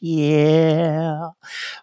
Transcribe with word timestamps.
Yeah. 0.00 1.32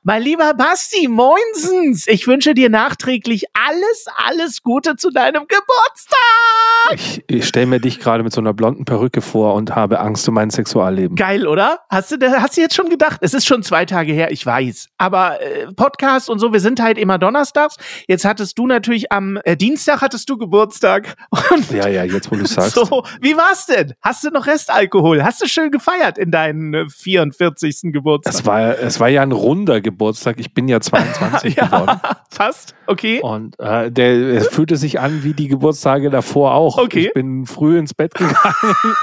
Mein 0.04 0.22
lieber 0.22 0.54
Basti, 0.54 1.10
moinsens. 1.10 2.08
Ich 2.08 2.28
wünsche 2.28 2.54
dir 2.54 2.70
nachträglich 2.70 3.44
alles, 3.54 4.06
alles 4.16 4.64
Gute 4.64 4.96
zu 4.96 5.10
deinem 5.10 5.46
Geburtstag. 5.48 6.94
Ich, 6.94 7.24
ich 7.28 7.46
stelle 7.46 7.66
mir 7.66 7.82
dich 7.82 8.00
gerade 8.00 8.24
mit 8.24 8.32
so 8.32 8.40
einer 8.40 8.54
blonden 8.54 8.86
Perücke 8.86 9.20
vor 9.22 9.56
und 9.56 9.76
habe 9.76 10.00
Angst 10.00 10.30
um 10.30 10.36
mein 10.36 10.50
Sexualleben. 10.50 11.18
Geil, 11.18 11.46
oder? 11.46 11.80
Hast 11.90 12.12
du, 12.12 12.42
hast 12.42 12.56
du 12.56 12.62
jetzt 12.62 12.76
schon 12.76 12.90
gedacht? 12.90 13.18
Es 13.20 13.34
ist 13.34 13.46
schon 13.46 13.64
zwei 13.64 13.84
Tage 13.84 14.14
her, 14.14 14.32
ich 14.32 14.46
weiß. 14.46 14.88
Aber 14.98 15.42
äh, 15.42 15.68
Podcast 15.74 16.30
und 16.30 16.40
so, 16.40 16.54
wir 16.54 16.62
sind 16.62 16.82
halt 16.82 16.98
immer 16.98 17.18
donnerstags. 17.18 17.76
Jetzt 18.08 18.24
hattest 18.24 18.58
du 18.58 18.66
natürlich 18.66 19.12
am 19.12 19.40
äh, 19.44 19.58
Dienstag 19.58 20.00
hattest 20.00 20.30
du 20.30 20.38
Geburtstag. 20.38 21.16
Und 21.52 21.70
ja, 21.72 21.90
ja, 21.90 22.06
jetzt 22.06 22.32
wo 22.32 22.36
du 22.36 22.46
sagst. 22.46 22.76
So, 22.76 23.04
wie 23.20 23.36
war's 23.36 23.66
denn? 23.66 23.94
Hast 24.02 24.24
du 24.24 24.30
noch 24.30 24.48
Restalkohol? 24.48 25.22
Hast 25.22 25.42
du 25.42 25.48
schön 25.48 25.70
gefeiert 25.70 26.18
in 26.18 26.32
deinen 26.32 26.74
äh, 26.74 26.86
44. 26.90 27.92
Geburtstag? 27.92 28.05
Geburtstag. 28.06 28.34
Es 28.34 28.46
war, 28.46 28.80
es 28.80 29.00
war 29.00 29.10
ja 29.10 29.24
ein 29.24 29.32
runder 29.32 29.82
Geburtstag. 29.82 30.36
Ich 30.40 30.54
bin 30.54 30.68
ja 30.68 30.80
22 30.80 31.56
ja, 31.58 31.66
geworden. 31.66 32.00
Fast, 32.30 32.76
okay. 32.86 33.20
Und 33.22 33.60
äh, 33.60 33.92
der 33.92 34.14
es 34.36 34.48
fühlte 34.48 34.78
sich 34.78 35.00
an 35.00 35.24
wie 35.24 35.34
die 35.34 35.48
Geburtstage 35.48 36.12
davor 36.12 36.54
auch. 36.54 36.78
Okay. 36.78 37.08
Ich 37.08 37.14
bin 37.14 37.46
früh 37.48 37.78
ins 37.80 37.94
Bett 37.94 38.14
gegangen. 38.14 38.36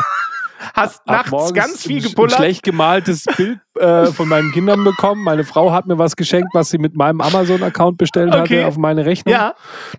Hast 0.75 1.05
nachts 1.09 1.53
ganz 1.55 1.83
viel 1.83 2.01
gepullert. 2.01 2.35
Ein 2.35 2.37
schlecht 2.37 2.63
gemaltes 2.63 3.25
Bild 3.37 3.59
äh, 3.81 4.07
von 4.07 4.29
meinen 4.29 4.53
Kindern 4.53 4.85
bekommen. 4.85 5.25
Meine 5.25 5.43
Frau 5.43 5.73
hat 5.73 5.87
mir 5.87 5.99
was 5.99 6.15
geschenkt, 6.15 6.51
was 6.53 6.71
sie 6.71 6.79
mit 6.79 6.95
meinem 6.95 7.21
Amazon-Account 7.21 7.99
bestellt 7.99 8.33
okay. 8.33 8.59
hatte 8.59 8.67
auf 8.69 8.79
meine 8.79 9.05
Rechnung. 9.05 9.35
Ja. 9.35 9.55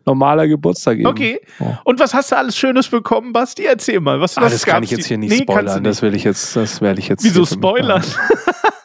Normaler 0.05 0.47
Geburtstag 0.47 0.99
eben. 0.99 1.07
Okay. 1.07 1.41
Oh. 1.59 1.65
Und 1.83 1.99
was 1.99 2.13
hast 2.13 2.31
du 2.31 2.37
alles 2.37 2.55
Schönes 2.55 2.87
bekommen, 2.87 3.33
Basti? 3.33 3.65
Erzähl 3.65 3.99
mal. 3.99 4.21
Was, 4.21 4.37
was 4.37 4.43
ah, 4.45 4.49
das 4.49 4.65
kann 4.65 4.83
ich 4.83 4.91
jetzt 4.91 5.07
hier 5.07 5.17
nicht 5.17 5.31
nee, 5.31 5.41
spoilern. 5.41 5.83
Das 5.83 6.01
will 6.01 6.15
ich 6.15 6.23
jetzt, 6.23 6.55
das 6.55 6.79
werde 6.79 7.01
ich 7.01 7.09
jetzt. 7.09 7.25
Wieso 7.25 7.45
spoilern? 7.45 8.01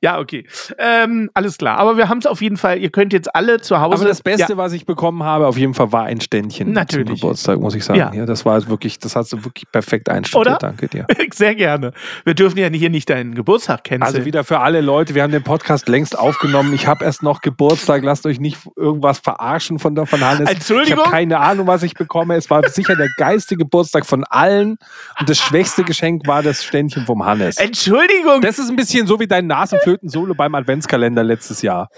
Ja, 0.00 0.18
okay. 0.18 0.46
Ähm, 0.78 1.30
alles 1.34 1.58
klar. 1.58 1.78
Aber 1.78 1.96
wir 1.96 2.08
haben 2.08 2.18
es 2.18 2.26
auf 2.26 2.42
jeden 2.42 2.56
Fall. 2.56 2.78
Ihr 2.78 2.90
könnt 2.90 3.12
jetzt 3.12 3.34
alle 3.34 3.60
zu 3.60 3.80
Hause. 3.80 3.96
Aber 3.96 4.04
das 4.04 4.22
Beste, 4.22 4.52
ja. 4.52 4.56
was 4.56 4.72
ich 4.72 4.86
bekommen 4.86 5.22
habe, 5.22 5.46
auf 5.46 5.56
jeden 5.56 5.74
Fall 5.74 5.92
war 5.92 6.04
ein 6.04 6.20
Ständchen 6.20 6.72
Natürlich. 6.72 7.06
zum 7.06 7.14
Geburtstag, 7.16 7.60
muss 7.60 7.74
ich 7.74 7.84
sagen. 7.84 7.98
Ja. 7.98 8.12
ja 8.12 8.26
das 8.26 8.44
war 8.44 8.66
wirklich, 8.68 8.98
das 8.98 9.16
hast 9.16 9.32
du 9.32 9.44
wirklich 9.44 9.70
perfekt 9.70 10.08
einstudiert. 10.08 10.46
Oder? 10.46 10.58
Danke 10.58 10.88
dir. 10.88 11.06
Sehr 11.32 11.54
gerne. 11.54 11.92
Wir 12.24 12.34
dürfen 12.34 12.58
ja 12.58 12.68
hier 12.68 12.90
nicht 12.90 13.08
deinen 13.10 13.34
Geburtstag 13.34 13.84
kennen. 13.84 14.02
Also 14.02 14.24
wieder 14.24 14.44
für 14.44 14.60
alle 14.60 14.80
Leute, 14.80 15.14
wir 15.14 15.22
haben 15.22 15.32
den 15.32 15.42
Podcast 15.42 15.88
längst 15.88 16.18
aufgenommen. 16.18 16.72
Ich 16.74 16.86
habe 16.86 17.04
erst 17.04 17.22
noch 17.22 17.40
Geburtstag. 17.40 18.02
Lasst 18.04 18.26
euch 18.26 18.40
nicht 18.40 18.58
irgendwas 18.76 19.18
verarschen 19.18 19.78
von, 19.78 19.94
der, 19.94 20.06
von 20.06 20.20
Hannes. 20.20 20.48
Entschuldigung. 20.48 20.98
Ich 20.98 21.04
habe 21.04 21.10
keine 21.10 21.40
Ahnung, 21.40 21.66
was 21.66 21.82
ich 21.82 21.94
bekomme. 21.94 22.36
Es 22.36 22.50
war 22.50 22.68
sicher 22.68 22.96
der 22.96 23.08
geilste 23.16 23.56
Geburtstag 23.56 24.06
von 24.06 24.24
allen. 24.24 24.78
Und 25.18 25.28
das 25.28 25.38
schwächste 25.38 25.84
Geschenk 25.84 26.26
war 26.26 26.42
das 26.42 26.64
Ständchen 26.64 27.06
vom 27.06 27.24
Hannes. 27.24 27.56
Entschuldigung. 27.56 28.40
Das 28.40 28.58
ist 28.58 28.70
ein 28.70 28.76
bisschen 28.76 29.06
so 29.06 29.20
wie 29.20 29.26
dein 29.26 29.46
Nasenflöten-Solo 29.86 30.34
beim 30.34 30.54
Adventskalender 30.54 31.22
letztes 31.22 31.62
Jahr. 31.62 31.88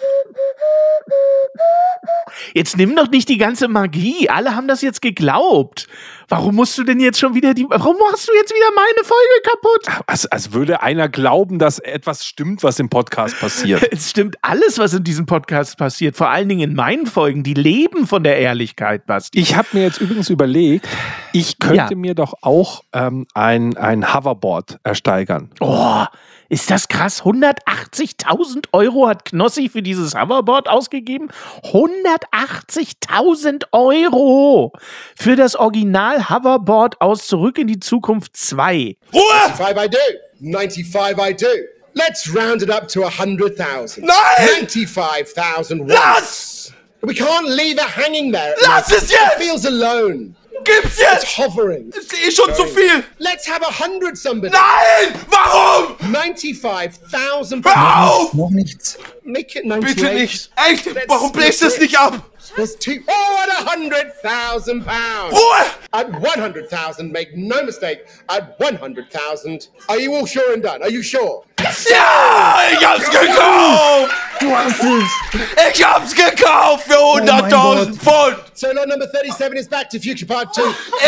Jetzt 2.54 2.76
nimm 2.76 2.96
doch 2.96 3.08
nicht 3.08 3.28
die 3.28 3.38
ganze 3.38 3.68
Magie. 3.68 4.28
Alle 4.28 4.54
haben 4.54 4.68
das 4.68 4.82
jetzt 4.82 5.02
geglaubt. 5.02 5.88
Warum 6.30 6.56
musst 6.56 6.76
du 6.76 6.84
denn 6.84 7.00
jetzt 7.00 7.18
schon 7.18 7.34
wieder 7.34 7.54
die. 7.54 7.64
Warum 7.68 7.96
machst 7.96 8.28
du 8.28 8.32
jetzt 8.34 8.54
wieder 8.54 8.66
meine 8.76 9.02
Folge 9.02 9.42
kaputt? 9.42 10.04
Als, 10.06 10.26
als 10.26 10.52
würde 10.52 10.82
einer 10.82 11.08
glauben, 11.08 11.58
dass 11.58 11.78
etwas 11.78 12.26
stimmt, 12.26 12.62
was 12.62 12.78
im 12.78 12.90
Podcast 12.90 13.40
passiert. 13.40 13.86
es 13.92 14.10
stimmt 14.10 14.36
alles, 14.42 14.78
was 14.78 14.92
in 14.92 15.04
diesem 15.04 15.24
Podcast 15.24 15.78
passiert. 15.78 16.16
Vor 16.16 16.28
allen 16.28 16.48
Dingen 16.48 16.70
in 16.70 16.76
meinen 16.76 17.06
Folgen. 17.06 17.44
Die 17.44 17.54
leben 17.54 18.06
von 18.06 18.24
der 18.24 18.36
Ehrlichkeit, 18.38 19.06
Basti. 19.06 19.38
Ich 19.38 19.56
habe 19.56 19.68
mir 19.72 19.84
jetzt 19.84 20.00
übrigens 20.02 20.28
überlegt, 20.28 20.86
ich 21.32 21.58
könnte 21.58 21.94
ja. 21.94 21.96
mir 21.96 22.14
doch 22.14 22.34
auch 22.42 22.82
ähm, 22.92 23.26
ein, 23.32 23.76
ein 23.78 24.12
Hoverboard 24.12 24.78
ersteigern. 24.82 25.50
Oh, 25.60 26.04
ist 26.50 26.70
das 26.70 26.88
krass? 26.88 27.22
180.000 27.24 28.68
Euro 28.72 29.06
hat 29.06 29.26
Knossi 29.26 29.68
für 29.68 29.82
dieses 29.82 30.14
Hoverboard 30.14 30.68
ausgegeben? 30.88 31.28
180.000 31.64 33.64
Euro 33.72 34.72
für 35.16 35.36
das 35.36 35.54
Original 35.54 36.30
Hoverboard 36.30 36.98
aus 37.00 37.26
Zurück 37.26 37.58
in 37.58 37.66
die 37.66 37.80
Zukunft 37.80 38.34
2. 38.36 38.96
Ruhe! 39.12 39.22
95 39.56 39.84
I 39.84 39.88
do. 39.88 39.98
95 40.40 41.18
I 41.18 41.34
do. 41.34 41.46
Let's 41.94 42.32
round 42.34 42.62
it 42.62 42.70
up 42.70 42.88
to 42.88 43.02
100,000. 43.02 44.04
Nein! 44.04 44.66
95,000 44.66 45.88
Lass! 45.88 46.72
We 47.02 47.14
can't 47.14 47.48
leave 47.48 47.78
it 47.78 47.96
hanging 47.96 48.32
there. 48.32 48.54
Lass 48.62 48.90
es 48.90 49.08
jetzt! 49.10 49.36
It 49.36 49.42
feels 49.42 49.64
alone. 49.64 50.34
Gib's 50.64 50.98
jetzt! 50.98 51.24
It's 51.24 51.38
hovering. 51.38 51.90
Ist 51.90 52.12
eh 52.14 52.30
schon 52.30 52.54
zu 52.54 52.66
viel! 52.66 53.04
Let's 53.18 53.48
have 53.48 53.62
a 53.62 53.70
hundred 53.70 54.16
somebody! 54.16 54.52
Nein! 54.52 55.14
Warum? 55.28 55.96
95,000 55.98 57.64
Hör 57.64 58.10
auf! 58.10 58.34
Noch 58.34 58.50
nichts. 58.50 58.98
Make 59.22 59.58
it 59.58 59.64
98. 59.70 59.94
Bitte 59.96 60.14
nicht! 60.14 60.50
Echt? 60.56 61.08
Warum 61.08 61.32
bläst 61.32 61.62
es 61.62 61.78
nicht 61.78 61.98
ab? 61.98 62.22
There's 62.56 62.76
two. 62.76 63.00
Oh, 63.06 63.38
at 63.42 63.48
a 63.50 63.68
hundred 63.70 64.12
thousand 64.22 64.84
pounds. 64.84 65.34
Ruhe! 65.34 65.70
At 65.92 66.10
one 66.12 66.38
hundred 66.38 66.70
thousand, 66.70 67.12
make 67.12 67.36
no 67.36 67.62
mistake. 67.62 68.06
At 68.28 68.58
one 68.58 68.74
hundred 68.76 69.10
thousand, 69.10 69.68
are 69.88 69.98
you 69.98 70.14
all 70.14 70.26
sure 70.26 70.54
and 70.54 70.62
done? 70.62 70.82
Are 70.82 70.90
you 70.90 71.02
sure? 71.02 71.44
Ja, 71.90 72.60
ich 72.72 72.86
hab's 72.86 73.10
gekauft! 73.10 74.12
Du 74.40 74.56
hast 74.56 74.80
es! 74.82 75.74
Ich 75.74 75.84
hab's 75.84 76.14
gekauft 76.14 76.84
für 76.86 76.94
100.000 76.94 77.52
oh 77.52 77.96
Pfund! 77.96 78.36
So 78.54 78.68
lot 78.72 78.88
number 78.88 79.06
37 79.06 79.58
is 79.58 79.68
Back 79.68 79.90
to 79.90 79.98
Future 79.98 80.26
Part 80.26 80.54
2. 80.54 80.62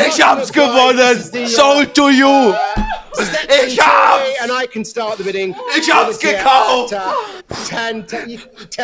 Ich 0.08 0.20
hab's 0.20 0.52
gewonnen! 0.52 1.46
Sold 1.46 1.94
to 1.94 2.10
you! 2.10 2.54
Ich 3.66 3.80
hab's! 3.80 4.40
And 4.42 4.50
I 4.52 4.66
can 4.66 4.84
start 4.84 5.18
the 5.18 5.24
bidding. 5.24 5.54
Ich 5.78 5.92
hab's 5.92 6.18
gekauft! 6.18 6.94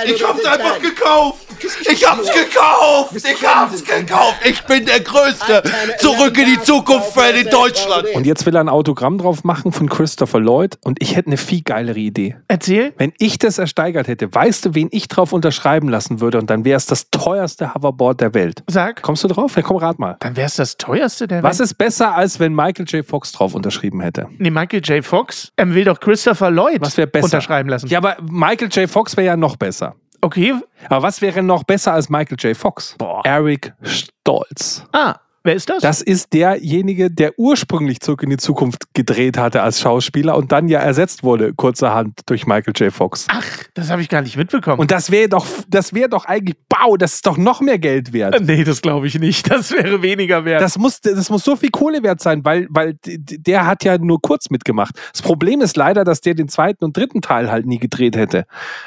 Ich 0.07 0.25
hab's 0.25 0.45
einfach 0.45 0.81
gekauft! 0.81 1.47
Ich 1.91 2.07
hab's 2.07 2.31
gekauft! 2.33 3.15
Ich 3.17 3.47
hab's 3.47 3.85
gekauft! 3.85 4.37
Ich 4.45 4.63
bin 4.65 4.85
der 4.87 5.01
Größte! 5.01 5.63
Zurück 5.99 6.37
in 6.39 6.47
die 6.47 6.61
Zukunft 6.61 7.17
in 7.17 7.49
Deutschland! 7.49 8.09
Und 8.15 8.27
jetzt 8.27 8.45
will 8.47 8.55
er 8.57 8.61
ein 8.61 8.69
Autogramm 8.69 9.19
drauf 9.19 9.45
machen 9.45 9.73
von 9.73 9.89
Christopher 9.89 10.41
Lloyd 10.41 10.79
und 10.83 11.01
ich 11.01 11.17
hätte 11.17 11.29
eine 11.29 11.37
viel 11.37 11.63
geilere 11.63 11.99
Idee. 11.99 12.37
Erzähl. 12.49 12.93
Wenn 12.99 13.13
ich 13.19 13.39
das 13.39 13.59
ersteigert 13.59 14.09
hätte, 14.09 14.33
weißt 14.35 14.67
du, 14.67 14.75
wen 14.75 14.89
ich 14.91 15.09
drauf 15.09 15.33
unterschreiben 15.33 15.89
lassen 15.89 16.21
würde 16.21 16.39
und 16.39 16.51
dann 16.51 16.65
wäre 16.65 16.77
es 16.77 16.87
das 16.87 17.11
teuerste 17.11 17.75
Hoverboard 17.75 18.21
der 18.21 18.35
Welt. 18.35 18.63
Sag. 18.67 19.03
Kommst 19.03 19.25
du 19.25 19.29
drauf? 19.29 19.57
Ja, 19.57 19.63
komm, 19.63 19.77
rat 19.77 19.99
mal. 19.99 20.17
Dann 20.21 20.37
wäre 20.37 20.47
es 20.47 20.57
das 20.57 20.77
teuerste 20.77 21.29
der 21.29 21.43
Was 21.43 21.59
Welt. 21.59 21.67
ist 21.71 21.75
besser, 21.79 22.15
als 22.15 22.41
wenn 22.41 22.55
Michael 22.55 22.87
J. 22.87 23.07
Fox 23.07 23.33
drauf 23.33 23.55
unterschrieben 23.55 24.01
hätte? 24.01 24.16
Nee, 24.39 24.51
Michael 24.51 24.81
J. 24.83 25.05
Fox? 25.05 25.53
Er 25.57 25.73
will 25.75 25.85
doch 25.85 26.01
Christopher 26.01 26.51
Lloyd 26.51 26.81
Was 26.81 26.97
wäre 26.97 27.07
besser? 27.07 27.25
unterschreiben 27.25 27.69
lassen. 27.69 27.89
Ja, 27.89 27.99
aber 27.99 28.17
Michael 28.23 28.69
J. 28.71 28.89
Fox 28.89 29.17
wäre 29.17 29.27
ja 29.27 29.37
noch 29.37 29.57
besser. 29.57 29.95
Okay. 30.21 30.55
Aber 30.89 31.03
was 31.03 31.21
wäre 31.21 31.43
noch 31.43 31.65
besser 31.65 31.93
als 31.93 32.09
Michael 32.09 32.37
J. 32.41 32.57
Fox? 32.57 32.95
Boah. 32.99 33.23
Eric 33.25 33.73
Stolz. 33.83 34.85
Ah. 34.93 35.17
Wer 35.47 35.55
ist 35.55 35.71
das? 35.71 35.81
Das 35.81 36.03
ist 36.03 36.33
derjenige, 36.33 37.09
der 37.09 37.39
ursprünglich 37.39 38.01
zurück 38.01 38.25
in 38.25 38.31
die 38.31 38.37
Zukunft 38.37 38.93
gedreht 38.95 39.39
hatte 39.39 39.63
als 39.63 39.81
Schauspieler 39.81 40.37
und 40.37 40.51
dann 40.51 40.67
ja 40.67 40.81
ersetzt 40.81 41.23
wurde, 41.23 41.55
kurzerhand 41.55 42.19
durch 42.27 42.49
Michael 42.49 42.75
J. 42.75 42.93
Fox. 42.93 43.29
Ach, 43.31 43.47
das 43.75 43.89
habe 43.89 44.03
ich 44.03 44.09
gar 44.09 44.23
nicht 44.23 44.37
mitbekommen. 44.37 44.81
Und 44.81 44.91
das 44.91 45.13
wäre 45.13 45.29
doch, 45.29 45.47
das 45.69 45.95
wäre 45.95 46.09
doch 46.09 46.25
eigentlich, 46.25 46.57
bau, 46.69 46.97
das 46.97 47.15
ist 47.15 47.27
doch 47.29 47.37
noch 47.37 47.61
mehr 47.61 47.79
Geld 47.79 48.13
wert. 48.13 48.41
nee, 48.43 48.65
das 48.65 48.83
glaube 48.83 49.07
ich 49.07 49.21
nicht. 49.21 49.49
Das 49.49 49.71
wäre 49.71 50.03
weniger 50.03 50.45
wert. 50.45 50.61
Das 50.61 50.79
muss, 50.79 51.01
das 51.01 51.31
muss 51.31 51.45
so 51.45 51.55
viel 51.55 51.71
Kohle 51.71 52.03
wert 52.03 52.21
sein, 52.21 52.45
weil, 52.45 52.67
weil 52.69 52.99
der 53.05 53.67
hat 53.67 53.85
ja 53.85 53.99
nur 53.99 54.21
kurz 54.21 54.51
mitgemacht. 54.51 54.97
Das 55.13 55.23
Problem 55.23 55.61
ist 55.61 55.77
leider, 55.77 56.03
dass 56.03 56.21
der 56.21 56.35
den 56.35 56.49
zweiten 56.49 56.85
und 56.85 56.97
dritten 56.97 57.23
Teil 57.23 57.53
halt 57.53 57.67
nie 57.67 57.79
gedreht 57.79 58.17
hätte. 58.17 58.47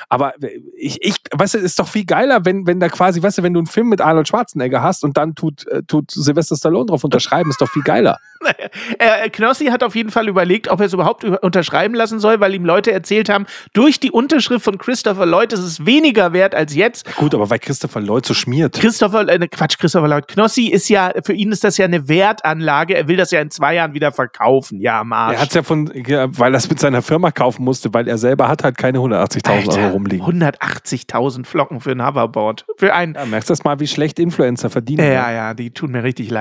Aber 0.09 0.33
ich, 0.77 0.97
ich 1.01 1.15
weißt 1.31 1.53
du, 1.53 1.57
ist 1.59 1.79
doch 1.79 1.87
viel 1.87 2.03
geiler, 2.03 2.43
wenn, 2.43 2.67
wenn 2.67 2.81
da 2.81 2.89
quasi, 2.89 3.23
weißt 3.23 3.37
du, 3.37 3.43
wenn 3.43 3.53
du 3.53 3.61
einen 3.61 3.67
Film 3.67 3.87
mit 3.87 4.01
Arnold 4.01 4.27
Schwarzenegger 4.27 4.83
hast 4.83 5.05
und 5.05 5.15
dann 5.15 5.35
tut, 5.35 5.65
äh, 5.67 5.83
tut 5.83 6.11
Sylvester 6.49 6.55
Stallone 6.69 6.85
drauf 6.87 7.03
unterschreiben, 7.03 7.49
ist 7.49 7.61
doch 7.61 7.69
viel 7.69 7.83
geiler. 7.83 8.19
äh, 8.99 9.29
Knossi 9.29 9.65
hat 9.65 9.83
auf 9.83 9.95
jeden 9.95 10.11
Fall 10.11 10.27
überlegt, 10.27 10.69
ob 10.69 10.79
er 10.79 10.85
es 10.85 10.93
überhaupt 10.93 11.23
über- 11.23 11.43
unterschreiben 11.43 11.93
lassen 11.93 12.19
soll, 12.19 12.39
weil 12.39 12.53
ihm 12.55 12.65
Leute 12.65 12.91
erzählt 12.91 13.29
haben, 13.29 13.45
durch 13.73 13.99
die 13.99 14.11
Unterschrift 14.11 14.63
von 14.63 14.77
Christopher 14.77 15.25
Lloyd 15.25 15.51
ist 15.53 15.59
es 15.59 15.85
weniger 15.85 16.31
wert 16.33 16.55
als 16.55 16.73
jetzt. 16.75 17.15
Gut, 17.17 17.33
aber 17.35 17.49
weil 17.49 17.59
Christopher 17.59 17.99
Lloyd 17.99 18.25
so 18.25 18.33
schmiert. 18.33 18.75
Christopher, 18.79 19.27
äh, 19.27 19.47
Quatsch, 19.47 19.77
Christopher 19.77 20.07
Lloyd. 20.07 20.27
Knossi 20.27 20.67
ist 20.67 20.87
ja, 20.89 21.11
für 21.23 21.33
ihn 21.33 21.51
ist 21.51 21.63
das 21.63 21.77
ja 21.77 21.85
eine 21.85 22.07
Wertanlage. 22.07 22.95
Er 22.95 23.07
will 23.07 23.17
das 23.17 23.31
ja 23.31 23.41
in 23.41 23.51
zwei 23.51 23.75
Jahren 23.75 23.93
wieder 23.93 24.11
verkaufen. 24.11 24.79
Ja, 24.79 25.01
am 25.01 25.11
Arsch. 25.13 25.35
Er 25.35 25.41
hat 25.41 25.49
es 25.49 25.55
ja 25.55 25.63
von, 25.63 25.91
ja, 26.07 26.27
weil 26.37 26.53
er 26.53 26.57
es 26.57 26.69
mit 26.69 26.79
seiner 26.79 27.01
Firma 27.01 27.31
kaufen 27.31 27.63
musste, 27.65 27.93
weil 27.93 28.07
er 28.07 28.17
selber 28.17 28.47
hat 28.47 28.63
halt 28.63 28.77
keine 28.77 28.99
180.000 28.99 29.77
Euro 29.83 29.89
rumliegen. 29.93 30.25
180.000 30.25 31.45
Flocken 31.45 31.81
für 31.81 31.91
ein 31.91 32.05
Hoverboard. 32.05 32.65
Für 32.77 32.93
ein. 32.93 33.15
Ja, 33.15 33.25
merkst 33.25 33.49
du 33.49 33.51
das 33.51 33.63
mal, 33.65 33.79
wie 33.79 33.87
schlecht 33.87 34.17
Influencer 34.19 34.69
verdienen? 34.69 35.05
Ja, 35.05 35.31
ja, 35.31 35.53
die 35.53 35.71
tun 35.71 35.91
mir 35.91 36.03
richtig 36.03 36.29
leid. 36.29 36.38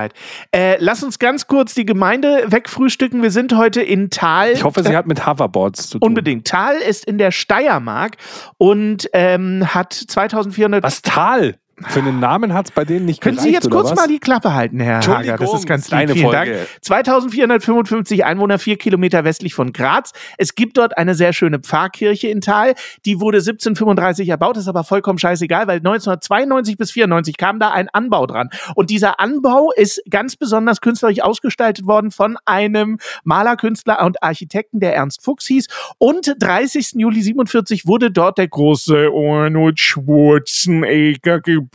Äh, 0.51 0.77
lass 0.79 1.03
uns 1.03 1.19
ganz 1.19 1.47
kurz 1.47 1.73
die 1.73 1.85
Gemeinde 1.85 2.45
wegfrühstücken. 2.47 3.21
Wir 3.21 3.31
sind 3.31 3.55
heute 3.55 3.81
in 3.81 4.09
Tal. 4.09 4.51
Ich 4.51 4.63
hoffe, 4.63 4.83
sie 4.83 4.95
hat 4.95 5.07
mit 5.07 5.25
Hoverboards 5.27 5.89
zu 5.89 5.99
tun. 5.99 6.07
Unbedingt. 6.07 6.47
Tal 6.47 6.75
ist 6.77 7.05
in 7.05 7.17
der 7.17 7.31
Steiermark 7.31 8.17
und 8.57 9.09
ähm, 9.13 9.73
hat 9.73 9.93
2400. 9.93 10.83
Was 10.83 11.01
Tal? 11.01 11.55
Für 11.87 11.99
einen 11.99 12.19
Namen 12.19 12.53
hat 12.53 12.67
es 12.67 12.71
bei 12.71 12.83
denen 12.83 13.05
nicht 13.05 13.21
Können 13.21 13.37
gereicht, 13.37 13.47
Sie 13.47 13.53
jetzt 13.53 13.69
kurz 13.69 13.91
was? 13.91 13.95
mal 13.95 14.07
die 14.07 14.19
Klappe 14.19 14.53
halten, 14.53 14.79
Herr 14.79 15.01
Hager? 15.05 15.37
Das 15.37 15.53
ist 15.53 15.65
ganz 15.65 15.89
lieb. 15.89 16.11
Vielen 16.11 16.23
Folge. 16.23 16.51
Dank. 16.51 16.67
2455 16.81 18.25
Einwohner, 18.25 18.59
vier 18.59 18.77
Kilometer 18.77 19.23
westlich 19.23 19.53
von 19.53 19.71
Graz. 19.71 20.11
Es 20.37 20.55
gibt 20.55 20.77
dort 20.77 20.97
eine 20.97 21.15
sehr 21.15 21.31
schöne 21.31 21.59
Pfarrkirche 21.59 22.27
in 22.27 22.41
Tal. 22.41 22.73
Die 23.05 23.21
wurde 23.21 23.37
1735 23.37 24.27
erbaut, 24.27 24.57
ist 24.57 24.67
aber 24.67 24.83
vollkommen 24.83 25.19
scheißegal, 25.19 25.67
weil 25.67 25.77
1992 25.77 26.77
bis 26.77 26.91
94 26.91 27.37
kam 27.37 27.59
da 27.59 27.71
ein 27.71 27.87
Anbau 27.89 28.25
dran. 28.27 28.49
Und 28.75 28.89
dieser 28.89 29.19
Anbau 29.19 29.71
ist 29.75 30.01
ganz 30.09 30.35
besonders 30.35 30.81
künstlerisch 30.81 31.21
ausgestaltet 31.21 31.85
worden 31.85 32.11
von 32.11 32.37
einem 32.45 32.97
Malerkünstler 33.23 34.03
und 34.03 34.21
Architekten, 34.21 34.79
der 34.79 34.95
Ernst 34.95 35.23
Fuchs 35.23 35.45
hieß. 35.47 35.67
Und 35.97 36.35
30. 36.39 36.93
Juli 36.95 37.21
47 37.21 37.87
wurde 37.87 38.11
dort 38.11 38.37
der 38.37 38.47
große 38.47 39.09
Arnold 39.13 39.79
Schwarzenegger 39.79 41.39
geboren 41.39 41.68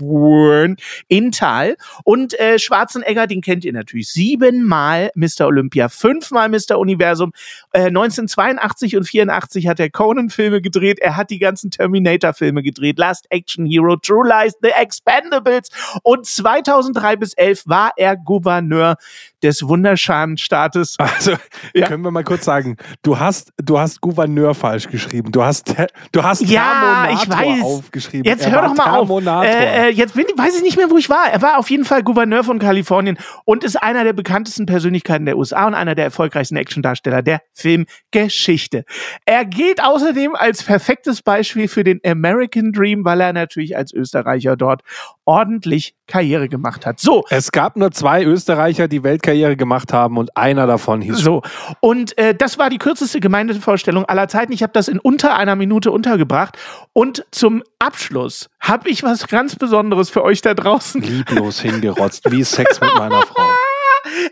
in 1.09 1.33
Tal. 1.33 1.77
Und 2.05 2.39
äh, 2.39 2.59
Schwarzenegger, 2.59 3.27
den 3.27 3.41
kennt 3.41 3.65
ihr 3.65 3.73
natürlich. 3.73 4.11
Siebenmal 4.13 5.11
Mr. 5.15 5.47
Olympia, 5.47 5.89
fünfmal 5.89 6.49
Mr. 6.49 6.79
Universum. 6.79 7.33
Äh, 7.73 7.87
1982 7.87 8.97
und 8.97 9.05
84 9.05 9.67
hat 9.69 9.81
er 9.81 9.91
Conan-Filme 9.91 10.61
gedreht. 10.61 10.99
Er 11.01 11.17
hat 11.17 11.31
die 11.31 11.39
ganzen 11.39 11.71
Terminator-Filme 11.71 12.63
gedreht. 12.63 12.99
Last 12.99 13.27
Action 13.31 13.67
Hero, 13.67 13.97
True 13.97 14.27
Lies, 14.29 14.55
The 14.63 14.71
Expendables. 14.71 15.69
Und 16.03 16.27
2003 16.27 17.17
bis 17.17 17.35
11 17.35 17.63
war 17.67 17.93
er 17.97 18.17
Gouverneur 18.17 18.97
des 19.43 19.67
wunderschönen 19.67 20.37
Staates. 20.37 20.97
Also, 21.15 21.33
Ja. 21.75 21.87
können 21.87 22.03
wir 22.03 22.11
mal 22.11 22.25
kurz 22.25 22.45
sagen, 22.45 22.77
du 23.03 23.19
hast, 23.19 23.53
du 23.63 23.79
hast 23.79 24.01
Gouverneur 24.01 24.55
falsch 24.55 24.89
geschrieben. 24.89 25.31
Du 25.31 25.43
hast, 25.45 25.75
du 26.13 26.23
hast 26.23 26.41
Ja, 26.43 27.09
ich 27.13 27.21
Thermonator 27.21 27.53
weiß. 27.57 27.63
aufgeschrieben. 27.63 28.25
Jetzt 28.25 28.45
Er 28.47 28.53
hör 28.53 28.63
doch 28.63 28.75
mal 28.75 28.87
auf. 28.91 29.07
Thermonator. 29.07 29.45
Äh, 29.45 29.84
äh, 29.85 29.91
jetzt 29.91 30.15
bin, 30.15 30.25
weiß 30.37 30.57
ich 30.57 30.63
nicht 30.63 30.77
mehr, 30.77 30.91
wo 30.91 30.99
ich 30.99 31.11
war. 31.11 31.31
Er 31.31 31.43
war 31.43 31.59
auf 31.59 31.71
jeden 31.71 31.85
Fall 31.85 32.03
Gouverneur 32.03 32.45
von 32.45 32.59
Kalifornien 32.59 33.19
und 33.45 33.65
ist 33.65 33.77
einer 33.77 34.05
der 34.05 34.13
bekanntesten 34.13 34.67
Persönlichkeiten 34.67 35.27
der 35.27 35.37
USA 35.37 35.67
und 35.67 35.75
einer 35.75 35.95
der 35.95 36.05
erfolgreichsten 36.05 36.57
Actiondarsteller 36.57 37.23
der 37.23 37.43
Filmgeschichte. 37.53 38.85
Er 39.25 39.45
gilt 39.45 39.83
außerdem 39.83 40.35
als 40.35 40.63
perfektes 40.63 41.23
Beispiel 41.23 41.69
für 41.69 41.85
den 41.85 42.01
American 42.05 42.73
Dream, 42.73 43.05
weil 43.05 43.21
er 43.21 43.33
natürlich 43.33 43.77
als 43.77 43.93
Österreicher 43.93 44.57
dort 44.57 44.83
ordentlich 45.25 45.95
Karriere 46.07 46.49
gemacht 46.49 46.87
hat. 46.87 47.01
So, 47.01 47.25
es 47.31 47.51
gab 47.51 47.77
nur 47.77 47.91
zwei 47.91 48.25
Österreicher, 48.25 48.89
die 48.89 49.03
Weltkarriere 49.03 49.57
gemacht 49.57 49.93
haben 49.93 50.19
und 50.19 50.37
einer 50.37 50.67
davon 50.67 51.01
hieß 51.01 51.19
so, 51.19 51.43
und 51.81 52.17
äh, 52.19 52.35
das 52.35 52.59
war 52.59 52.71
die 52.71 52.79
kürzeste 52.79 53.21
Gemeindevorstellung 53.21 54.05
aller 54.05 54.29
Zeiten. 54.29 54.53
Ich 54.53 54.63
habe 54.63 54.73
das 54.73 54.89
in 54.89 54.99
unter 54.99 55.37
einer 55.37 55.57
Minute 55.57 55.91
untergebracht. 55.91 56.59
Und 56.93 57.25
zum 57.31 57.63
Abschluss 57.79 58.51
habe 58.61 58.89
ich 58.89 59.03
was 59.03 59.27
ganz 59.29 59.57
Besonderes 59.57 60.11
für 60.11 60.23
euch 60.23 60.43
da 60.43 60.55
draußen. 60.55 61.01
lieblos 61.01 61.61
hingerotzt, 61.61 62.31
wie 62.31 62.45
Sex 62.45 62.81
mit 62.81 62.95
meiner 62.97 63.23
Frau. 63.23 63.54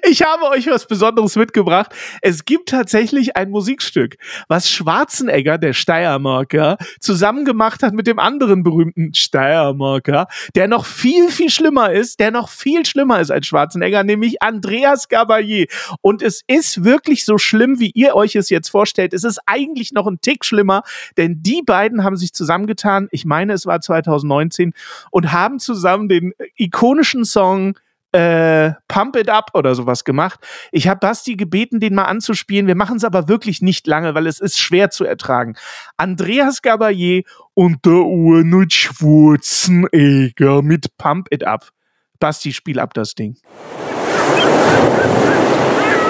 Ich 0.02 0.23
habe 0.23 0.44
euch 0.50 0.67
was 0.67 0.87
Besonderes 0.87 1.37
mitgebracht. 1.37 1.93
Es 2.20 2.44
gibt 2.44 2.69
tatsächlich 2.69 3.37
ein 3.37 3.50
Musikstück, 3.50 4.17
was 4.49 4.70
Schwarzenegger, 4.70 5.58
der 5.58 5.73
Steiermarker, 5.73 6.76
zusammen 7.00 7.44
gemacht 7.44 7.82
hat 7.82 7.94
mit 7.94 8.06
dem 8.06 8.19
anderen 8.19 8.62
berühmten 8.62 9.14
Steiermarker, 9.14 10.26
der 10.55 10.69
noch 10.69 10.84
viel, 10.84 11.29
viel 11.31 11.50
schlimmer 11.50 11.93
ist, 11.93 12.20
der 12.20 12.31
noch 12.31 12.49
viel 12.49 12.84
schlimmer 12.87 13.20
ist 13.20 13.31
als 13.31 13.46
Schwarzenegger, 13.46 14.05
nämlich 14.05 14.43
Andreas 14.43 15.08
Gabalier. 15.08 15.67
Und 16.00 16.23
es 16.23 16.43
ist 16.46 16.84
wirklich 16.84 17.25
so 17.25 17.38
schlimm, 17.38 17.81
wie 17.81 17.90
ihr 17.94 18.14
euch 18.14 18.37
es 18.37 18.50
jetzt 18.50 18.69
vorstellt. 18.69 19.12
Es 19.12 19.25
ist 19.25 19.40
eigentlich 19.46 19.93
noch 19.93 20.06
ein 20.06 20.20
Tick 20.20 20.44
schlimmer, 20.44 20.82
denn 21.17 21.43
die 21.43 21.62
beiden 21.64 22.05
haben 22.05 22.17
sich 22.17 22.32
zusammengetan, 22.32 23.08
ich 23.11 23.25
meine, 23.25 23.52
es 23.52 23.67
war 23.67 23.81
2019, 23.81 24.73
und 25.11 25.32
haben 25.32 25.58
zusammen 25.58 26.08
den 26.08 26.32
ikonischen 26.56 27.25
Song 27.25 27.76
äh, 28.12 28.73
Pump 28.88 29.17
It 29.17 29.29
Up 29.29 29.50
oder 29.55 29.75
sowas 29.75 30.05
gemacht. 30.05 30.41
Ich 30.70 30.88
habe 30.88 31.00
Basti 31.00 31.37
gebeten, 31.37 31.81
den 31.81 31.94
mal 31.94 32.05
anzuspielen. 32.05 32.67
Wir 32.67 32.75
machen 32.75 32.97
es 32.97 33.05
aber 33.05 33.29
wirklich 33.29 33.62
nicht 33.62 33.87
lange, 33.87 34.14
weil 34.14 34.26
es 34.26 34.41
ist 34.41 34.59
schwer 34.59 34.91
zu 34.91 35.05
ertragen. 35.05 35.56
Andreas 35.97 36.62
Gabalier 36.62 37.23
und 37.55 37.85
der 37.85 37.93
Arnold 37.93 38.73
Schwarzenegger 38.73 40.62
mit 40.62 40.97
Pump 40.99 41.29
It 41.31 41.44
Up. 41.44 41.70
Basti, 42.19 42.53
spiel 42.53 42.79
ab 42.79 42.94
das 42.94 43.14
Ding. 43.14 43.37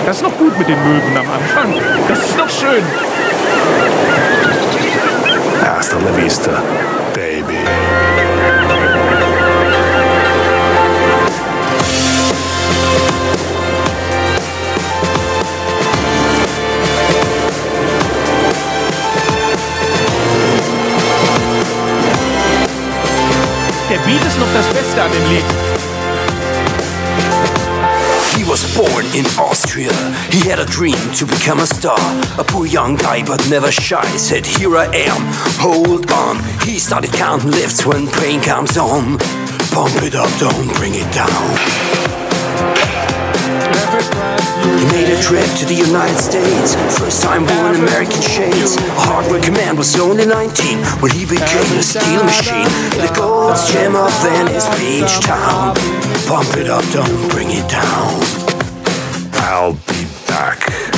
Das 0.05 0.16
ist 0.16 0.22
noch 0.22 0.37
gut 0.37 0.58
mit 0.58 0.69
den 0.69 0.82
Möwen 0.82 1.16
am 1.16 1.31
Anfang. 1.31 1.75
Das 2.08 2.19
ist 2.19 2.37
noch 2.37 2.50
schön. 2.50 2.82
Hasta 5.64 5.98
la 5.98 6.16
vista, 6.16 6.62
He 28.37 28.44
was 28.44 28.77
born 28.77 29.06
in 29.15 29.25
Austria. 29.39 29.93
He 30.31 30.46
had 30.49 30.58
a 30.58 30.67
dream 30.67 31.01
to 31.15 31.25
become 31.25 31.61
a 31.61 31.67
star. 31.67 31.99
A 32.39 32.44
poor 32.44 32.67
young 32.67 32.96
guy, 32.96 33.25
but 33.25 33.49
never 33.49 33.72
shy. 33.72 34.05
Said, 34.19 34.44
Here 34.44 34.77
I 34.77 34.87
am, 34.94 35.22
hold 35.58 36.11
on. 36.13 36.37
He 36.61 36.79
started 36.79 37.13
counting 37.13 37.53
lifts 37.53 37.87
when 37.87 38.06
pain 38.06 38.43
comes 38.43 38.77
on. 38.77 39.19
Pump 39.72 40.03
it 40.03 40.15
up, 40.15 40.29
don't 40.39 40.75
bring 40.77 40.93
it 40.94 41.11
down. 41.15 42.02
He 44.79 44.85
made 44.91 45.09
a 45.09 45.21
trip 45.23 45.47
to 45.59 45.65
the 45.67 45.75
United 45.75 46.19
States. 46.19 46.75
First 46.99 47.23
time 47.23 47.47
born 47.47 47.77
American 47.77 48.21
shades. 48.21 48.77
A 48.77 49.03
hardworking 49.06 49.55
man 49.55 49.77
was 49.77 49.99
only 49.99 50.27
19 50.27 50.79
when 51.01 51.11
he 51.13 51.25
became 51.25 51.79
a 51.79 51.82
steel 51.82 52.25
machine. 52.25 52.69
The 52.99 53.13
Gold's 53.15 53.71
Gem 53.73 53.97
of 53.97 54.13
Venice 54.23 54.69
Beach 54.79 55.21
Town. 55.21 55.75
Pump 56.27 56.56
it 56.56 56.69
up, 56.69 56.85
don't 56.93 57.31
bring 57.31 57.49
it 57.51 57.69
down. 57.69 58.21
I'll 59.35 59.75
be 59.75 60.06
back. 60.27 60.92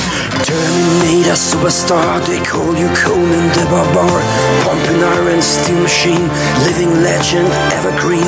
Terminator 0.45 1.33
superstar, 1.33 2.23
they 2.27 2.37
call 2.37 2.77
you 2.77 2.87
Conan 2.93 3.49
the 3.57 3.65
Barbar. 3.65 4.21
Pumping 4.61 5.01
iron 5.01 5.41
steel 5.41 5.79
machine, 5.79 6.29
living 6.63 7.01
legend, 7.01 7.49
evergreen. 7.73 8.21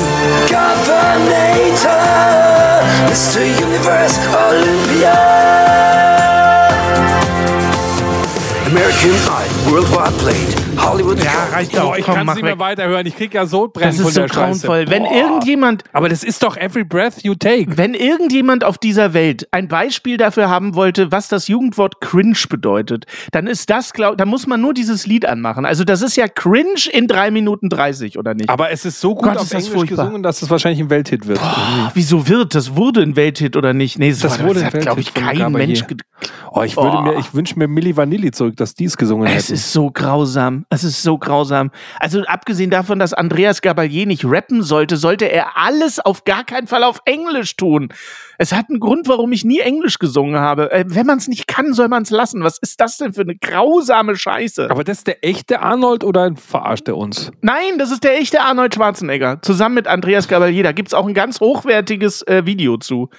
Governator, 0.50 1.94
Mr. 3.06 3.46
Universe, 3.60 4.18
Olympia. 4.34 6.17
American 8.68 9.10
Idol 9.10 9.72
worldwide 9.72 10.12
played. 10.22 10.78
Hollywood 10.78 11.22
Ja, 11.24 11.30
reicht 11.52 11.76
auch. 11.78 11.86
Boah, 11.90 11.98
ich 11.98 12.04
kann 12.06 12.24
mach 12.26 12.34
nicht 12.34 12.42
mehr 12.44 12.52
weg. 12.52 12.58
weiterhören. 12.60 13.06
Ich 13.06 13.16
krieg 13.16 13.32
ja 13.34 13.46
Sodbrennen 13.46 13.90
Das 13.90 13.96
von 14.00 14.08
ist 14.08 14.14
so 14.14 14.20
der 14.20 14.28
Scheiße. 14.28 14.66
grauenvoll. 14.66 14.90
Wenn 14.90 15.04
Boah. 15.04 15.12
irgendjemand 15.12 15.84
Aber 15.92 16.08
das 16.08 16.22
ist 16.22 16.42
doch 16.42 16.56
every 16.56 16.84
breath 16.84 17.22
you 17.22 17.34
take. 17.34 17.76
Wenn 17.78 17.94
irgendjemand 17.94 18.64
auf 18.64 18.76
dieser 18.78 19.14
Welt 19.14 19.48
ein 19.52 19.68
Beispiel 19.68 20.16
dafür 20.18 20.48
haben 20.50 20.74
wollte, 20.74 21.10
was 21.10 21.28
das 21.28 21.48
Jugendwort 21.48 22.00
cringe 22.00 22.36
bedeutet, 22.48 23.06
dann 23.32 23.46
ist 23.46 23.70
das, 23.70 23.92
glaub, 23.92 24.18
dann 24.18 24.28
muss 24.28 24.46
man 24.46 24.60
nur 24.60 24.74
dieses 24.74 25.06
Lied 25.06 25.26
anmachen. 25.26 25.64
Also 25.64 25.84
das 25.84 26.02
ist 26.02 26.16
ja 26.16 26.28
cringe 26.28 26.88
in 26.92 27.08
3 27.08 27.30
Minuten 27.30 27.68
30, 27.70 28.18
oder 28.18 28.34
nicht? 28.34 28.50
Aber 28.50 28.70
es 28.70 28.84
ist 28.84 29.00
so 29.00 29.14
gut 29.14 29.24
Gott, 29.24 29.36
auf 29.38 29.42
ist 29.44 29.54
das 29.54 29.64
Englisch 29.64 29.78
furchtbar. 29.78 30.04
gesungen, 30.04 30.22
dass 30.22 30.42
es 30.42 30.50
wahrscheinlich 30.50 30.80
ein 30.80 30.90
Welthit 30.90 31.26
wird. 31.26 31.40
Ach, 31.42 31.90
wieso 31.94 32.28
wird? 32.28 32.54
Das 32.54 32.76
wurde 32.76 33.02
ein 33.02 33.16
Welthit 33.16 33.56
oder 33.56 33.72
nicht? 33.72 33.98
Nee, 33.98 34.10
das, 34.10 34.20
Das 34.20 34.38
war, 34.38 34.46
wurde 34.48 34.60
das 34.60 34.72
ein 34.74 34.74
hat, 34.74 34.80
glaube 34.82 35.00
ich, 35.00 35.10
von 35.12 35.22
kein. 35.24 35.52
Mensch. 35.52 35.86
ge- 35.86 35.96
Oh, 36.50 36.62
ich 36.62 36.76
würde 36.76 36.96
Oh. 36.96 37.02
mir, 37.02 37.18
ich 37.18 37.32
wünsche 37.34 37.58
mir 37.58 37.68
Milli 37.68 37.96
Vanilli 37.96 38.30
zurück, 38.32 38.56
dass 38.60 38.74
die 38.74 38.84
es 38.84 38.96
gesungen 38.96 39.26
Es 39.26 39.44
hätten. 39.44 39.54
ist 39.54 39.72
so 39.72 39.90
grausam. 39.90 40.64
Es 40.70 40.84
ist 40.84 41.02
so 41.02 41.18
grausam. 41.18 41.70
Also 41.98 42.22
abgesehen 42.22 42.70
davon, 42.70 42.98
dass 42.98 43.12
Andreas 43.14 43.62
Gabalier 43.62 44.06
nicht 44.06 44.24
rappen 44.24 44.62
sollte, 44.62 44.96
sollte 44.96 45.24
er 45.30 45.56
alles 45.56 46.00
auf 46.00 46.24
gar 46.24 46.44
keinen 46.44 46.66
Fall 46.66 46.84
auf 46.84 47.00
Englisch 47.04 47.56
tun. 47.56 47.88
Es 48.38 48.52
hat 48.52 48.68
einen 48.68 48.78
Grund, 48.80 49.08
warum 49.08 49.32
ich 49.32 49.44
nie 49.44 49.58
Englisch 49.60 49.98
gesungen 49.98 50.38
habe. 50.38 50.70
Äh, 50.70 50.84
wenn 50.86 51.06
man 51.06 51.18
es 51.18 51.26
nicht 51.28 51.46
kann, 51.48 51.72
soll 51.74 51.88
man 51.88 52.02
es 52.04 52.10
lassen. 52.10 52.44
Was 52.44 52.58
ist 52.58 52.80
das 52.80 52.96
denn 52.98 53.12
für 53.12 53.22
eine 53.22 53.34
grausame 53.36 54.16
Scheiße? 54.16 54.70
Aber 54.70 54.84
das 54.84 54.98
ist 54.98 55.06
der 55.08 55.24
echte 55.24 55.60
Arnold 55.60 56.04
oder 56.04 56.32
verarscht 56.36 56.86
er 56.88 56.96
uns? 56.96 57.32
Nein, 57.40 57.78
das 57.78 57.90
ist 57.90 58.04
der 58.04 58.18
echte 58.18 58.40
Arnold 58.42 58.74
Schwarzenegger. 58.74 59.40
Zusammen 59.42 59.74
mit 59.74 59.86
Andreas 59.88 60.28
Gabalier. 60.28 60.62
Da 60.62 60.72
gibt 60.72 60.88
es 60.88 60.94
auch 60.94 61.06
ein 61.06 61.14
ganz 61.14 61.40
hochwertiges 61.40 62.22
äh, 62.22 62.46
Video 62.46 62.76
zu. 62.76 63.10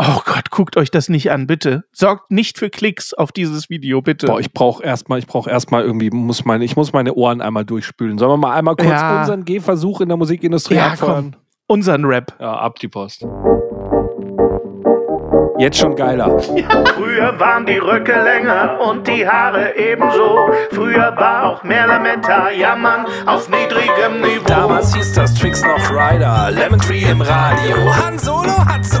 Oh 0.00 0.20
Gott, 0.24 0.50
guckt 0.50 0.76
euch 0.76 0.92
das 0.92 1.08
nicht 1.08 1.32
an, 1.32 1.48
bitte. 1.48 1.82
Sorgt 1.92 2.30
nicht 2.30 2.56
für 2.58 2.70
Klicks 2.70 3.12
auf 3.14 3.32
dieses 3.32 3.68
Video, 3.68 4.00
bitte. 4.00 4.26
Boah, 4.28 4.38
ich 4.38 4.52
brauche 4.52 4.82
erstmal, 4.84 5.18
ich 5.18 5.26
brauche 5.26 5.50
erstmal 5.50 5.82
irgendwie, 5.82 6.10
muss 6.10 6.44
meine, 6.44 6.64
ich 6.64 6.76
muss 6.76 6.92
meine 6.92 7.14
Ohren 7.14 7.40
einmal 7.40 7.64
durchspülen. 7.64 8.16
Sollen 8.18 8.30
wir 8.30 8.36
mal 8.36 8.54
einmal 8.54 8.76
kurz 8.76 8.88
Ja. 8.90 9.20
unseren 9.20 9.44
Gehversuch 9.44 10.00
in 10.00 10.08
der 10.08 10.16
Musikindustrie 10.16 10.76
ja, 10.76 10.88
abfeuern? 10.92 11.32
komm. 11.32 11.40
Unseren 11.66 12.04
Rap. 12.04 12.32
Ja, 12.40 12.52
ab 12.54 12.78
die 12.78 12.88
Post. 12.88 13.26
Jetzt 15.58 15.76
schon 15.78 15.96
geiler. 15.96 16.38
Früher 16.38 17.34
waren 17.40 17.66
die 17.66 17.78
Röcke 17.78 18.12
länger 18.12 18.78
und 18.88 19.08
die 19.08 19.26
Haare 19.28 19.74
ebenso. 19.76 20.48
Früher 20.70 21.12
war 21.16 21.46
auch 21.46 21.64
mehr 21.64 21.84
Lametta, 21.88 22.52
jammern 22.52 23.04
auf 23.26 23.48
niedrigem 23.50 24.20
Niveau. 24.20 24.44
Damals 24.46 24.94
hieß 24.94 25.14
das 25.14 25.34
Tricks 25.34 25.60
noch 25.64 25.90
Rider, 25.90 26.52
Lemon 26.52 26.78
Tree 26.78 27.02
im 27.10 27.20
Radio. 27.20 27.76
Han 28.04 28.16
Solo 28.20 28.56
hat 28.64 28.84
zuerst 28.86 28.97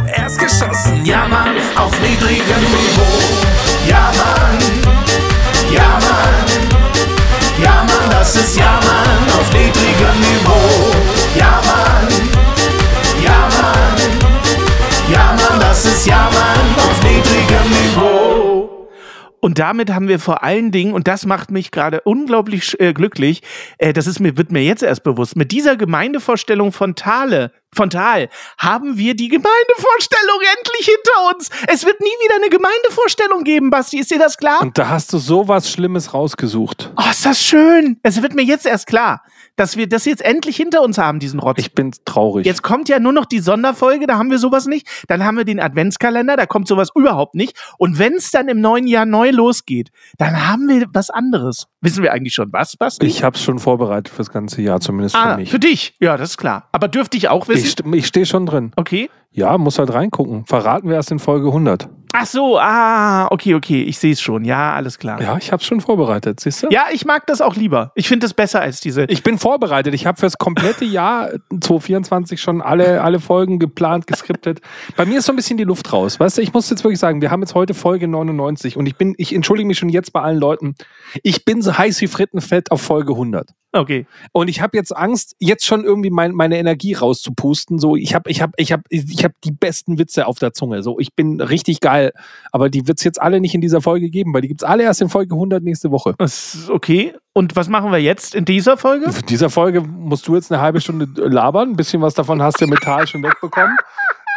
Und 19.58 19.64
damit 19.64 19.90
haben 19.92 20.06
wir 20.06 20.20
vor 20.20 20.44
allen 20.44 20.70
Dingen, 20.70 20.92
und 20.92 21.08
das 21.08 21.26
macht 21.26 21.50
mich 21.50 21.72
gerade 21.72 22.02
unglaublich 22.02 22.78
äh, 22.78 22.92
glücklich, 22.92 23.42
äh, 23.78 23.92
das 23.92 24.06
ist 24.06 24.20
mir, 24.20 24.36
wird 24.36 24.52
mir 24.52 24.62
jetzt 24.62 24.84
erst 24.84 25.02
bewusst, 25.02 25.34
mit 25.34 25.50
dieser 25.50 25.76
Gemeindevorstellung 25.76 26.70
von 26.70 26.94
Thale, 26.94 27.50
von 27.74 27.90
Tal, 27.90 28.28
haben 28.56 28.98
wir 28.98 29.16
die 29.16 29.26
Gemeindevorstellung 29.26 30.40
endlich 30.58 30.86
hinter 30.86 31.34
uns. 31.34 31.50
Es 31.66 31.84
wird 31.84 32.00
nie 32.00 32.06
wieder 32.06 32.36
eine 32.36 32.50
Gemeindevorstellung 32.50 33.42
geben, 33.42 33.70
Basti. 33.70 33.98
Ist 33.98 34.12
dir 34.12 34.20
das 34.20 34.38
klar? 34.38 34.60
Und 34.60 34.78
da 34.78 34.90
hast 34.90 35.12
du 35.12 35.18
sowas 35.18 35.68
Schlimmes 35.68 36.14
rausgesucht. 36.14 36.92
oh, 36.96 37.10
ist 37.10 37.26
das 37.26 37.42
schön. 37.42 37.98
Es 38.04 38.22
wird 38.22 38.34
mir 38.34 38.44
jetzt 38.44 38.64
erst 38.64 38.86
klar, 38.86 39.24
dass 39.58 39.76
wir 39.76 39.88
das 39.88 40.04
jetzt 40.04 40.24
endlich 40.24 40.56
hinter 40.56 40.82
uns 40.82 40.98
haben, 40.98 41.18
diesen 41.18 41.40
Rotz. 41.40 41.58
Ich 41.58 41.74
bin 41.74 41.90
traurig. 42.04 42.46
Jetzt 42.46 42.62
kommt 42.62 42.88
ja 42.88 43.00
nur 43.00 43.12
noch 43.12 43.26
die 43.26 43.40
Sonderfolge, 43.40 44.06
da 44.06 44.16
haben 44.16 44.30
wir 44.30 44.38
sowas 44.38 44.66
nicht. 44.66 44.86
Dann 45.08 45.24
haben 45.24 45.36
wir 45.36 45.44
den 45.44 45.60
Adventskalender, 45.60 46.36
da 46.36 46.46
kommt 46.46 46.68
sowas 46.68 46.90
überhaupt 46.94 47.34
nicht. 47.34 47.58
Und 47.76 47.98
wenn 47.98 48.14
es 48.14 48.30
dann 48.30 48.48
im 48.48 48.60
neuen 48.60 48.86
Jahr 48.86 49.04
neu 49.04 49.30
losgeht, 49.30 49.90
dann 50.16 50.48
haben 50.48 50.68
wir 50.68 50.86
was 50.92 51.10
anderes. 51.10 51.66
Wissen 51.80 52.02
wir 52.02 52.12
eigentlich 52.12 52.34
schon 52.34 52.52
was, 52.52 52.76
Basti? 52.76 53.06
ich 53.06 53.24
habe 53.24 53.36
es 53.36 53.42
schon 53.42 53.58
vorbereitet 53.58 54.14
fürs 54.14 54.30
ganze 54.30 54.62
Jahr, 54.62 54.80
zumindest 54.80 55.16
für 55.16 55.22
ah, 55.22 55.36
mich. 55.36 55.50
für 55.50 55.58
dich. 55.58 55.96
Ja, 56.00 56.16
das 56.16 56.30
ist 56.30 56.38
klar. 56.38 56.68
Aber 56.72 56.86
dürfte 56.86 57.16
ich 57.16 57.28
auch 57.28 57.48
wissen? 57.48 57.92
Ich, 57.92 57.98
ich 57.98 58.06
stehe 58.06 58.26
schon 58.26 58.46
drin. 58.46 58.72
okay. 58.76 59.10
Ja, 59.30 59.58
muss 59.58 59.78
halt 59.78 59.92
reingucken. 59.92 60.46
Verraten 60.46 60.88
wir 60.88 60.96
erst 60.96 61.10
in 61.10 61.18
Folge 61.18 61.48
100. 61.48 61.88
Ach 62.12 62.26
so, 62.26 62.58
ah, 62.58 63.28
okay, 63.30 63.54
okay, 63.54 63.82
ich 63.82 63.98
sehe 63.98 64.12
es 64.12 64.20
schon. 64.20 64.44
Ja, 64.44 64.74
alles 64.74 64.98
klar. 64.98 65.20
Ja, 65.20 65.36
ich 65.36 65.52
habe 65.52 65.60
es 65.60 65.66
schon 65.66 65.80
vorbereitet, 65.80 66.40
siehst 66.40 66.62
du? 66.62 66.68
Ja, 66.70 66.86
ich 66.92 67.04
mag 67.04 67.26
das 67.26 67.40
auch 67.40 67.54
lieber. 67.54 67.92
Ich 67.94 68.08
finde 68.08 68.24
das 68.24 68.34
besser 68.34 68.60
als 68.60 68.80
diese. 68.80 69.04
Ich 69.04 69.22
bin 69.22 69.38
vorbereitet. 69.38 69.94
Ich 69.94 70.06
habe 70.06 70.18
fürs 70.18 70.38
komplette 70.38 70.84
Jahr 70.84 71.30
2024 71.50 72.40
schon 72.40 72.62
alle, 72.62 73.02
alle 73.02 73.20
Folgen 73.20 73.58
geplant, 73.58 74.06
geskriptet. 74.06 74.60
Bei 74.96 75.04
mir 75.04 75.18
ist 75.18 75.26
so 75.26 75.32
ein 75.32 75.36
bisschen 75.36 75.58
die 75.58 75.64
Luft 75.64 75.92
raus. 75.92 76.18
Weißt 76.18 76.38
du, 76.38 76.42
ich 76.42 76.52
muss 76.52 76.70
jetzt 76.70 76.84
wirklich 76.84 76.98
sagen, 76.98 77.20
wir 77.20 77.30
haben 77.30 77.40
jetzt 77.40 77.54
heute 77.54 77.74
Folge 77.74 78.08
99 78.08 78.76
und 78.76 78.86
ich 78.86 78.96
bin, 78.96 79.14
ich 79.18 79.34
entschuldige 79.34 79.66
mich 79.66 79.78
schon 79.78 79.88
jetzt 79.88 80.12
bei 80.12 80.20
allen 80.20 80.38
Leuten. 80.38 80.74
Ich 81.22 81.44
bin 81.44 81.62
so 81.62 81.76
heiß 81.76 82.00
wie 82.00 82.06
Frittenfett 82.06 82.70
auf 82.70 82.80
Folge 82.80 83.12
100. 83.12 83.50
Okay. 83.72 84.06
Und 84.32 84.48
ich 84.48 84.62
habe 84.62 84.76
jetzt 84.76 84.96
Angst, 84.96 85.36
jetzt 85.38 85.66
schon 85.66 85.84
irgendwie 85.84 86.10
mein, 86.10 86.32
meine 86.32 86.56
Energie 86.56 86.94
rauszupusten. 86.94 87.78
So, 87.78 87.96
ich 87.96 88.14
habe 88.14 88.30
ich 88.30 88.40
hab, 88.40 88.52
ich 88.56 88.72
hab, 88.72 88.80
ich 88.88 89.24
hab 89.24 89.32
die 89.44 89.50
besten 89.50 89.98
Witze 89.98 90.26
auf 90.26 90.38
der 90.38 90.54
Zunge. 90.54 90.82
So, 90.82 90.98
ich 90.98 91.14
bin 91.14 91.40
richtig 91.40 91.80
geil. 91.80 92.12
Aber 92.50 92.70
die 92.70 92.88
wird 92.88 92.98
es 92.98 93.04
jetzt 93.04 93.20
alle 93.20 93.40
nicht 93.40 93.54
in 93.54 93.60
dieser 93.60 93.82
Folge 93.82 94.08
geben, 94.08 94.32
weil 94.32 94.40
die 94.40 94.48
gibt 94.48 94.62
es 94.62 94.68
alle 94.68 94.84
erst 94.84 95.02
in 95.02 95.10
Folge 95.10 95.34
100 95.34 95.62
nächste 95.62 95.90
Woche. 95.90 96.14
Das 96.18 96.54
ist 96.54 96.70
okay. 96.70 97.14
Und 97.34 97.56
was 97.56 97.68
machen 97.68 97.92
wir 97.92 97.98
jetzt 97.98 98.34
in 98.34 98.46
dieser 98.46 98.78
Folge? 98.78 99.06
In 99.06 99.26
dieser 99.26 99.50
Folge 99.50 99.82
musst 99.82 100.26
du 100.26 100.34
jetzt 100.34 100.50
eine 100.50 100.62
halbe 100.62 100.80
Stunde 100.80 101.06
labern. 101.16 101.70
Ein 101.70 101.76
bisschen 101.76 102.00
was 102.00 102.14
davon 102.14 102.42
hast 102.42 102.60
du 102.60 102.64
ja 102.64 102.70
Metall 102.70 103.06
schon 103.06 103.22
wegbekommen. 103.22 103.76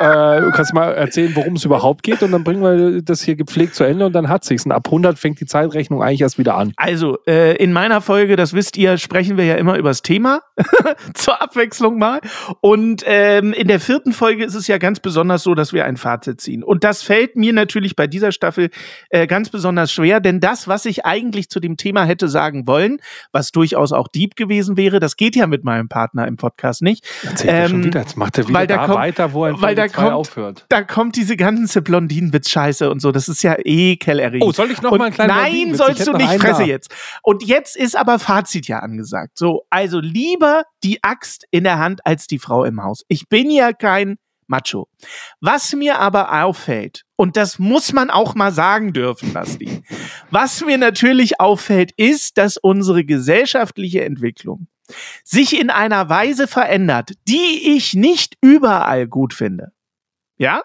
Äh, 0.01 0.41
du 0.41 0.49
kannst 0.51 0.73
mal 0.73 0.91
erzählen, 0.93 1.31
worum 1.35 1.53
es 1.55 1.65
überhaupt 1.65 2.03
geht 2.03 2.23
und 2.23 2.31
dann 2.31 2.43
bringen 2.43 2.61
wir 2.63 3.01
das 3.01 3.21
hier 3.21 3.35
gepflegt 3.35 3.75
zu 3.75 3.83
Ende 3.83 4.05
und 4.05 4.13
dann 4.13 4.29
hat 4.29 4.43
sich's. 4.43 4.65
Und 4.65 4.71
ab 4.71 4.87
100 4.87 5.19
fängt 5.19 5.39
die 5.39 5.45
Zeitrechnung 5.45 6.01
eigentlich 6.01 6.21
erst 6.21 6.37
wieder 6.37 6.55
an. 6.55 6.73
Also, 6.77 7.17
äh, 7.27 7.55
in 7.57 7.71
meiner 7.73 8.01
Folge, 8.01 8.35
das 8.35 8.53
wisst 8.53 8.77
ihr, 8.77 8.97
sprechen 8.97 9.37
wir 9.37 9.45
ja 9.45 9.55
immer 9.55 9.77
über 9.77 9.89
das 9.89 10.01
Thema. 10.01 10.41
Zur 11.13 11.41
Abwechslung 11.41 11.97
mal. 11.99 12.19
Und 12.61 13.03
ähm, 13.05 13.53
in 13.53 13.67
der 13.67 13.79
vierten 13.79 14.13
Folge 14.13 14.43
ist 14.43 14.55
es 14.55 14.67
ja 14.67 14.77
ganz 14.77 14.99
besonders 14.99 15.43
so, 15.43 15.55
dass 15.55 15.73
wir 15.73 15.85
ein 15.85 15.97
Fazit 15.97 16.41
ziehen. 16.41 16.63
Und 16.63 16.83
das 16.83 17.01
fällt 17.03 17.35
mir 17.35 17.53
natürlich 17.53 17.95
bei 17.95 18.07
dieser 18.07 18.31
Staffel 18.31 18.69
äh, 19.09 19.27
ganz 19.27 19.49
besonders 19.49 19.91
schwer, 19.91 20.19
denn 20.19 20.39
das, 20.39 20.67
was 20.67 20.85
ich 20.85 21.05
eigentlich 21.05 21.49
zu 21.49 21.59
dem 21.59 21.77
Thema 21.77 22.03
hätte 22.05 22.27
sagen 22.27 22.67
wollen, 22.67 22.97
was 23.31 23.51
durchaus 23.51 23.91
auch 23.91 24.07
deep 24.07 24.35
gewesen 24.35 24.77
wäre, 24.77 24.99
das 24.99 25.15
geht 25.17 25.35
ja 25.35 25.47
mit 25.47 25.63
meinem 25.63 25.89
Partner 25.89 26.27
im 26.27 26.37
Podcast 26.37 26.81
nicht. 26.81 27.05
Erzählt 27.23 27.53
er 27.53 27.69
schon 27.69 27.79
Ähm, 27.79 27.85
wieder. 27.85 27.99
Jetzt 28.01 28.17
macht 28.17 28.37
er 28.37 28.47
wieder 28.47 28.65
da 28.67 28.77
da 28.77 28.85
kommt- 28.85 28.97
weiter, 28.97 29.33
wo 29.33 29.45
er 29.45 29.61
weil 29.61 29.75
da 29.75 29.87
kommt- 29.93 30.11
aufhört. 30.11 30.65
Da 30.69 30.83
kommt 30.83 31.15
diese 31.15 31.37
ganze 31.37 31.81
Blondinenwitz-Scheiße 31.81 32.89
und 32.89 33.01
so. 33.01 33.11
Das 33.11 33.27
ist 33.29 33.43
ja 33.43 33.55
ekelerregend. 33.63 34.43
Oh, 34.43 34.51
soll 34.51 34.71
ich 34.71 34.81
noch 34.81 34.91
Und 34.91 34.99
mal 34.99 35.05
einen 35.05 35.13
kleinen 35.13 35.29
Nein, 35.35 35.75
sollst 35.75 36.07
du 36.07 36.13
nicht, 36.13 36.33
fresse 36.33 36.61
da. 36.61 36.65
jetzt. 36.67 36.93
Und 37.23 37.43
jetzt 37.43 37.75
ist 37.75 37.95
aber 37.95 38.19
Fazit 38.19 38.67
ja 38.67 38.79
angesagt. 38.79 39.37
So, 39.37 39.63
also 39.69 39.99
lieber 39.99 40.63
die 40.83 41.03
Axt 41.03 41.45
in 41.51 41.63
der 41.63 41.79
Hand 41.79 42.05
als 42.05 42.27
die 42.27 42.39
Frau 42.39 42.63
im 42.63 42.81
Haus. 42.83 43.03
Ich 43.07 43.27
bin 43.29 43.49
ja 43.51 43.73
kein 43.73 44.17
Macho. 44.47 44.89
Was 45.39 45.73
mir 45.73 45.99
aber 45.99 46.43
auffällt, 46.43 47.03
und 47.15 47.37
das 47.37 47.57
muss 47.57 47.93
man 47.93 48.09
auch 48.09 48.35
mal 48.35 48.51
sagen 48.51 48.91
dürfen, 48.91 49.31
Basti, 49.31 49.81
was 50.29 50.65
mir 50.65 50.77
natürlich 50.77 51.39
auffällt, 51.39 51.91
ist, 51.95 52.37
dass 52.37 52.57
unsere 52.57 53.05
gesellschaftliche 53.05 54.03
Entwicklung 54.03 54.67
sich 55.23 55.57
in 55.57 55.69
einer 55.69 56.09
Weise 56.09 56.49
verändert, 56.49 57.11
die 57.29 57.75
ich 57.77 57.93
nicht 57.93 58.35
überall 58.41 59.07
gut 59.07 59.33
finde. 59.33 59.71
Ja? 60.41 60.63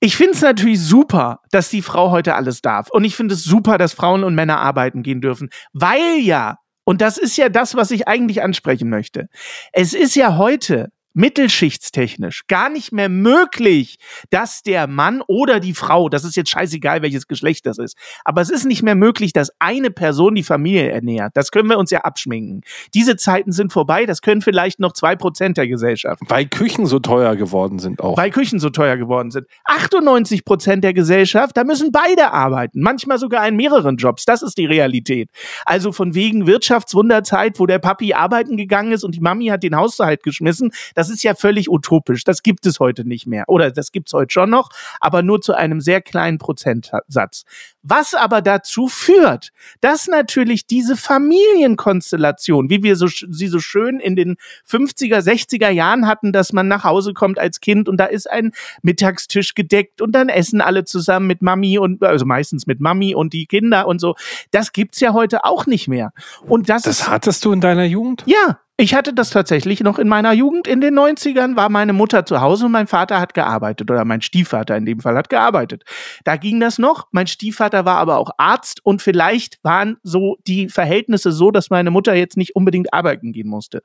Ich 0.00 0.16
finde 0.16 0.32
es 0.32 0.42
natürlich 0.42 0.80
super, 0.80 1.38
dass 1.52 1.70
die 1.70 1.82
Frau 1.82 2.10
heute 2.10 2.34
alles 2.34 2.60
darf. 2.60 2.90
Und 2.90 3.04
ich 3.04 3.14
finde 3.14 3.34
es 3.34 3.44
super, 3.44 3.78
dass 3.78 3.92
Frauen 3.92 4.24
und 4.24 4.34
Männer 4.34 4.58
arbeiten 4.58 5.04
gehen 5.04 5.20
dürfen. 5.20 5.50
Weil 5.72 6.18
ja, 6.18 6.56
und 6.84 7.00
das 7.00 7.16
ist 7.16 7.36
ja 7.36 7.48
das, 7.48 7.76
was 7.76 7.92
ich 7.92 8.08
eigentlich 8.08 8.42
ansprechen 8.42 8.90
möchte. 8.90 9.28
Es 9.72 9.94
ist 9.94 10.16
ja 10.16 10.36
heute 10.36 10.88
mittelschichtstechnisch 11.14 12.46
gar 12.48 12.68
nicht 12.68 12.92
mehr 12.92 13.08
möglich, 13.08 13.98
dass 14.30 14.62
der 14.62 14.86
Mann 14.86 15.22
oder 15.26 15.60
die 15.60 15.74
Frau, 15.74 16.08
das 16.08 16.24
ist 16.24 16.36
jetzt 16.36 16.50
scheißegal, 16.50 17.02
welches 17.02 17.26
Geschlecht 17.26 17.66
das 17.66 17.78
ist, 17.78 17.96
aber 18.24 18.40
es 18.40 18.50
ist 18.50 18.64
nicht 18.64 18.82
mehr 18.82 18.94
möglich, 18.94 19.32
dass 19.32 19.50
eine 19.58 19.90
Person 19.90 20.34
die 20.34 20.42
Familie 20.42 20.90
ernährt. 20.90 21.32
Das 21.34 21.50
können 21.50 21.68
wir 21.68 21.78
uns 21.78 21.90
ja 21.90 22.00
abschminken. 22.00 22.62
Diese 22.94 23.16
Zeiten 23.16 23.52
sind 23.52 23.72
vorbei, 23.72 24.06
das 24.06 24.22
können 24.22 24.42
vielleicht 24.42 24.80
noch 24.80 24.92
zwei 24.92 25.16
Prozent 25.16 25.56
der 25.56 25.68
Gesellschaft. 25.68 26.22
Weil 26.28 26.46
Küchen 26.46 26.86
so 26.86 26.98
teuer 26.98 27.36
geworden 27.36 27.78
sind 27.78 28.00
auch. 28.00 28.16
Weil 28.16 28.30
Küchen 28.30 28.58
so 28.58 28.70
teuer 28.70 28.96
geworden 28.96 29.30
sind. 29.30 29.46
98 29.64 30.44
Prozent 30.44 30.84
der 30.84 30.94
Gesellschaft, 30.94 31.56
da 31.56 31.64
müssen 31.64 31.92
beide 31.92 32.32
arbeiten. 32.32 32.80
Manchmal 32.80 33.18
sogar 33.18 33.46
in 33.46 33.56
mehreren 33.56 33.96
Jobs. 33.96 34.24
Das 34.24 34.42
ist 34.42 34.58
die 34.58 34.66
Realität. 34.66 35.30
Also 35.64 35.92
von 35.92 36.14
wegen 36.14 36.46
Wirtschaftswunderzeit, 36.46 37.58
wo 37.58 37.66
der 37.66 37.78
Papi 37.78 38.14
arbeiten 38.14 38.56
gegangen 38.56 38.92
ist 38.92 39.04
und 39.04 39.14
die 39.14 39.20
Mami 39.20 39.46
hat 39.46 39.62
den 39.62 39.76
Haushalt 39.76 40.22
geschmissen. 40.22 40.72
Das 40.94 41.01
ist 41.08 41.22
ja 41.22 41.34
völlig 41.34 41.70
utopisch. 41.70 42.24
Das 42.24 42.42
gibt 42.42 42.66
es 42.66 42.80
heute 42.80 43.06
nicht 43.06 43.26
mehr. 43.26 43.44
Oder 43.48 43.70
das 43.70 43.92
gibt 43.92 44.08
es 44.08 44.14
heute 44.14 44.32
schon 44.32 44.50
noch, 44.50 44.70
aber 45.00 45.22
nur 45.22 45.40
zu 45.40 45.54
einem 45.54 45.80
sehr 45.80 46.00
kleinen 46.02 46.38
Prozentsatz. 46.38 47.44
Was 47.82 48.14
aber 48.14 48.42
dazu 48.42 48.86
führt, 48.86 49.50
dass 49.80 50.06
natürlich 50.06 50.66
diese 50.66 50.96
Familienkonstellation, 50.96 52.70
wie 52.70 52.82
wir 52.82 52.96
so, 52.96 53.06
sie 53.08 53.48
so 53.48 53.58
schön 53.58 53.98
in 53.98 54.14
den 54.14 54.36
50er, 54.68 55.18
60er 55.18 55.70
Jahren 55.70 56.06
hatten, 56.06 56.32
dass 56.32 56.52
man 56.52 56.68
nach 56.68 56.84
Hause 56.84 57.12
kommt 57.12 57.38
als 57.38 57.60
Kind 57.60 57.88
und 57.88 57.96
da 57.96 58.04
ist 58.04 58.30
ein 58.30 58.52
Mittagstisch 58.82 59.54
gedeckt 59.54 60.00
und 60.00 60.12
dann 60.12 60.28
essen 60.28 60.60
alle 60.60 60.84
zusammen 60.84 61.26
mit 61.26 61.42
Mami 61.42 61.78
und, 61.78 62.02
also 62.04 62.24
meistens 62.24 62.66
mit 62.66 62.80
Mami 62.80 63.14
und 63.14 63.32
die 63.32 63.46
Kinder 63.46 63.86
und 63.88 64.00
so. 64.00 64.14
Das 64.52 64.72
gibt's 64.72 65.00
ja 65.00 65.12
heute 65.12 65.44
auch 65.44 65.66
nicht 65.66 65.88
mehr. 65.88 66.12
Und 66.46 66.68
das, 66.68 66.82
Das 66.82 67.00
ist, 67.00 67.08
hattest 67.08 67.44
du 67.44 67.52
in 67.52 67.60
deiner 67.60 67.84
Jugend? 67.84 68.22
ja, 68.26 68.58
ich 68.82 68.96
hatte 68.96 69.14
das 69.14 69.30
tatsächlich 69.30 69.80
noch 69.80 70.00
in 70.00 70.08
meiner 70.08 70.32
Jugend. 70.32 70.66
In 70.66 70.80
den 70.80 70.98
90ern 70.98 71.54
war 71.54 71.68
meine 71.68 71.92
Mutter 71.92 72.26
zu 72.26 72.40
Hause 72.40 72.66
und 72.66 72.72
mein 72.72 72.88
Vater 72.88 73.20
hat 73.20 73.32
gearbeitet 73.32 73.88
oder 73.92 74.04
mein 74.04 74.22
Stiefvater 74.22 74.76
in 74.76 74.86
dem 74.86 74.98
Fall 74.98 75.14
hat 75.14 75.28
gearbeitet. 75.28 75.84
Da 76.24 76.34
ging 76.34 76.58
das 76.58 76.80
noch. 76.80 77.06
Mein 77.12 77.28
Stiefvater 77.28 77.71
war 77.72 77.96
aber 77.98 78.18
auch 78.18 78.30
Arzt 78.36 78.84
und 78.84 79.02
vielleicht 79.02 79.58
waren 79.62 79.96
so 80.02 80.36
die 80.46 80.68
Verhältnisse 80.68 81.32
so, 81.32 81.50
dass 81.50 81.70
meine 81.70 81.90
Mutter 81.90 82.14
jetzt 82.14 82.36
nicht 82.36 82.54
unbedingt 82.54 82.92
arbeiten 82.92 83.32
gehen 83.32 83.48
musste. 83.48 83.82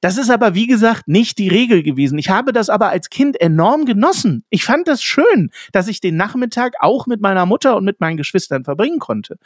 Das 0.00 0.18
ist 0.18 0.30
aber, 0.30 0.54
wie 0.54 0.66
gesagt, 0.66 1.08
nicht 1.08 1.38
die 1.38 1.48
Regel 1.48 1.82
gewesen. 1.82 2.18
Ich 2.18 2.30
habe 2.30 2.52
das 2.52 2.70
aber 2.70 2.90
als 2.90 3.10
Kind 3.10 3.40
enorm 3.40 3.84
genossen. 3.84 4.44
Ich 4.50 4.64
fand 4.64 4.88
das 4.88 5.02
schön, 5.02 5.50
dass 5.72 5.88
ich 5.88 6.00
den 6.00 6.16
Nachmittag 6.16 6.74
auch 6.80 7.06
mit 7.06 7.20
meiner 7.20 7.46
Mutter 7.46 7.76
und 7.76 7.84
mit 7.84 8.00
meinen 8.00 8.16
Geschwistern 8.16 8.64
verbringen 8.64 8.98
konnte. 8.98 9.38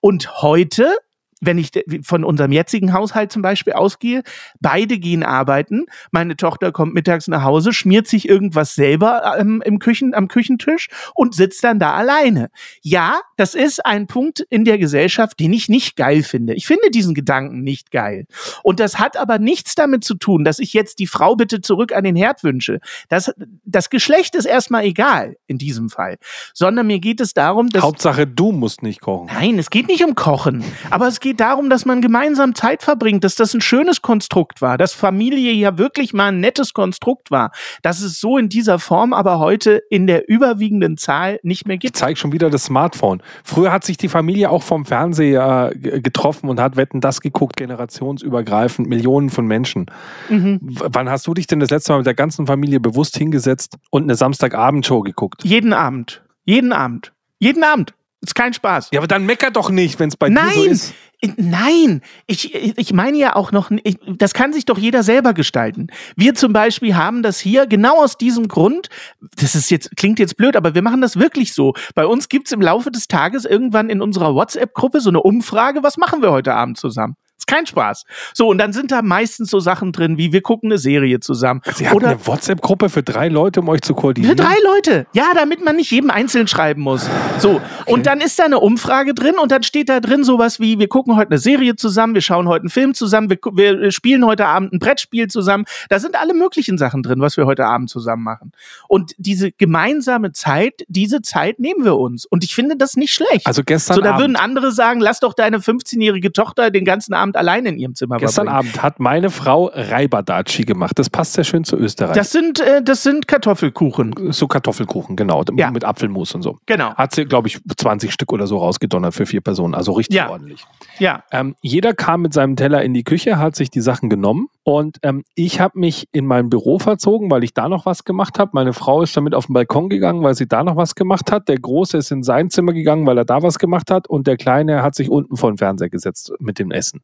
Und 0.00 0.42
heute 0.42 0.96
wenn 1.40 1.58
ich 1.58 1.70
von 2.02 2.24
unserem 2.24 2.52
jetzigen 2.52 2.92
Haushalt 2.92 3.32
zum 3.32 3.42
Beispiel 3.42 3.72
ausgehe, 3.72 4.22
beide 4.60 4.98
gehen 4.98 5.22
arbeiten, 5.22 5.86
meine 6.10 6.36
Tochter 6.36 6.72
kommt 6.72 6.94
mittags 6.94 7.28
nach 7.28 7.42
Hause, 7.42 7.72
schmiert 7.72 8.06
sich 8.06 8.28
irgendwas 8.28 8.74
selber 8.74 9.36
ähm, 9.38 9.62
im 9.64 9.78
Küchen, 9.78 10.14
am 10.14 10.28
Küchentisch 10.28 10.88
und 11.14 11.34
sitzt 11.34 11.62
dann 11.64 11.78
da 11.78 11.94
alleine. 11.94 12.50
Ja, 12.82 13.20
das 13.36 13.54
ist 13.54 13.84
ein 13.84 14.06
Punkt 14.06 14.40
in 14.50 14.64
der 14.64 14.78
Gesellschaft, 14.78 15.38
den 15.38 15.52
ich 15.52 15.68
nicht 15.68 15.96
geil 15.96 16.22
finde. 16.22 16.54
Ich 16.54 16.66
finde 16.66 16.90
diesen 16.90 17.14
Gedanken 17.14 17.62
nicht 17.62 17.90
geil. 17.90 18.26
Und 18.62 18.80
das 18.80 18.98
hat 18.98 19.16
aber 19.16 19.38
nichts 19.38 19.74
damit 19.74 20.04
zu 20.04 20.14
tun, 20.14 20.44
dass 20.44 20.58
ich 20.58 20.72
jetzt 20.72 20.98
die 20.98 21.06
Frau 21.06 21.36
bitte 21.36 21.60
zurück 21.60 21.94
an 21.94 22.04
den 22.04 22.16
Herd 22.16 22.42
wünsche. 22.44 22.80
Das, 23.08 23.32
das 23.64 23.90
Geschlecht 23.90 24.34
ist 24.34 24.44
erstmal 24.44 24.84
egal 24.84 25.36
in 25.46 25.58
diesem 25.58 25.88
Fall, 25.88 26.16
sondern 26.54 26.86
mir 26.86 26.98
geht 26.98 27.20
es 27.20 27.34
darum, 27.34 27.68
dass 27.68 27.82
Hauptsache, 27.82 28.26
du 28.26 28.52
musst 28.52 28.82
nicht 28.82 29.00
kochen. 29.00 29.26
Nein, 29.26 29.58
es 29.58 29.70
geht 29.70 29.88
nicht 29.88 30.04
um 30.04 30.14
Kochen. 30.14 30.64
Aber 30.90 31.06
es 31.06 31.20
geht 31.20 31.27
darum, 31.34 31.70
dass 31.70 31.84
man 31.84 32.00
gemeinsam 32.00 32.54
Zeit 32.54 32.82
verbringt, 32.82 33.24
dass 33.24 33.34
das 33.34 33.54
ein 33.54 33.60
schönes 33.60 34.02
Konstrukt 34.02 34.60
war, 34.60 34.78
dass 34.78 34.92
Familie 34.92 35.52
ja 35.52 35.78
wirklich 35.78 36.12
mal 36.12 36.28
ein 36.28 36.40
nettes 36.40 36.72
Konstrukt 36.72 37.30
war, 37.30 37.50
dass 37.82 38.00
es 38.00 38.20
so 38.20 38.38
in 38.38 38.48
dieser 38.48 38.78
Form 38.78 39.12
aber 39.12 39.38
heute 39.38 39.82
in 39.90 40.06
der 40.06 40.28
überwiegenden 40.28 40.96
Zahl 40.96 41.40
nicht 41.42 41.66
mehr 41.66 41.74
Ich 41.74 41.80
gibt. 41.80 41.96
zeige 41.96 42.16
schon 42.18 42.32
wieder 42.32 42.50
das 42.50 42.64
Smartphone. 42.64 43.22
Früher 43.44 43.72
hat 43.72 43.84
sich 43.84 43.96
die 43.96 44.08
Familie 44.08 44.50
auch 44.50 44.62
vom 44.62 44.84
Fernseher 44.84 45.72
äh, 45.74 46.00
getroffen 46.00 46.48
und 46.48 46.60
hat 46.60 46.76
Wetten 46.76 47.00
das 47.00 47.20
geguckt, 47.20 47.56
generationsübergreifend, 47.56 48.88
Millionen 48.88 49.30
von 49.30 49.46
Menschen. 49.46 49.86
Mhm. 50.28 50.60
Wann 50.62 51.10
hast 51.10 51.26
du 51.26 51.34
dich 51.34 51.46
denn 51.46 51.60
das 51.60 51.70
letzte 51.70 51.92
Mal 51.92 51.98
mit 51.98 52.06
der 52.06 52.14
ganzen 52.14 52.46
Familie 52.46 52.80
bewusst 52.80 53.16
hingesetzt 53.16 53.76
und 53.90 54.04
eine 54.04 54.14
Samstagabendshow 54.14 55.00
geguckt? 55.02 55.44
Jeden 55.44 55.72
Abend. 55.72 56.22
Jeden 56.44 56.72
Abend. 56.72 57.12
Jeden 57.38 57.62
Abend. 57.62 57.94
Ist 58.28 58.34
kein 58.34 58.52
Spaß. 58.52 58.90
Ja, 58.92 59.00
aber 59.00 59.06
dann 59.06 59.24
mecker 59.24 59.50
doch 59.50 59.70
nicht, 59.70 59.98
wenn 59.98 60.10
es 60.10 60.16
bei 60.18 60.28
dir 60.28 60.34
so 60.34 60.60
Nein, 60.60 60.70
ist. 60.70 60.92
nein, 61.38 62.02
ich, 62.26 62.54
ich 62.54 62.92
meine 62.92 63.16
ja 63.16 63.34
auch 63.36 63.52
noch, 63.52 63.70
ich, 63.84 63.96
das 64.06 64.34
kann 64.34 64.52
sich 64.52 64.66
doch 64.66 64.76
jeder 64.76 65.02
selber 65.02 65.32
gestalten. 65.32 65.86
Wir 66.14 66.34
zum 66.34 66.52
Beispiel 66.52 66.94
haben 66.94 67.22
das 67.22 67.40
hier 67.40 67.66
genau 67.66 68.04
aus 68.04 68.18
diesem 68.18 68.46
Grund, 68.46 68.90
das 69.36 69.54
ist 69.54 69.70
jetzt, 69.70 69.96
klingt 69.96 70.18
jetzt 70.18 70.36
blöd, 70.36 70.56
aber 70.56 70.74
wir 70.74 70.82
machen 70.82 71.00
das 71.00 71.16
wirklich 71.16 71.54
so. 71.54 71.72
Bei 71.94 72.04
uns 72.04 72.28
gibt's 72.28 72.52
im 72.52 72.60
Laufe 72.60 72.90
des 72.90 73.08
Tages 73.08 73.46
irgendwann 73.46 73.88
in 73.88 74.02
unserer 74.02 74.34
WhatsApp-Gruppe 74.34 75.00
so 75.00 75.08
eine 75.08 75.22
Umfrage, 75.22 75.82
was 75.82 75.96
machen 75.96 76.20
wir 76.20 76.30
heute 76.30 76.52
Abend 76.52 76.76
zusammen? 76.76 77.16
Kein 77.48 77.66
Spaß. 77.66 78.04
So, 78.34 78.48
und 78.48 78.58
dann 78.58 78.74
sind 78.74 78.92
da 78.92 79.00
meistens 79.00 79.50
so 79.50 79.58
Sachen 79.58 79.90
drin, 79.92 80.18
wie 80.18 80.32
wir 80.32 80.42
gucken 80.42 80.70
eine 80.70 80.78
Serie 80.78 81.18
zusammen. 81.18 81.62
Sie 81.74 81.86
hatten 81.86 81.96
Oder 81.96 82.10
eine 82.10 82.26
WhatsApp-Gruppe 82.26 82.90
für 82.90 83.02
drei 83.02 83.28
Leute, 83.28 83.60
um 83.60 83.68
euch 83.70 83.80
zu 83.80 83.94
für 83.94 84.00
koordinieren. 84.00 84.36
drei 84.36 84.54
Leute. 84.64 85.06
Ja, 85.14 85.32
damit 85.34 85.64
man 85.64 85.76
nicht 85.76 85.90
jedem 85.90 86.10
einzeln 86.10 86.46
schreiben 86.46 86.82
muss. 86.82 87.08
So. 87.38 87.60
Und 87.86 88.06
dann 88.06 88.20
ist 88.20 88.38
da 88.38 88.44
eine 88.44 88.60
Umfrage 88.60 89.14
drin 89.14 89.36
und 89.40 89.50
dann 89.50 89.62
steht 89.62 89.88
da 89.88 90.00
drin 90.00 90.24
sowas 90.24 90.60
wie, 90.60 90.78
wir 90.78 90.88
gucken 90.88 91.16
heute 91.16 91.30
eine 91.30 91.38
Serie 91.38 91.74
zusammen, 91.74 92.12
wir 92.12 92.20
schauen 92.20 92.48
heute 92.48 92.64
einen 92.64 92.68
Film 92.68 92.92
zusammen, 92.92 93.30
wir, 93.30 93.38
wir 93.54 93.92
spielen 93.92 94.26
heute 94.26 94.44
Abend 94.44 94.74
ein 94.74 94.78
Brettspiel 94.78 95.28
zusammen. 95.28 95.64
Da 95.88 96.00
sind 96.00 96.20
alle 96.20 96.34
möglichen 96.34 96.76
Sachen 96.76 97.02
drin, 97.02 97.22
was 97.22 97.38
wir 97.38 97.46
heute 97.46 97.64
Abend 97.64 97.88
zusammen 97.88 98.24
machen. 98.24 98.52
Und 98.88 99.14
diese 99.16 99.52
gemeinsame 99.52 100.32
Zeit, 100.32 100.84
diese 100.88 101.22
Zeit 101.22 101.60
nehmen 101.60 101.82
wir 101.84 101.96
uns. 101.96 102.26
Und 102.26 102.44
ich 102.44 102.54
finde 102.54 102.76
das 102.76 102.96
nicht 102.96 103.14
schlecht. 103.14 103.46
Also 103.46 103.62
gestern 103.64 103.94
so, 103.94 104.02
da 104.02 104.10
Abend. 104.10 104.20
würden 104.20 104.36
andere 104.36 104.70
sagen, 104.70 105.00
lass 105.00 105.20
doch 105.20 105.32
deine 105.32 105.60
15-jährige 105.60 106.30
Tochter 106.30 106.70
den 106.70 106.84
ganzen 106.84 107.14
Abend 107.14 107.37
alleine 107.38 107.70
in 107.70 107.78
ihrem 107.78 107.94
Zimmer 107.94 108.18
Gestern 108.18 108.46
verbringen. 108.46 108.68
Abend 108.74 108.82
hat 108.82 109.00
meine 109.00 109.30
Frau 109.30 109.70
Reibadatschi 109.72 110.64
gemacht. 110.64 110.98
Das 110.98 111.08
passt 111.10 111.34
sehr 111.34 111.44
schön 111.44 111.64
zu 111.64 111.76
Österreich. 111.76 112.14
Das 112.16 112.32
sind, 112.32 112.60
äh, 112.60 112.82
das 112.82 113.02
sind 113.02 113.26
Kartoffelkuchen. 113.28 114.32
so 114.32 114.46
Kartoffelkuchen, 114.46 115.16
genau. 115.16 115.42
Ja. 115.56 115.70
Mit 115.70 115.84
Apfelmus 115.84 116.34
und 116.34 116.42
so. 116.42 116.58
Genau. 116.66 116.94
Hat 116.94 117.14
sie, 117.14 117.24
glaube 117.24 117.48
ich, 117.48 117.58
20 117.76 118.12
Stück 118.12 118.32
oder 118.32 118.46
so 118.46 118.58
rausgedonnert 118.58 119.14
für 119.14 119.26
vier 119.26 119.40
Personen. 119.40 119.74
Also 119.74 119.92
richtig 119.92 120.16
Ja. 120.16 120.30
ordentlich. 120.30 120.64
Ja. 120.98 121.22
Ähm, 121.32 121.54
jeder 121.62 121.94
kam 121.94 122.22
mit 122.22 122.32
seinem 122.34 122.56
Teller 122.56 122.82
in 122.82 122.92
die 122.94 123.04
Küche, 123.04 123.38
hat 123.38 123.56
sich 123.56 123.70
die 123.70 123.80
Sachen 123.80 124.10
genommen. 124.10 124.48
Und 124.68 124.98
ähm, 125.02 125.24
ich 125.34 125.60
habe 125.60 125.78
mich 125.78 126.08
in 126.12 126.26
mein 126.26 126.50
Büro 126.50 126.78
verzogen, 126.78 127.30
weil 127.30 127.42
ich 127.42 127.54
da 127.54 127.70
noch 127.70 127.86
was 127.86 128.04
gemacht 128.04 128.38
habe. 128.38 128.50
Meine 128.52 128.74
Frau 128.74 129.00
ist 129.00 129.16
damit 129.16 129.34
auf 129.34 129.46
den 129.46 129.54
Balkon 129.54 129.88
gegangen, 129.88 130.22
weil 130.22 130.34
sie 130.34 130.46
da 130.46 130.62
noch 130.62 130.76
was 130.76 130.94
gemacht 130.94 131.32
hat. 131.32 131.48
Der 131.48 131.58
Große 131.58 131.96
ist 131.96 132.10
in 132.10 132.22
sein 132.22 132.50
Zimmer 132.50 132.74
gegangen, 132.74 133.06
weil 133.06 133.16
er 133.16 133.24
da 133.24 133.42
was 133.42 133.58
gemacht 133.58 133.90
hat. 133.90 134.08
Und 134.08 134.26
der 134.26 134.36
Kleine 134.36 134.82
hat 134.82 134.94
sich 134.94 135.08
unten 135.08 135.38
vor 135.38 135.50
den 135.50 135.56
Fernseher 135.56 135.88
gesetzt 135.88 136.34
mit 136.38 136.58
dem 136.58 136.70
Essen. 136.70 137.00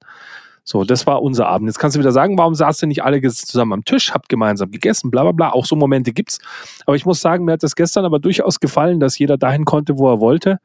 So, 0.62 0.84
das 0.84 1.06
war 1.06 1.22
unser 1.22 1.48
Abend. 1.48 1.70
Jetzt 1.70 1.78
kannst 1.78 1.96
du 1.96 2.00
wieder 2.00 2.12
sagen, 2.12 2.36
warum 2.36 2.54
saßt 2.54 2.82
ihr 2.82 2.86
nicht 2.86 3.02
alle 3.02 3.22
zusammen 3.22 3.72
am 3.72 3.84
Tisch, 3.86 4.12
habt 4.12 4.28
gemeinsam 4.28 4.70
gegessen, 4.70 5.10
bla 5.10 5.22
bla 5.22 5.32
bla. 5.32 5.50
Auch 5.52 5.64
so 5.64 5.74
Momente 5.74 6.12
gibt's. 6.12 6.40
Aber 6.84 6.96
ich 6.96 7.06
muss 7.06 7.22
sagen, 7.22 7.46
mir 7.46 7.52
hat 7.52 7.62
das 7.62 7.76
gestern 7.76 8.04
aber 8.04 8.18
durchaus 8.18 8.60
gefallen, 8.60 9.00
dass 9.00 9.18
jeder 9.18 9.38
dahin 9.38 9.64
konnte, 9.64 9.96
wo 9.96 10.10
er 10.10 10.20
wollte, 10.20 10.58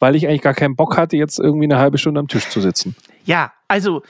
weil 0.00 0.16
ich 0.16 0.28
eigentlich 0.28 0.42
gar 0.42 0.52
keinen 0.52 0.76
Bock 0.76 0.98
hatte, 0.98 1.16
jetzt 1.16 1.38
irgendwie 1.38 1.64
eine 1.64 1.78
halbe 1.78 1.96
Stunde 1.96 2.20
am 2.20 2.28
Tisch 2.28 2.50
zu 2.50 2.60
sitzen. 2.60 2.94
Ja, 3.24 3.52
also 3.68 4.02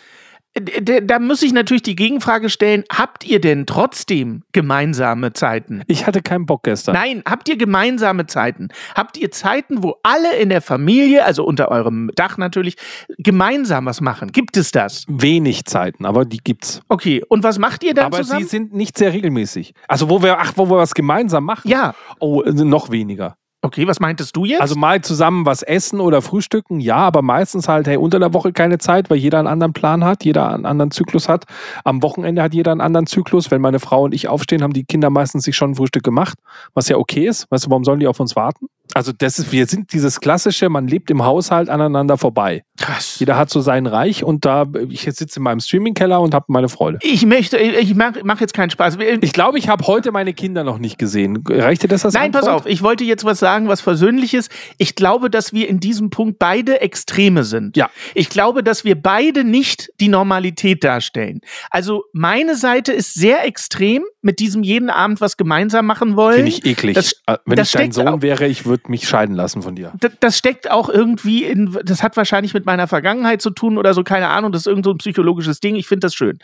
da 0.55 1.19
muss 1.19 1.43
ich 1.43 1.53
natürlich 1.53 1.83
die 1.83 1.97
Gegenfrage 1.97 2.51
stellen, 2.51 2.85
habt 2.93 3.25
ihr 3.25 3.41
denn 3.41 3.65
trotzdem 3.65 4.43
gemeinsame 4.53 5.33
Zeiten? 5.33 5.83
Ich 5.87 6.07
hatte 6.07 6.21
keinen 6.21 6.45
Bock 6.45 6.65
gestern. 6.65 6.95
Nein, 6.95 7.23
habt 7.27 7.49
ihr 7.49 7.57
gemeinsame 7.57 8.27
Zeiten? 8.27 8.69
Habt 8.95 9.17
ihr 9.17 9.31
Zeiten, 9.31 9.83
wo 9.83 9.97
alle 10.03 10.37
in 10.37 10.51
der 10.51 10.61
Familie, 10.61 11.25
also 11.25 11.45
unter 11.45 11.71
eurem 11.71 12.11
Dach 12.17 12.37
natürlich, 12.37 12.77
gemeinsam 13.19 13.87
was 13.87 14.03
machen? 14.03 14.31
Gibt 14.33 14.59
es 14.59 14.73
das? 14.73 15.07
Wenig 15.09 15.65
Zeiten, 15.65 16.05
aber 16.05 16.27
die 16.27 16.39
gibt's. 16.39 16.83
Okay, 16.89 17.23
und 17.29 17.43
was 17.45 17.59
macht 17.59 17.83
ihr 17.83 17.95
dann 17.95 18.07
aber 18.07 18.19
zusammen? 18.19 18.43
sie 18.43 18.49
sind 18.49 18.75
nicht 18.75 18.99
sehr 18.99 19.13
regelmäßig. 19.13 19.73
Also 19.89 20.11
wo 20.11 20.23
wir, 20.23 20.39
ach, 20.39 20.53
wo 20.57 20.69
wir 20.69 20.77
was 20.77 20.95
gemeinsam 20.95 21.45
machen. 21.45 21.69
ja, 21.69 21.95
Oh, 22.19 22.43
äh, 22.43 22.53
noch 22.53 22.91
weniger. 22.91 23.37
Okay, 23.63 23.87
was 23.87 24.01
meintest 24.01 24.37
du 24.37 24.45
jetzt? 24.45 24.61
Also 24.61 24.77
mal 24.77 25.01
zusammen 25.01 25.47
was 25.47 25.63
essen 25.63 26.01
oder 26.01 26.21
frühstücken, 26.21 26.81
ja, 26.81 26.97
aber 26.97 27.23
meistens 27.23 27.69
halt, 27.69 27.87
hey, 27.87 27.97
unter 27.97 28.19
der 28.19 28.35
Woche 28.35 28.53
keine 28.53 28.79
Zeit, 28.79 29.09
weil 29.09 29.19
jeder 29.19 29.39
einen 29.39 29.49
anderen 29.49 29.73
Plan 29.73 30.05
hat, 30.05 30.25
jeder 30.25 30.53
einen 30.53 30.67
anderen 30.67 30.91
Zyklus 30.91 31.29
hat. 31.29 31.45
Am 31.85 32.03
Wochenende 32.03 32.43
hat 32.43 32.55
jeder 32.55 32.73
einen 32.73 32.81
anderen 32.81 33.07
Zyklus. 33.07 33.51
Wenn 33.51 33.61
meine 33.61 33.79
Frau 33.81 34.03
und 34.05 34.15
ich 34.15 34.29
aufstehen, 34.29 34.63
haben 34.63 34.73
die 34.73 34.85
Kinder 34.85 35.11
meistens 35.11 35.45
sich 35.45 35.57
schon 35.57 35.71
ein 35.71 35.75
Frühstück 35.77 36.03
gemacht, 36.03 36.39
was 36.75 36.89
ja 36.89 36.97
okay 36.97 37.27
ist. 37.27 37.51
Weißt 37.51 37.67
du, 37.67 37.71
warum 37.71 37.85
sollen 37.85 38.01
die 38.01 38.09
auf 38.09 38.21
uns 38.21 38.37
warten? 38.37 38.67
Also 38.95 39.13
das 39.17 39.39
ist, 39.39 39.53
wir 39.53 39.67
sind 39.67 39.93
dieses 39.93 40.21
klassische, 40.21 40.69
man 40.69 40.87
lebt 40.87 41.11
im 41.11 41.25
Haushalt 41.25 41.69
aneinander 41.69 42.19
vorbei. 42.19 42.63
Krass. 42.79 43.17
Jeder 43.19 43.37
hat 43.37 43.49
so 43.51 43.61
sein 43.61 43.87
Reich 43.87 44.25
und 44.25 44.45
da, 44.45 44.67
ich 44.89 45.03
sitze 45.03 45.39
in 45.39 45.43
meinem 45.45 45.61
Streaming-Keller 45.61 46.21
und 46.21 46.35
habe 46.35 46.47
meine 46.49 46.69
Freude. 46.69 46.99
Ich 47.03 47.25
möchte, 47.25 47.57
ich 47.59 47.95
mache 47.95 48.21
mach 48.25 48.41
jetzt 48.41 48.55
keinen 48.55 48.71
Spaß. 48.71 48.99
Ich 49.21 49.33
glaube, 49.33 49.59
ich 49.59 49.69
habe 49.69 49.87
heute 49.87 50.13
meine 50.13 50.35
Kinder 50.35 50.65
noch 50.65 50.79
nicht 50.79 50.99
gesehen. 50.99 51.43
Reicht 51.49 51.83
dir 51.83 51.89
das 51.89 52.05
als 52.05 52.15
Nein, 52.15 52.33
pass 52.33 52.43
Antwort? 52.45 52.63
auf, 52.63 52.67
ich 52.67 52.83
wollte 52.83 53.05
jetzt 53.05 53.25
was 53.25 53.39
sagen, 53.39 53.69
was 53.69 53.81
Versöhnliches. 53.81 54.49
Ich 54.79 54.95
glaube, 54.95 55.31
dass 55.31 55.53
wir 55.53 55.69
in 55.69 55.81
diesem 55.81 56.11
Punkt 56.11 56.39
beide 56.39 56.81
Extreme 56.81 57.45
sind. 57.45 57.77
Ja. 57.77 57.91
Ich 58.15 58.29
glaube, 58.29 58.63
dass 58.63 58.85
wir 58.85 59.01
beide 59.01 59.45
nicht 59.45 59.91
die 60.01 60.09
Normalität 60.09 60.85
darstellen. 60.85 61.41
Also 61.71 62.05
meine 62.13 62.57
Seite 62.57 62.93
ist 62.93 63.15
sehr 63.15 63.45
extrem 63.47 64.03
mit 64.21 64.39
diesem 64.39 64.63
jeden 64.63 64.91
Abend 64.91 65.21
was 65.21 65.37
gemeinsam 65.37 65.87
machen 65.87 66.17
wollen. 66.17 66.37
Finde 66.37 66.51
ich 66.51 66.65
eklig. 66.67 66.95
Das, 66.95 67.13
Äh, 67.27 67.39
Wenn 67.47 67.57
das 67.57 67.69
ich 67.69 67.73
dein 67.75 67.93
Sohn 67.93 68.23
wäre, 68.23 68.47
ich 68.47 68.67
würde 68.67 68.82
mich 68.89 69.09
scheiden 69.09 69.35
lassen 69.35 69.63
von 69.63 69.75
dir. 69.75 69.93
d- 70.03 70.09
das 70.21 70.37
steckt 70.39 70.71
auch 70.71 70.89
irgendwie 70.89 71.45
in, 71.45 71.77
das 71.85 72.03
hat 72.03 72.17
wahrscheinlich 72.17 72.55
mit 72.55 72.67
meiner 72.67 72.87
Vergangenheit 72.89 73.41
zu 73.43 73.51
tun 73.51 73.79
oder 73.79 73.95
so, 73.95 74.03
keine 74.05 74.29
Ahnung, 74.29 74.53
das 74.53 74.63
ist 74.63 74.67
irgend 74.67 74.85
so 74.85 74.91
ein 74.93 74.99
psychologisches 74.99 75.61
Ding. 75.61 75.77
Ich 75.77 75.87
finde 75.87 76.07
das 76.07 76.15
schön. 76.15 76.39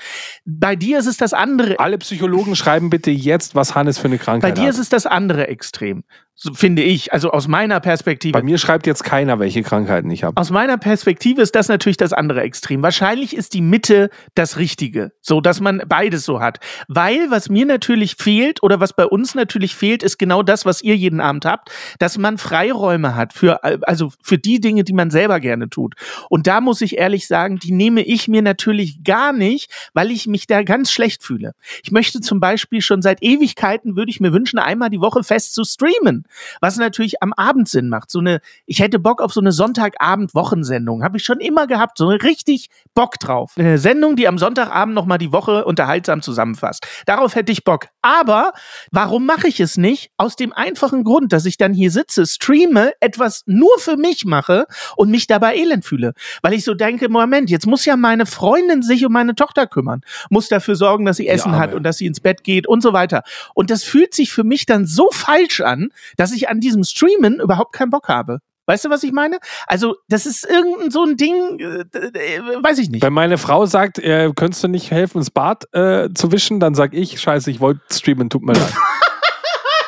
Bei 0.44 0.76
dir 0.76 0.98
ist 0.98 1.06
es 1.06 1.16
das 1.16 1.32
andere. 1.32 1.78
Alle 1.78 1.98
Psychologen 1.98 2.56
schreiben 2.56 2.90
bitte 2.90 3.10
jetzt, 3.10 3.54
was 3.54 3.74
Hannes 3.74 3.98
für 3.98 4.08
eine 4.08 4.16
Bei 4.18 4.24
Krankheit 4.24 4.56
dir 4.58 4.62
hat. 4.64 4.70
ist 4.70 4.78
es 4.78 4.88
das 4.88 5.06
andere 5.06 5.48
Extrem. 5.48 6.04
So 6.40 6.54
finde 6.54 6.82
ich. 6.82 7.12
Also 7.12 7.32
aus 7.32 7.48
meiner 7.48 7.80
Perspektive. 7.80 8.32
Bei 8.32 8.44
mir 8.44 8.58
schreibt 8.58 8.86
jetzt 8.86 9.02
keiner, 9.02 9.40
welche 9.40 9.64
Krankheiten 9.64 10.08
ich 10.08 10.22
habe. 10.22 10.40
Aus 10.40 10.50
meiner 10.50 10.78
Perspektive 10.78 11.42
ist 11.42 11.56
das 11.56 11.66
natürlich 11.66 11.96
das 11.96 12.12
andere 12.12 12.42
Extrem. 12.42 12.80
Wahrscheinlich 12.80 13.34
ist 13.34 13.54
die 13.54 13.60
Mitte 13.60 14.08
das 14.36 14.56
Richtige, 14.56 15.10
so 15.20 15.40
dass 15.40 15.60
man 15.60 15.82
beides 15.88 16.24
so 16.24 16.40
hat. 16.40 16.60
Weil 16.86 17.28
was 17.30 17.48
mir 17.48 17.66
natürlich 17.66 18.14
fehlt 18.14 18.62
oder 18.62 18.78
was 18.78 18.92
bei 18.92 19.04
uns 19.04 19.34
natürlich 19.34 19.74
fehlt, 19.74 20.04
ist 20.04 20.16
genau 20.16 20.44
das, 20.44 20.64
was 20.64 20.80
ihr 20.80 20.94
jeden 20.94 21.20
Abend 21.20 21.44
habt, 21.44 21.72
dass 21.98 22.18
man 22.18 22.38
Freiräume 22.38 23.16
hat 23.16 23.32
für 23.32 23.64
also 23.64 24.12
für 24.22 24.38
die 24.38 24.60
Dinge, 24.60 24.84
die 24.84 24.92
man 24.92 25.10
selber 25.10 25.40
gerne 25.40 25.68
tut. 25.68 25.96
Und 26.30 26.46
da 26.46 26.60
muss 26.60 26.80
ich 26.82 26.98
ehrlich 26.98 27.26
sagen, 27.26 27.58
die 27.58 27.72
nehme 27.72 28.02
ich 28.02 28.28
mir 28.28 28.42
natürlich 28.42 29.02
gar 29.02 29.32
nicht, 29.32 29.72
weil 29.92 30.12
ich 30.12 30.28
mich 30.28 30.46
da 30.46 30.62
ganz 30.62 30.92
schlecht 30.92 31.24
fühle. 31.24 31.54
Ich 31.82 31.90
möchte 31.90 32.20
zum 32.20 32.38
Beispiel 32.38 32.80
schon 32.80 33.02
seit 33.02 33.24
Ewigkeiten 33.24 33.96
würde 33.96 34.10
ich 34.10 34.20
mir 34.20 34.32
wünschen, 34.32 34.60
einmal 34.60 34.88
die 34.88 35.00
Woche 35.00 35.24
fest 35.24 35.52
zu 35.52 35.64
streamen 35.64 36.26
was 36.60 36.76
natürlich 36.76 37.22
am 37.22 37.32
Abend 37.32 37.68
Sinn 37.68 37.88
macht. 37.88 38.10
So 38.10 38.18
eine, 38.20 38.40
ich 38.66 38.80
hätte 38.80 38.98
Bock 38.98 39.20
auf 39.20 39.32
so 39.32 39.40
eine 39.40 39.52
Sonntagabend-Wochensendung. 39.52 41.02
Habe 41.02 41.18
ich 41.18 41.24
schon 41.24 41.40
immer 41.40 41.66
gehabt. 41.66 41.98
So 41.98 42.08
richtig 42.08 42.70
Bock 42.94 43.18
drauf. 43.18 43.52
Eine 43.56 43.78
Sendung, 43.78 44.16
die 44.16 44.28
am 44.28 44.38
Sonntagabend 44.38 44.94
nochmal 44.94 45.18
die 45.18 45.32
Woche 45.32 45.64
unterhaltsam 45.64 46.22
zusammenfasst. 46.22 46.86
Darauf 47.06 47.34
hätte 47.34 47.52
ich 47.52 47.64
Bock. 47.64 47.86
Aber 48.02 48.52
warum 48.90 49.26
mache 49.26 49.48
ich 49.48 49.60
es 49.60 49.76
nicht? 49.76 50.10
Aus 50.16 50.36
dem 50.36 50.52
einfachen 50.52 51.04
Grund, 51.04 51.32
dass 51.32 51.44
ich 51.44 51.56
dann 51.56 51.72
hier 51.72 51.90
sitze, 51.90 52.26
streame, 52.26 52.92
etwas 53.00 53.42
nur 53.46 53.78
für 53.78 53.96
mich 53.96 54.24
mache 54.24 54.66
und 54.96 55.10
mich 55.10 55.26
dabei 55.26 55.56
elend 55.56 55.84
fühle. 55.84 56.14
Weil 56.42 56.54
ich 56.54 56.64
so 56.64 56.74
denke, 56.74 57.08
Moment, 57.08 57.50
jetzt 57.50 57.66
muss 57.66 57.84
ja 57.84 57.96
meine 57.96 58.26
Freundin 58.26 58.82
sich 58.82 59.04
um 59.04 59.12
meine 59.12 59.34
Tochter 59.34 59.66
kümmern. 59.66 60.02
Muss 60.30 60.48
dafür 60.48 60.76
sorgen, 60.76 61.04
dass 61.04 61.16
sie 61.16 61.28
Essen 61.28 61.52
Ja, 61.52 61.58
hat 61.58 61.74
und 61.74 61.82
dass 61.82 61.98
sie 61.98 62.06
ins 62.06 62.20
Bett 62.20 62.44
geht 62.44 62.66
und 62.66 62.82
so 62.82 62.92
weiter. 62.92 63.22
Und 63.54 63.70
das 63.70 63.84
fühlt 63.84 64.14
sich 64.14 64.32
für 64.32 64.44
mich 64.44 64.66
dann 64.66 64.86
so 64.86 65.10
falsch 65.12 65.60
an, 65.60 65.90
dass 66.18 66.32
ich 66.32 66.50
an 66.50 66.60
diesem 66.60 66.84
Streamen 66.84 67.40
überhaupt 67.40 67.72
keinen 67.72 67.88
Bock 67.90 68.08
habe. 68.08 68.40
Weißt 68.66 68.84
du, 68.84 68.90
was 68.90 69.02
ich 69.02 69.12
meine? 69.12 69.38
Also, 69.66 69.96
das 70.08 70.26
ist 70.26 70.44
irgendein 70.46 70.90
so 70.90 71.02
ein 71.02 71.16
Ding, 71.16 71.58
äh, 71.58 71.84
äh, 71.96 72.62
weiß 72.62 72.76
ich 72.78 72.90
nicht. 72.90 73.02
Wenn 73.02 73.14
meine 73.14 73.38
Frau 73.38 73.64
sagt, 73.64 73.98
äh, 73.98 74.30
könntest 74.36 74.62
du 74.62 74.68
nicht 74.68 74.90
helfen, 74.90 75.20
das 75.20 75.30
Bad 75.30 75.64
äh, 75.72 76.10
zu 76.12 76.30
wischen, 76.32 76.60
dann 76.60 76.74
sag 76.74 76.92
ich, 76.92 77.18
scheiße, 77.18 77.50
ich 77.50 77.60
wollte 77.60 77.80
streamen, 77.90 78.28
tut 78.28 78.42
mir 78.42 78.52
leid. 78.52 78.74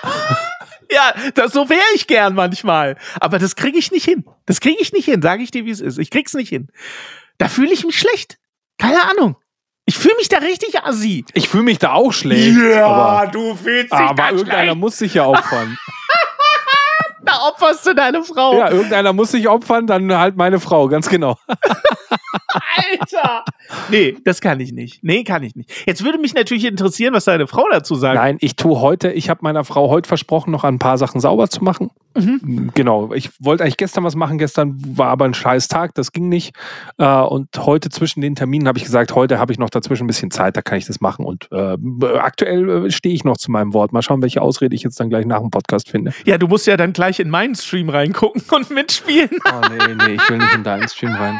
Ja, 0.92 1.14
das, 1.34 1.52
so 1.52 1.68
wäre 1.68 1.80
ich 1.94 2.08
gern 2.08 2.34
manchmal. 2.34 2.96
Aber 3.20 3.38
das 3.38 3.54
kriege 3.54 3.78
ich 3.78 3.92
nicht 3.92 4.04
hin. 4.04 4.24
Das 4.46 4.60
kriege 4.60 4.78
ich 4.80 4.92
nicht 4.92 5.04
hin, 5.04 5.22
sage 5.22 5.42
ich 5.42 5.52
dir, 5.52 5.64
wie 5.64 5.70
es 5.70 5.80
ist. 5.80 5.98
Ich 5.98 6.10
krieg's 6.10 6.34
nicht 6.34 6.48
hin. 6.48 6.68
Da 7.38 7.48
fühle 7.48 7.72
ich 7.72 7.84
mich 7.84 7.96
schlecht. 7.96 8.38
Keine 8.76 9.08
Ahnung. 9.08 9.36
Ich 9.86 9.96
fühle 9.96 10.16
mich 10.16 10.28
da 10.28 10.38
richtig 10.38 10.82
assi. 10.82 11.24
Ich 11.32 11.48
fühle 11.48 11.62
mich 11.64 11.78
da 11.78 11.92
auch 11.92 12.12
schlecht. 12.12 12.56
aber, 12.82 13.30
du 13.30 13.54
fühlst 13.54 13.92
dich 13.92 13.98
aber 13.98 14.14
da 14.14 14.30
irgendeiner 14.30 14.62
schlecht. 14.62 14.78
muss 14.78 14.98
sich 14.98 15.14
ja 15.14 15.26
opfern. 15.26 15.76
Da 17.30 17.48
opferst 17.48 17.86
du 17.86 17.94
deine 17.94 18.24
Frau. 18.24 18.58
ja, 18.58 18.70
irgendeiner 18.70 19.12
muss 19.12 19.30
sich 19.30 19.48
opfern, 19.48 19.86
dann 19.86 20.12
halt 20.16 20.36
meine 20.36 20.58
Frau, 20.58 20.88
ganz 20.88 21.08
genau. 21.08 21.38
Alter. 22.52 23.44
Nee, 23.90 24.16
das 24.24 24.40
kann 24.40 24.60
ich 24.60 24.72
nicht. 24.72 25.02
Nee, 25.02 25.24
kann 25.24 25.42
ich 25.42 25.54
nicht. 25.54 25.70
Jetzt 25.86 26.04
würde 26.04 26.18
mich 26.18 26.34
natürlich 26.34 26.64
interessieren, 26.64 27.14
was 27.14 27.24
deine 27.24 27.46
Frau 27.46 27.66
dazu 27.70 27.94
sagt. 27.94 28.16
Nein, 28.16 28.38
ich 28.40 28.56
tue 28.56 28.80
heute, 28.80 29.12
ich 29.12 29.30
habe 29.30 29.40
meiner 29.42 29.64
Frau 29.64 29.88
heute 29.88 30.08
versprochen, 30.08 30.50
noch 30.50 30.64
ein 30.64 30.78
paar 30.78 30.98
Sachen 30.98 31.20
sauber 31.20 31.48
zu 31.48 31.62
machen. 31.64 31.90
Mhm. 32.16 32.70
Genau, 32.74 33.12
ich 33.14 33.30
wollte 33.38 33.62
eigentlich 33.62 33.76
gestern 33.76 34.02
was 34.02 34.16
machen, 34.16 34.38
gestern 34.38 34.76
war 34.96 35.08
aber 35.08 35.26
ein 35.26 35.34
scheiß 35.34 35.68
Tag, 35.68 35.94
das 35.94 36.12
ging 36.12 36.28
nicht. 36.28 36.56
Äh, 36.98 37.06
und 37.06 37.48
heute 37.58 37.88
zwischen 37.88 38.20
den 38.20 38.34
Terminen 38.34 38.66
habe 38.66 38.78
ich 38.78 38.84
gesagt, 38.84 39.14
heute 39.14 39.38
habe 39.38 39.52
ich 39.52 39.58
noch 39.58 39.70
dazwischen 39.70 40.04
ein 40.04 40.06
bisschen 40.08 40.30
Zeit, 40.30 40.56
da 40.56 40.62
kann 40.62 40.78
ich 40.78 40.86
das 40.86 41.00
machen. 41.00 41.24
Und 41.24 41.48
äh, 41.52 41.76
aktuell 42.18 42.86
äh, 42.86 42.90
stehe 42.90 43.14
ich 43.14 43.24
noch 43.24 43.36
zu 43.36 43.50
meinem 43.50 43.72
Wort. 43.74 43.92
Mal 43.92 44.02
schauen, 44.02 44.22
welche 44.22 44.42
Ausrede 44.42 44.74
ich 44.74 44.82
jetzt 44.82 44.98
dann 44.98 45.08
gleich 45.08 45.26
nach 45.26 45.40
dem 45.40 45.50
Podcast 45.50 45.88
finde. 45.88 46.12
Ja, 46.24 46.36
du 46.36 46.48
musst 46.48 46.66
ja 46.66 46.76
dann 46.76 46.92
gleich 46.92 47.20
in 47.20 47.30
meinen 47.30 47.54
Stream 47.54 47.88
reingucken 47.88 48.42
und 48.50 48.70
mitspielen. 48.70 49.30
Oh 49.46 49.60
nee, 49.70 49.94
nee, 49.94 50.14
ich 50.14 50.30
will 50.30 50.38
nicht 50.38 50.54
in 50.54 50.64
deinen 50.64 50.88
Stream 50.88 51.12
rein. 51.12 51.38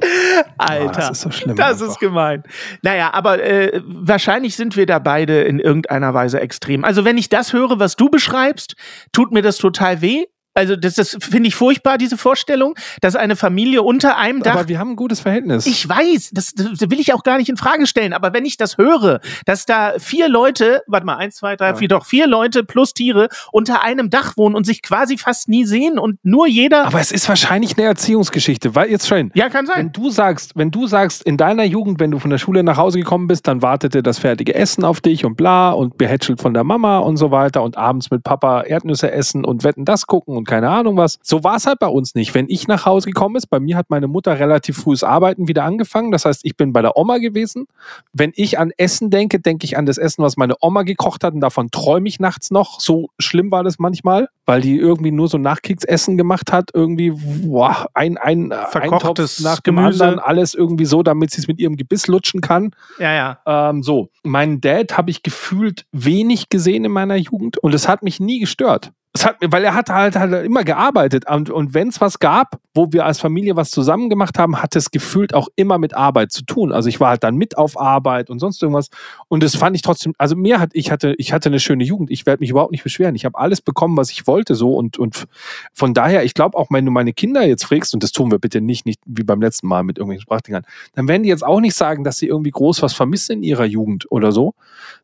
Alter. 0.58 0.92
das 0.92 1.10
ist 1.10 1.20
so 1.22 1.30
schlimm 1.30 1.56
Das 1.56 1.80
einfach. 1.80 1.88
ist 1.94 2.00
gemein. 2.00 2.42
Naja, 2.82 3.12
aber 3.12 3.42
äh, 3.42 3.80
wahrscheinlich 3.84 4.56
sind 4.56 4.76
wir 4.76 4.86
da 4.86 4.98
beide 4.98 5.42
in 5.42 5.58
irgendeiner 5.58 6.14
Weise 6.14 6.40
extrem. 6.40 6.84
Also 6.84 7.04
wenn 7.04 7.18
ich 7.18 7.28
das 7.28 7.52
höre, 7.52 7.78
was 7.78 7.96
du 7.96 8.08
beschreibst, 8.08 8.76
tut 9.12 9.32
mir 9.32 9.42
das 9.42 9.58
total 9.58 10.00
weh. 10.00 10.24
Also 10.56 10.74
das, 10.74 10.94
das 10.94 11.16
finde 11.20 11.48
ich 11.48 11.54
furchtbar, 11.54 11.98
diese 11.98 12.16
Vorstellung, 12.16 12.74
dass 13.02 13.14
eine 13.14 13.36
Familie 13.36 13.82
unter 13.82 14.16
einem 14.16 14.42
Dach 14.42 14.54
Aber 14.54 14.68
wir 14.68 14.78
haben 14.78 14.92
ein 14.92 14.96
gutes 14.96 15.20
Verhältnis. 15.20 15.66
Ich 15.66 15.86
weiß, 15.86 16.30
das, 16.32 16.54
das 16.54 16.80
will 16.80 16.98
ich 16.98 17.12
auch 17.12 17.22
gar 17.22 17.36
nicht 17.36 17.50
in 17.50 17.58
Frage 17.58 17.86
stellen, 17.86 18.14
aber 18.14 18.32
wenn 18.32 18.46
ich 18.46 18.56
das 18.56 18.78
höre, 18.78 19.20
dass 19.44 19.66
da 19.66 19.94
vier 19.98 20.30
Leute, 20.30 20.82
warte 20.86 21.04
mal, 21.04 21.16
eins, 21.16 21.36
zwei, 21.36 21.56
drei, 21.56 21.74
vier, 21.74 21.88
doch 21.88 22.06
vier 22.06 22.26
Leute 22.26 22.64
plus 22.64 22.94
Tiere 22.94 23.28
unter 23.52 23.82
einem 23.82 24.08
Dach 24.08 24.36
wohnen 24.38 24.54
und 24.54 24.64
sich 24.64 24.80
quasi 24.80 25.18
fast 25.18 25.48
nie 25.48 25.66
sehen 25.66 25.98
und 25.98 26.18
nur 26.24 26.46
jeder. 26.46 26.86
aber 26.86 27.00
es 27.00 27.12
ist 27.12 27.28
wahrscheinlich 27.28 27.76
eine 27.76 27.86
Erziehungsgeschichte, 27.86 28.74
weil 28.74 28.90
jetzt 28.90 29.06
schon. 29.06 29.30
ja, 29.34 29.50
kann 29.50 29.66
Wenn 29.68 29.74
sein. 29.74 29.92
du 29.92 30.10
sagst, 30.10 30.52
wenn 30.56 30.70
du 30.70 30.86
sagst, 30.86 31.22
in 31.24 31.36
deiner 31.36 31.64
Jugend, 31.64 32.00
wenn 32.00 32.10
du 32.10 32.18
von 32.18 32.30
der 32.30 32.38
Schule 32.38 32.62
nach 32.62 32.78
Hause 32.78 32.98
gekommen 32.98 33.26
bist, 33.26 33.46
dann 33.46 33.60
wartete 33.60 34.02
das 34.02 34.18
fertige 34.18 34.54
Essen 34.54 34.84
auf 34.84 35.02
dich 35.02 35.26
und 35.26 35.36
bla 35.36 35.72
und 35.72 35.98
behätschelt 35.98 36.40
von 36.40 36.54
der 36.54 36.64
Mama 36.64 36.98
und 36.98 37.18
so 37.18 37.30
weiter 37.30 37.62
und 37.62 37.76
abends 37.76 38.10
mit 38.10 38.22
Papa 38.22 38.62
Erdnüsse 38.62 39.10
essen 39.12 39.44
und 39.44 39.62
wetten 39.62 39.84
das 39.84 40.06
gucken 40.06 40.34
und 40.36 40.45
keine 40.46 40.70
Ahnung 40.70 40.96
was. 40.96 41.18
So 41.22 41.44
war 41.44 41.56
es 41.56 41.66
halt 41.66 41.78
bei 41.78 41.88
uns 41.88 42.14
nicht. 42.14 42.34
Wenn 42.34 42.46
ich 42.48 42.68
nach 42.68 42.86
Hause 42.86 43.08
gekommen 43.08 43.36
ist, 43.36 43.46
bei 43.48 43.60
mir 43.60 43.76
hat 43.76 43.90
meine 43.90 44.08
Mutter 44.08 44.38
relativ 44.38 44.78
frühes 44.78 45.02
Arbeiten 45.02 45.48
wieder 45.48 45.64
angefangen. 45.64 46.10
Das 46.10 46.24
heißt, 46.24 46.40
ich 46.44 46.56
bin 46.56 46.72
bei 46.72 46.82
der 46.82 46.96
Oma 46.96 47.18
gewesen. 47.18 47.66
Wenn 48.12 48.32
ich 48.34 48.58
an 48.58 48.72
Essen 48.76 49.10
denke, 49.10 49.40
denke 49.40 49.64
ich 49.64 49.76
an 49.76 49.86
das 49.86 49.98
Essen, 49.98 50.22
was 50.22 50.36
meine 50.36 50.54
Oma 50.60 50.82
gekocht 50.82 51.24
hat 51.24 51.34
und 51.34 51.40
davon 51.40 51.70
träume 51.70 52.08
ich 52.08 52.20
nachts 52.20 52.50
noch. 52.50 52.80
So 52.80 53.10
schlimm 53.18 53.50
war 53.50 53.64
das 53.64 53.78
manchmal, 53.78 54.28
weil 54.44 54.60
die 54.60 54.76
irgendwie 54.76 55.12
nur 55.12 55.28
so 55.28 55.38
Nachkriegsessen 55.38 56.16
gemacht 56.16 56.52
hat. 56.52 56.70
Irgendwie 56.72 57.12
boah, 57.12 57.88
ein, 57.94 58.16
ein 58.16 58.52
Verkochtes 58.70 59.38
Eintopf 59.38 59.40
nach 59.40 59.60
dem 59.60 59.76
Gemüse. 59.76 60.04
anderen, 60.04 60.18
alles 60.24 60.54
irgendwie 60.54 60.86
so, 60.86 61.02
damit 61.02 61.30
sie 61.30 61.40
es 61.40 61.48
mit 61.48 61.58
ihrem 61.58 61.76
Gebiss 61.76 62.06
lutschen 62.06 62.40
kann. 62.40 62.70
Ja, 62.98 63.12
ja. 63.12 63.70
Ähm, 63.70 63.82
so, 63.82 64.08
meinen 64.22 64.60
Dad 64.60 64.96
habe 64.96 65.10
ich 65.10 65.22
gefühlt 65.22 65.86
wenig 65.92 66.48
gesehen 66.48 66.84
in 66.84 66.92
meiner 66.92 67.16
Jugend 67.16 67.58
und 67.58 67.74
es 67.74 67.88
hat 67.88 68.02
mich 68.02 68.20
nie 68.20 68.40
gestört. 68.40 68.92
Hat, 69.24 69.36
weil 69.40 69.64
er 69.64 69.74
hat 69.74 69.88
halt, 69.88 70.16
halt 70.16 70.44
immer 70.44 70.64
gearbeitet 70.64 71.28
und, 71.28 71.50
und 71.50 71.74
wenn 71.74 71.88
es 71.88 72.00
was 72.00 72.18
gab, 72.18 72.58
wo 72.74 72.92
wir 72.92 73.06
als 73.06 73.20
Familie 73.20 73.56
was 73.56 73.70
zusammen 73.70 74.10
gemacht 74.10 74.38
haben, 74.38 74.60
hat 74.62 74.76
es 74.76 74.90
gefühlt 74.90 75.34
auch 75.34 75.48
immer 75.56 75.78
mit 75.78 75.94
Arbeit 75.94 76.32
zu 76.32 76.44
tun. 76.44 76.72
Also 76.72 76.88
ich 76.88 77.00
war 77.00 77.10
halt 77.10 77.24
dann 77.24 77.36
mit 77.36 77.56
auf 77.56 77.78
Arbeit 77.78 78.30
und 78.30 78.38
sonst 78.38 78.62
irgendwas 78.62 78.88
und 79.28 79.42
das 79.42 79.56
fand 79.56 79.76
ich 79.76 79.82
trotzdem, 79.82 80.12
also 80.18 80.36
mir 80.36 80.60
hat, 80.60 80.70
ich 80.72 80.90
hatte, 80.90 81.14
ich 81.18 81.32
hatte 81.32 81.48
eine 81.48 81.60
schöne 81.60 81.84
Jugend. 81.84 82.10
Ich 82.10 82.26
werde 82.26 82.40
mich 82.40 82.50
überhaupt 82.50 82.72
nicht 82.72 82.84
beschweren. 82.84 83.14
Ich 83.14 83.24
habe 83.24 83.38
alles 83.38 83.60
bekommen, 83.60 83.96
was 83.96 84.10
ich 84.10 84.26
wollte 84.26 84.54
so 84.54 84.74
und, 84.74 84.98
und 84.98 85.26
von 85.72 85.94
daher, 85.94 86.24
ich 86.24 86.34
glaube 86.34 86.56
auch, 86.58 86.68
wenn 86.70 86.84
du 86.84 86.90
meine 86.90 87.12
Kinder 87.12 87.46
jetzt 87.46 87.64
fragst, 87.64 87.94
und 87.94 88.02
das 88.02 88.12
tun 88.12 88.30
wir 88.30 88.38
bitte 88.38 88.60
nicht, 88.60 88.86
nicht 88.86 89.00
wie 89.06 89.22
beim 89.22 89.40
letzten 89.40 89.66
Mal 89.68 89.82
mit 89.82 89.98
irgendwelchen 89.98 90.22
Sprachdingern, 90.22 90.64
dann 90.94 91.08
werden 91.08 91.22
die 91.22 91.28
jetzt 91.28 91.44
auch 91.44 91.60
nicht 91.60 91.74
sagen, 91.74 92.04
dass 92.04 92.18
sie 92.18 92.26
irgendwie 92.26 92.50
groß 92.50 92.82
was 92.82 92.92
vermissen 92.92 93.32
in 93.38 93.42
ihrer 93.42 93.64
Jugend 93.64 94.10
oder 94.10 94.32
so, 94.32 94.54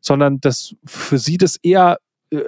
sondern 0.01 0.39
dass 0.41 0.75
für 0.85 1.17
sie 1.17 1.37
das 1.37 1.57
eher, 1.57 1.97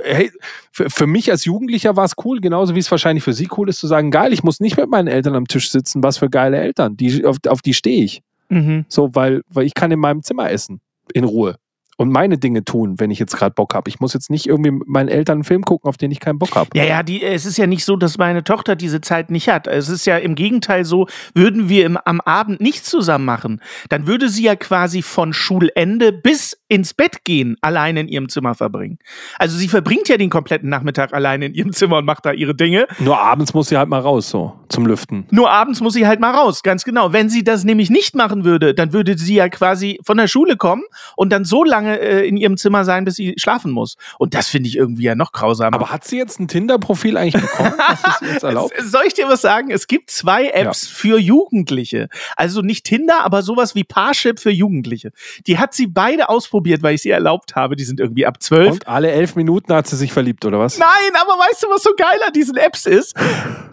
hey, 0.03 0.31
für, 0.71 0.89
für 0.89 1.07
mich 1.07 1.31
als 1.31 1.45
Jugendlicher 1.45 1.95
war 1.95 2.05
es 2.05 2.13
cool, 2.23 2.39
genauso 2.39 2.75
wie 2.75 2.79
es 2.79 2.91
wahrscheinlich 2.91 3.23
für 3.23 3.33
sie 3.33 3.47
cool 3.57 3.69
ist, 3.69 3.79
zu 3.79 3.87
sagen, 3.87 4.11
geil, 4.11 4.33
ich 4.33 4.43
muss 4.43 4.59
nicht 4.59 4.77
mit 4.77 4.89
meinen 4.89 5.07
Eltern 5.07 5.35
am 5.35 5.47
Tisch 5.47 5.69
sitzen, 5.69 6.03
was 6.03 6.17
für 6.17 6.29
geile 6.29 6.57
Eltern, 6.57 6.97
die, 6.97 7.25
auf, 7.25 7.37
auf 7.47 7.61
die 7.61 7.73
stehe 7.73 8.03
ich. 8.03 8.21
Mhm. 8.49 8.85
So, 8.87 9.13
weil, 9.13 9.41
weil 9.49 9.65
ich 9.65 9.73
kann 9.73 9.91
in 9.91 9.99
meinem 9.99 10.23
Zimmer 10.23 10.51
essen, 10.51 10.81
in 11.13 11.23
Ruhe. 11.23 11.57
Und 11.97 12.11
meine 12.11 12.37
Dinge 12.37 12.65
tun, 12.65 12.99
wenn 12.99 13.09
ich 13.09 13.19
jetzt 13.19 13.37
gerade 13.37 13.53
Bock 13.53 13.73
habe. 13.73 13.87
Ich 13.87 14.01
muss 14.01 14.13
jetzt 14.13 14.29
nicht 14.29 14.47
irgendwie 14.47 14.71
mit 14.71 14.87
meinen 14.87 15.07
Eltern 15.07 15.37
einen 15.37 15.43
Film 15.45 15.63
gucken, 15.63 15.87
auf 15.87 15.95
den 15.95 16.11
ich 16.11 16.19
keinen 16.19 16.39
Bock 16.39 16.55
habe. 16.55 16.69
Ja, 16.73 16.83
ja, 16.83 17.03
die, 17.03 17.23
es 17.23 17.45
ist 17.45 17.57
ja 17.57 17.67
nicht 17.67 17.85
so, 17.85 17.95
dass 17.95 18.17
meine 18.17 18.43
Tochter 18.43 18.75
diese 18.75 18.99
Zeit 18.99 19.31
nicht 19.31 19.47
hat. 19.47 19.65
Es 19.67 19.87
ist 19.87 20.05
ja 20.05 20.17
im 20.17 20.35
Gegenteil 20.35 20.83
so, 20.83 21.07
würden 21.33 21.69
wir 21.69 21.85
im, 21.85 21.97
am 22.03 22.19
Abend 22.19 22.59
nichts 22.59 22.89
zusammen 22.89 23.23
machen, 23.23 23.61
dann 23.87 24.07
würde 24.07 24.27
sie 24.27 24.43
ja 24.43 24.57
quasi 24.57 25.01
von 25.01 25.31
Schulende 25.31 26.11
bis 26.11 26.57
ins 26.67 26.93
Bett 26.93 27.23
gehen 27.23 27.57
allein 27.61 27.97
in 27.97 28.07
ihrem 28.07 28.29
Zimmer 28.29 28.55
verbringen. 28.55 28.97
Also 29.37 29.57
sie 29.57 29.67
verbringt 29.67 30.07
ja 30.07 30.17
den 30.17 30.29
kompletten 30.29 30.69
Nachmittag 30.69 31.13
allein 31.13 31.41
in 31.41 31.53
ihrem 31.53 31.73
Zimmer 31.73 31.97
und 31.97 32.05
macht 32.05 32.25
da 32.25 32.31
ihre 32.31 32.55
Dinge. 32.55 32.87
Nur 32.99 33.19
abends 33.19 33.53
muss 33.53 33.69
sie 33.69 33.77
halt 33.77 33.89
mal 33.89 33.99
raus, 33.99 34.29
so, 34.29 34.53
zum 34.69 34.85
Lüften. 34.85 35.25
Nur 35.31 35.51
abends 35.51 35.81
muss 35.81 35.93
sie 35.93 36.07
halt 36.07 36.19
mal 36.19 36.31
raus, 36.31 36.63
ganz 36.63 36.83
genau. 36.83 37.13
Wenn 37.13 37.29
sie 37.29 37.43
das 37.43 37.63
nämlich 37.63 37.89
nicht 37.89 38.15
machen 38.15 38.45
würde, 38.45 38.73
dann 38.73 38.93
würde 38.93 39.17
sie 39.17 39.35
ja 39.35 39.49
quasi 39.49 39.99
von 40.03 40.17
der 40.17 40.27
Schule 40.27 40.57
kommen 40.57 40.83
und 41.15 41.31
dann 41.31 41.45
so 41.45 41.63
lange 41.63 41.99
äh, 41.99 42.27
in 42.27 42.37
ihrem 42.37 42.57
Zimmer 42.57 42.83
sein, 42.83 43.05
bis 43.05 43.15
sie 43.15 43.35
schlafen 43.37 43.71
muss. 43.71 43.95
Und 44.17 44.33
das 44.33 44.47
finde 44.47 44.69
ich 44.69 44.75
irgendwie 44.75 45.03
ja 45.03 45.15
noch 45.15 45.31
grausamer. 45.31 45.75
Aber 45.75 45.91
hat 45.91 46.03
sie 46.03 46.17
jetzt 46.17 46.39
ein 46.39 46.47
Tinder-Profil 46.47 47.17
eigentlich 47.17 47.41
bekommen? 47.41 47.73
Was 47.77 48.21
ist 48.21 48.33
jetzt 48.33 48.43
erlaubt? 48.43 48.73
Soll 48.83 49.03
ich 49.05 49.13
dir 49.13 49.27
was 49.27 49.41
sagen? 49.41 49.71
Es 49.71 49.87
gibt 49.87 50.09
zwei 50.09 50.49
Apps 50.49 50.87
für 50.87 51.19
Jugendliche. 51.19 52.09
Also 52.35 52.61
nicht 52.61 52.85
Tinder, 52.85 53.23
aber 53.23 53.41
sowas 53.43 53.75
wie 53.75 53.83
Parship 53.83 54.39
für 54.39 54.51
Jugendliche. 54.51 55.11
Die 55.47 55.59
hat 55.59 55.73
sie 55.73 55.87
beide 55.87 56.29
ausprobiert, 56.29 56.55
weil 56.81 56.95
ich 56.95 57.01
sie 57.01 57.09
erlaubt 57.09 57.55
habe. 57.55 57.75
Die 57.75 57.83
sind 57.83 57.99
irgendwie 57.99 58.25
ab 58.25 58.41
zwölf. 58.41 58.71
Und 58.71 58.87
alle 58.87 59.11
elf 59.11 59.35
Minuten 59.35 59.73
hat 59.73 59.87
sie 59.87 59.95
sich 59.95 60.11
verliebt, 60.11 60.45
oder 60.45 60.59
was? 60.59 60.77
Nein, 60.77 61.11
aber 61.19 61.33
weißt 61.33 61.63
du, 61.63 61.69
was 61.69 61.83
so 61.83 61.91
geil 61.95 62.19
an 62.25 62.33
diesen 62.33 62.57
Apps 62.57 62.85
ist? 62.85 63.15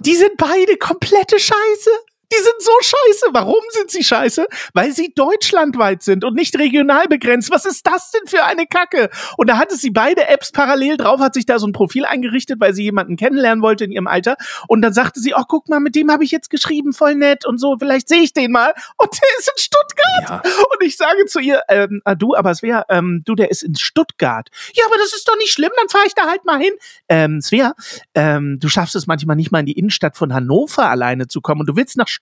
Die 0.01 0.15
sind 0.15 0.37
beide 0.37 0.77
komplette 0.77 1.39
Scheiße. 1.39 1.91
Die 2.33 2.43
sind 2.43 2.55
so 2.61 2.73
scheiße. 2.81 3.27
Warum 3.33 3.63
sind 3.71 3.91
sie 3.91 4.03
scheiße? 4.03 4.47
Weil 4.73 4.93
sie 4.93 5.13
deutschlandweit 5.15 6.03
sind 6.03 6.25
und 6.25 6.35
nicht 6.35 6.59
regional 6.59 7.07
begrenzt. 7.07 7.51
Was 7.51 7.67
ist 7.67 7.87
das 7.87 8.11
denn 8.11 8.27
für 8.27 8.45
eine 8.45 8.67
Kacke? 8.67 9.11
Und 9.37 9.51
da 9.51 9.59
hatte 9.59 9.77
sie 9.77 9.91
beide 9.91 10.29
Apps 10.29 10.51
parallel 10.51 10.97
drauf, 10.97 11.21
hat 11.21 11.35
sich 11.35 11.45
da 11.45 11.59
so 11.59 11.67
ein 11.67 11.73
Profil 11.73 12.07
eingerichtet, 12.07 12.59
weil 12.59 12.73
sie 12.73 12.85
jemanden 12.85 13.17
kennenlernen 13.17 13.63
wollte 13.63 13.85
in 13.85 13.93
ihrem 13.93 14.07
Alter. 14.07 14.37
Und 14.67 14.81
dann 14.81 14.95
sagte 14.95 15.21
sie, 15.21 15.35
oh, 15.35 15.43
guck 15.47 15.69
mal, 15.69 15.81
mit 15.81 15.95
dem 15.95 16.11
habe 16.11 16.25
ich 16.25 16.31
jetzt 16.31 16.49
geschrieben, 16.49 16.95
voll 16.95 17.17
nett 17.17 17.45
und 17.45 17.59
so, 17.59 17.77
vielleicht 17.79 18.09
sehe 18.09 18.23
ich 18.23 18.33
den 18.33 18.51
mal. 18.51 18.73
Und 18.97 19.11
der 19.13 19.29
ist 19.39 19.53
in 19.55 19.63
Stuttgart. 19.63 20.47
Und 20.47 20.87
ich 20.87 20.97
sage 20.97 21.27
zu 21.27 21.39
ihr, 21.39 21.61
ähm, 21.69 22.01
ah, 22.05 22.15
du, 22.15 22.35
aber 22.35 22.55
Svea, 22.55 22.85
ähm, 22.89 23.23
du, 23.27 23.35
der 23.35 23.51
ist 23.51 23.63
in 23.63 23.75
Stuttgart. 23.75 24.49
Ja, 24.73 24.85
aber 24.87 24.97
das 24.97 25.13
ist 25.13 25.29
doch 25.29 25.37
nicht 25.37 25.53
schlimm, 25.53 25.73
dann 25.77 25.89
fahre 25.91 26.07
ich 26.07 26.15
da 26.15 26.29
halt 26.29 26.47
mal 26.47 26.59
hin. 26.59 26.73
Ähm, 27.09 27.43
Svea, 27.43 27.75
ähm, 28.15 28.59
du 28.59 28.69
schaffst 28.71 28.97
es 28.97 29.07
manchmal 29.07 29.37
nicht 29.37 29.53
mal 29.53 29.61
in 29.61 29.67
die 29.67 29.79
Innenstadt 29.79 30.17
von 30.17 30.33
Hannover 30.33 30.89
alleine 30.89 31.29
zu 31.29 31.43
kommen 31.43 31.61
und 31.61 31.67
du 31.67 31.77
willst 31.77 31.99
nach 31.99 32.09
Stuttgart 32.09 32.22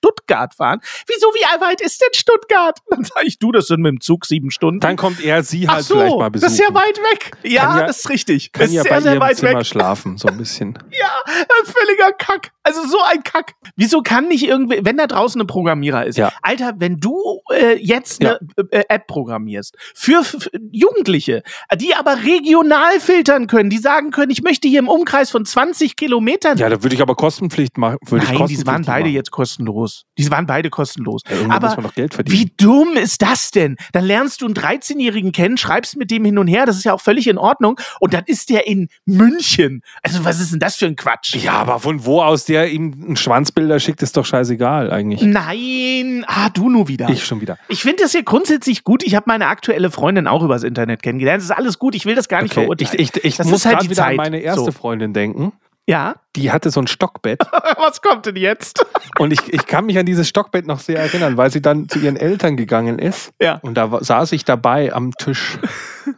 fahren. 0.57 0.81
Wieso, 1.07 1.27
wie 1.29 1.61
weit 1.61 1.81
ist 1.81 2.01
denn 2.01 2.09
Stuttgart? 2.15 2.79
Dann 2.91 3.05
sage 3.05 3.27
ich, 3.27 3.39
du, 3.39 3.53
das 3.53 3.67
sind 3.67 3.81
mit 3.83 3.91
dem 3.91 4.01
Zug 4.01 4.25
sieben 4.27 4.51
Stunden. 4.51 4.81
Dann 4.81 4.97
kommt 4.97 5.21
er 5.23 5.43
sie 5.43 5.69
halt 5.69 5.85
so, 5.85 5.95
vielleicht 5.95 6.17
mal 6.19 6.31
besuchen. 6.31 6.47
das 6.47 6.53
ist 6.59 6.59
ja 6.69 6.75
weit 6.75 6.99
weg. 6.99 7.33
Ja, 7.43 7.79
ja- 7.81 7.87
das 7.87 8.01
ist 8.01 8.09
richtig. 8.11 8.53
Kann 8.53 8.67
ist 8.67 8.73
ja 8.73 8.83
sehr, 8.83 8.91
bei 8.93 9.01
sehr 9.01 9.13
ihrem 9.15 9.23
weit 9.23 9.37
Zimmer 9.37 9.59
weg. 9.59 9.67
schlafen, 9.67 10.17
so 10.17 10.29
ein 10.29 10.37
bisschen. 10.39 10.79
Ja, 11.01 11.09
ein 11.27 11.67
völliger 11.67 12.13
Kack. 12.13 12.53
Also 12.63 12.87
so 12.87 12.99
ein 13.11 13.23
Kack. 13.23 13.55
Wieso 13.77 14.03
kann 14.03 14.29
nicht 14.29 14.47
irgendwie, 14.47 14.81
wenn 14.83 14.97
da 14.99 15.07
draußen 15.07 15.41
ein 15.41 15.47
Programmierer 15.47 16.05
ist, 16.05 16.19
Ja. 16.19 16.31
Alter, 16.43 16.75
wenn 16.79 16.99
du 16.99 17.41
äh, 17.55 17.77
jetzt 17.77 18.21
eine 18.21 18.39
äh, 18.71 18.85
App 18.89 19.07
programmierst 19.07 19.77
für, 19.95 20.23
für 20.25 20.51
Jugendliche, 20.71 21.43
die 21.77 21.95
aber 21.95 22.17
regional 22.25 23.01
filtern 23.01 23.47
können, 23.47 23.71
die 23.71 23.79
sagen 23.79 24.11
können, 24.11 24.31
ich 24.31 24.43
möchte 24.43 24.69
hier 24.69 24.79
im 24.81 24.89
Umkreis 24.89 25.31
von 25.31 25.45
20 25.47 25.97
Kilometern. 25.97 26.59
Ja, 26.59 26.69
da 26.69 26.83
würde 26.83 26.95
ich 26.95 27.03
aber 27.03 27.15
Kostenpflicht 27.15 27.79
machen. 27.79 27.99
Nein, 28.11 28.47
die 28.49 28.67
waren 28.67 28.85
beide 28.85 29.05
machen. 29.05 29.15
jetzt 29.15 29.31
kostenlos. 29.31 29.90
Die 30.19 30.31
waren 30.31 30.47
beide 30.47 30.71
kostenlos. 30.71 31.23
Ja, 31.31 31.51
aber 31.55 31.69
muss 31.69 31.77
man 31.77 31.87
doch 31.87 31.95
Geld 31.95 32.15
verdienen. 32.15 32.39
wie 32.39 32.53
dumm 32.57 32.97
ist 32.97 33.23
das 33.23 33.51
denn? 33.51 33.77
Dann 33.93 34.05
lernst 34.05 34.43
du 34.43 34.47
einen 34.47 34.55
13-Jährigen 34.55 35.33
kennen, 35.33 35.57
schreibst 35.57 35.97
mit 35.97 36.11
dem 36.11 36.25
hin 36.25 36.39
und 36.39 36.47
her, 36.47 36.67
das 36.67 36.77
ist 36.77 36.85
ja 36.85 36.93
auch 36.93 37.01
völlig 37.01 37.27
in 37.27 37.39
Ordnung. 37.39 37.79
Und 38.01 38.13
dann 38.15 38.25
ist 38.27 38.51
der 38.51 38.67
in 38.67 38.89
München. 39.07 39.83
Also 40.03 40.25
was 40.25 40.41
ist 40.41 40.53
denn 40.53 40.61
das 40.61 40.77
für 40.77 40.87
ein 40.87 40.97
Quatsch? 40.97 41.35
Ja, 41.37 41.53
aber 41.55 41.79
von 41.81 42.05
wo 42.05 42.21
aus 42.23 42.45
der 42.45 42.71
ihm 42.71 43.13
ein 43.13 43.17
Schwanzbilder 43.17 43.81
schickt, 43.81 44.03
ist 44.03 44.17
doch 44.17 44.25
scheißegal 44.27 44.91
eigentlich. 44.91 45.23
Nein, 45.23 46.25
ah, 46.27 46.49
du 46.51 46.69
nur 46.71 46.89
wieder. 46.89 47.09
Ich 47.11 47.25
schon 47.25 47.41
wieder. 47.41 47.59
Ich 47.69 47.83
finde 47.83 48.03
das 48.03 48.13
hier 48.13 48.23
grundsätzlich 48.23 48.85
gut. 48.85 49.03
Ich 49.03 49.15
habe 49.15 49.25
meine 49.27 49.47
aktuelle 49.47 49.91
Freundin 49.91 50.27
auch 50.27 50.43
übers 50.43 50.63
Internet 50.63 51.03
kennengelernt. 51.03 51.39
Das 51.41 51.47
ist 51.47 51.57
alles 51.57 51.79
gut. 51.79 51.95
Ich 51.95 52.05
will 52.07 52.15
das 52.15 52.29
gar 52.29 52.43
nicht 52.43 52.53
Okay. 52.53 52.61
verurteilen. 52.63 52.95
Ich, 52.99 53.15
ich, 53.17 53.39
ich 53.39 53.45
muss 53.47 53.65
halt 53.65 53.83
die 53.83 53.87
wieder 53.91 54.03
Zeit. 54.03 54.11
an 54.11 54.17
meine 54.17 54.39
erste 54.41 54.67
So. 54.67 54.73
Freundin 54.73 55.13
denken. 55.13 55.53
Ja. 55.91 56.15
Die 56.37 56.53
hatte 56.53 56.71
so 56.71 56.81
ein 56.81 56.87
Stockbett. 56.87 57.41
Was 57.79 58.01
kommt 58.01 58.25
denn 58.27 58.37
jetzt? 58.37 58.87
Und 59.19 59.33
ich, 59.33 59.53
ich 59.53 59.67
kann 59.67 59.87
mich 59.87 59.99
an 59.99 60.07
dieses 60.07 60.29
Stockbett 60.29 60.65
noch 60.65 60.79
sehr 60.79 61.01
erinnern, 61.01 61.37
weil 61.37 61.51
sie 61.51 61.61
dann 61.61 61.89
zu 61.89 61.99
ihren 61.99 62.17
Eltern 62.17 62.57
gegangen 62.57 63.01
ist. 63.01 63.33
Ja. 63.43 63.59
Und 63.63 63.75
da 63.75 63.99
saß 64.01 64.31
ich 64.31 64.45
dabei 64.45 64.93
am 64.93 65.11
Tisch. 65.13 65.59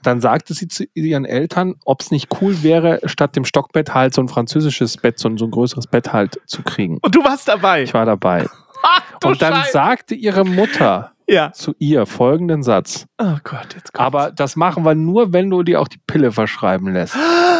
Dann 0.02 0.20
sagte 0.20 0.52
sie 0.52 0.68
zu 0.68 0.84
ihren 0.92 1.24
Eltern, 1.24 1.76
ob 1.86 2.02
es 2.02 2.10
nicht 2.10 2.28
cool 2.42 2.62
wäre, 2.62 3.00
statt 3.06 3.34
dem 3.34 3.46
Stockbett 3.46 3.94
halt 3.94 4.12
so 4.12 4.20
ein 4.20 4.28
französisches 4.28 4.98
Bett, 4.98 5.18
so 5.18 5.30
ein, 5.30 5.38
so 5.38 5.46
ein 5.46 5.50
größeres 5.50 5.86
Bett 5.86 6.12
halt 6.12 6.38
zu 6.46 6.62
kriegen. 6.62 6.98
Und 7.00 7.14
du 7.14 7.24
warst 7.24 7.48
dabei. 7.48 7.82
Ich 7.82 7.94
war 7.94 8.04
dabei. 8.04 8.46
Ach, 8.82 9.02
Und 9.24 9.40
dann 9.40 9.54
Scheiße. 9.54 9.72
sagte 9.72 10.14
ihre 10.14 10.44
Mutter 10.44 11.11
Ja. 11.28 11.52
zu 11.52 11.74
ihr 11.78 12.06
folgenden 12.06 12.62
Satz. 12.62 13.06
Oh 13.18 13.36
Gott, 13.44 13.74
jetzt 13.74 13.92
kommt's. 13.92 13.98
Aber 13.98 14.30
das 14.32 14.56
machen 14.56 14.84
wir 14.84 14.94
nur, 14.94 15.32
wenn 15.32 15.50
du 15.50 15.62
dir 15.62 15.80
auch 15.80 15.88
die 15.88 16.00
Pille 16.06 16.32
verschreiben 16.32 16.92
lässt. 16.92 17.16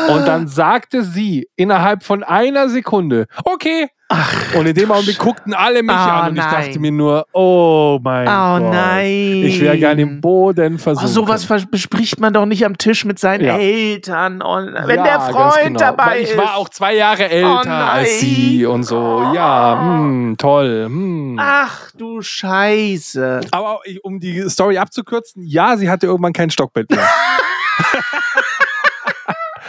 Und 0.09 0.27
dann 0.27 0.49
sagte 0.49 1.05
sie 1.05 1.49
innerhalb 1.57 2.03
von 2.03 2.23
einer 2.23 2.69
Sekunde, 2.69 3.27
okay. 3.45 3.89
Ach, 4.15 4.55
Und 4.57 4.67
in 4.67 4.75
dem 4.75 4.93
Augenblick 4.93 5.17
guckten 5.19 5.55
alle 5.55 5.83
mich 5.83 5.97
Oh, 5.97 5.99
an 5.99 6.31
und 6.31 6.37
ich 6.37 6.43
nein. 6.45 6.67
dachte 6.67 6.79
mir 6.81 6.93
nur, 6.93 7.25
oh 7.33 7.99
mein 8.03 8.29
oh 8.29 8.59
Gott. 8.59 8.71
nein. 8.75 9.43
Ich 9.45 9.59
wäre 9.61 9.79
gerne 9.79 10.03
im 10.03 10.21
Boden 10.21 10.75
Oh, 10.75 10.79
versuchen. 10.79 11.09
sowas 11.09 11.47
bespricht 11.71 12.21
man 12.21 12.33
doch 12.35 12.45
nicht 12.45 12.67
am 12.67 12.77
Tisch 12.77 13.05
mit 13.07 13.19
seinen 13.19 13.45
Ja. 13.45 13.57
Eltern. 13.57 14.43
Und 14.43 14.75
wenn 14.75 14.97
Ja, 14.99 15.03
der 15.05 15.21
Freund 15.21 15.65
genau. 15.65 15.79
dabei 15.81 16.07
Weil 16.07 16.23
ich 16.23 16.31
ist. 16.31 16.37
war 16.37 16.57
auch 16.57 16.69
zwei 16.69 16.95
Jahre 16.95 17.29
älter 17.31 17.63
nein. 17.65 17.89
als 17.89 18.21
sie 18.21 18.67
und 18.67 18.83
so. 18.83 19.33
Ja, 19.35 19.79
hm, 19.81 20.35
toll. 20.37 20.85
Hm. 20.87 21.39
Ach 21.41 21.91
du 21.97 22.21
Scheiße. 22.21 23.41
Aber 23.51 23.81
um 24.03 24.21
die 24.21 24.49
Story 24.51 24.77
abzukürzen, 24.79 25.43
ja, 25.47 25.77
sie 25.79 25.89
hatte 25.89 26.07
irgendwann 26.07 26.33
kein 26.35 26.51
Stockbett 26.51 26.91
mehr 26.91 27.01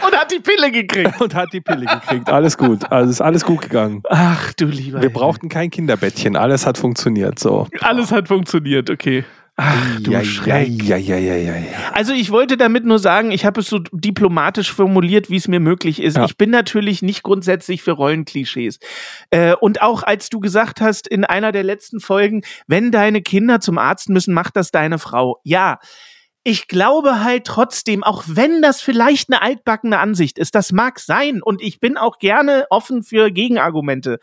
Und 0.06 0.16
hat 0.16 0.30
die 0.32 0.40
Pille 0.40 0.70
gekriegt. 0.70 1.20
und 1.20 1.34
hat 1.34 1.52
die 1.52 1.60
Pille 1.60 1.86
gekriegt. 1.86 2.28
Alles 2.28 2.56
gut. 2.58 2.90
Also 2.90 3.10
ist 3.10 3.20
alles 3.20 3.44
gut 3.44 3.62
gegangen. 3.62 4.02
Ach 4.08 4.52
du 4.54 4.66
lieber. 4.66 5.02
Wir 5.02 5.10
brauchten 5.10 5.48
kein 5.48 5.70
Kinderbettchen. 5.70 6.36
Alles 6.36 6.66
hat 6.66 6.78
funktioniert. 6.78 7.38
So. 7.38 7.68
Alles 7.80 8.12
hat 8.12 8.28
funktioniert, 8.28 8.90
okay. 8.90 9.24
Ach 9.56 10.00
du 10.00 10.10
ja, 10.10 10.24
Schreck. 10.24 10.82
ja, 10.82 10.96
ja, 10.96 11.16
ja, 11.16 11.36
ja, 11.36 11.56
ja. 11.56 11.92
Also 11.92 12.12
ich 12.12 12.32
wollte 12.32 12.56
damit 12.56 12.84
nur 12.84 12.98
sagen, 12.98 13.30
ich 13.30 13.44
habe 13.44 13.60
es 13.60 13.68
so 13.68 13.78
diplomatisch 13.92 14.72
formuliert, 14.72 15.30
wie 15.30 15.36
es 15.36 15.46
mir 15.46 15.60
möglich 15.60 16.02
ist. 16.02 16.16
Ja. 16.16 16.24
Ich 16.24 16.36
bin 16.36 16.50
natürlich 16.50 17.02
nicht 17.02 17.22
grundsätzlich 17.22 17.80
für 17.80 17.92
Rollenklischees. 17.92 18.80
Äh, 19.30 19.54
und 19.54 19.80
auch 19.80 20.02
als 20.02 20.28
du 20.28 20.40
gesagt 20.40 20.80
hast 20.80 21.06
in 21.06 21.24
einer 21.24 21.52
der 21.52 21.62
letzten 21.62 22.00
Folgen, 22.00 22.42
wenn 22.66 22.90
deine 22.90 23.22
Kinder 23.22 23.60
zum 23.60 23.78
Arzt 23.78 24.08
müssen, 24.08 24.34
macht 24.34 24.56
das 24.56 24.72
deine 24.72 24.98
Frau. 24.98 25.38
Ja. 25.44 25.78
Ich 26.46 26.68
glaube 26.68 27.24
halt 27.24 27.46
trotzdem, 27.46 28.04
auch 28.04 28.22
wenn 28.26 28.60
das 28.60 28.82
vielleicht 28.82 29.30
eine 29.30 29.40
altbackene 29.40 29.98
Ansicht 29.98 30.36
ist, 30.36 30.54
das 30.54 30.72
mag 30.72 31.00
sein 31.00 31.42
und 31.42 31.62
ich 31.62 31.80
bin 31.80 31.96
auch 31.96 32.18
gerne 32.18 32.66
offen 32.68 33.02
für 33.02 33.30
Gegenargumente. 33.30 34.18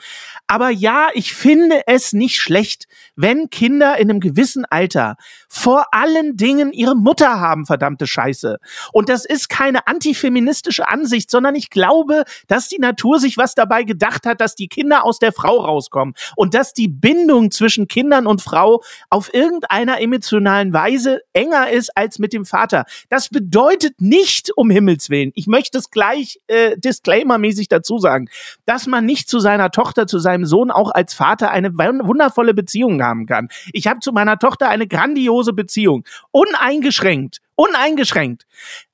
Aber 0.45 0.69
ja, 0.69 1.09
ich 1.15 1.33
finde 1.33 1.81
es 1.87 2.13
nicht 2.13 2.39
schlecht, 2.39 2.85
wenn 3.15 3.49
Kinder 3.49 3.97
in 3.97 4.11
einem 4.11 4.19
gewissen 4.19 4.65
Alter 4.65 5.15
vor 5.49 5.95
allen 5.95 6.37
Dingen 6.37 6.71
ihre 6.71 6.95
Mutter 6.95 7.39
haben, 7.39 7.65
verdammte 7.65 8.05
Scheiße. 8.05 8.59
Und 8.93 9.09
das 9.09 9.25
ist 9.25 9.49
keine 9.49 9.87
antifeministische 9.87 10.87
Ansicht, 10.87 11.31
sondern 11.31 11.55
ich 11.55 11.71
glaube, 11.71 12.25
dass 12.47 12.67
die 12.67 12.77
Natur 12.77 13.19
sich 13.19 13.37
was 13.37 13.55
dabei 13.55 13.81
gedacht 13.81 14.27
hat, 14.27 14.41
dass 14.41 14.53
die 14.53 14.67
Kinder 14.67 15.05
aus 15.05 15.17
der 15.17 15.31
Frau 15.31 15.57
rauskommen 15.57 16.13
und 16.35 16.53
dass 16.53 16.73
die 16.73 16.87
Bindung 16.87 17.49
zwischen 17.49 17.87
Kindern 17.87 18.27
und 18.27 18.43
Frau 18.43 18.83
auf 19.09 19.33
irgendeiner 19.33 19.99
emotionalen 19.99 20.71
Weise 20.71 21.21
enger 21.33 21.71
ist 21.71 21.97
als 21.97 22.10
mit 22.19 22.33
dem 22.33 22.45
Vater. 22.45 22.85
Das 23.09 23.29
bedeutet 23.29 24.01
nicht, 24.01 24.51
um 24.55 24.69
Himmels 24.69 25.09
Willen, 25.09 25.31
ich 25.35 25.47
möchte 25.47 25.77
es 25.77 25.89
gleich 25.89 26.39
äh, 26.47 26.77
disclaimermäßig 26.77 27.67
dazu 27.67 27.99
sagen, 27.99 28.29
dass 28.65 28.87
man 28.87 29.05
nicht 29.05 29.29
zu 29.29 29.39
seiner 29.39 29.71
Tochter, 29.71 30.07
zu 30.07 30.19
seinem 30.19 30.45
Sohn 30.45 30.71
auch 30.71 30.91
als 30.91 31.13
Vater 31.13 31.51
eine 31.51 31.69
wun- 31.69 32.05
wundervolle 32.07 32.53
Beziehung 32.53 33.01
haben 33.03 33.25
kann. 33.25 33.49
Ich 33.73 33.87
habe 33.87 33.99
zu 33.99 34.11
meiner 34.11 34.37
Tochter 34.39 34.69
eine 34.69 34.87
grandiose 34.87 35.53
Beziehung. 35.53 36.03
Uneingeschränkt. 36.31 37.41
Uneingeschränkt. 37.55 38.45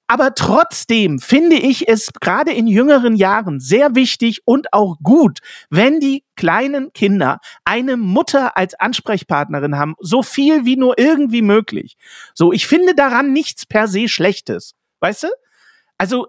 Aber 0.08 0.34
trotzdem 0.36 1.20
finde 1.20 1.58
ich 1.58 1.90
es 1.90 2.12
gerade 2.22 2.54
in 2.54 2.66
jüngeren 2.66 3.16
Jahren 3.16 3.60
sehr 3.60 3.94
wichtig 3.94 4.42
und 4.46 4.72
auch 4.72 4.96
gut, 5.04 5.40
wenn 5.70 6.00
die 6.00 6.24
kleinen 6.38 6.94
Kinder 6.94 7.40
eine 7.66 7.98
Mutter 7.98 8.56
als 8.56 8.74
Ansprechpartnerin 8.76 9.78
haben, 9.78 9.96
so 10.00 10.24
viel 10.24 10.64
wie 10.64 10.78
nur 10.78 10.98
irgendwie 10.98 11.42
möglich. 11.42 11.98
So, 12.34 12.54
ich 12.54 12.68
finde 12.68 12.96
daran 12.96 13.34
nichts 13.34 13.66
per 13.66 13.90
se 13.90 14.08
Schlechtes. 14.08 14.76
Weißt 15.02 15.24
du? 15.24 15.28
Also, 15.98 16.28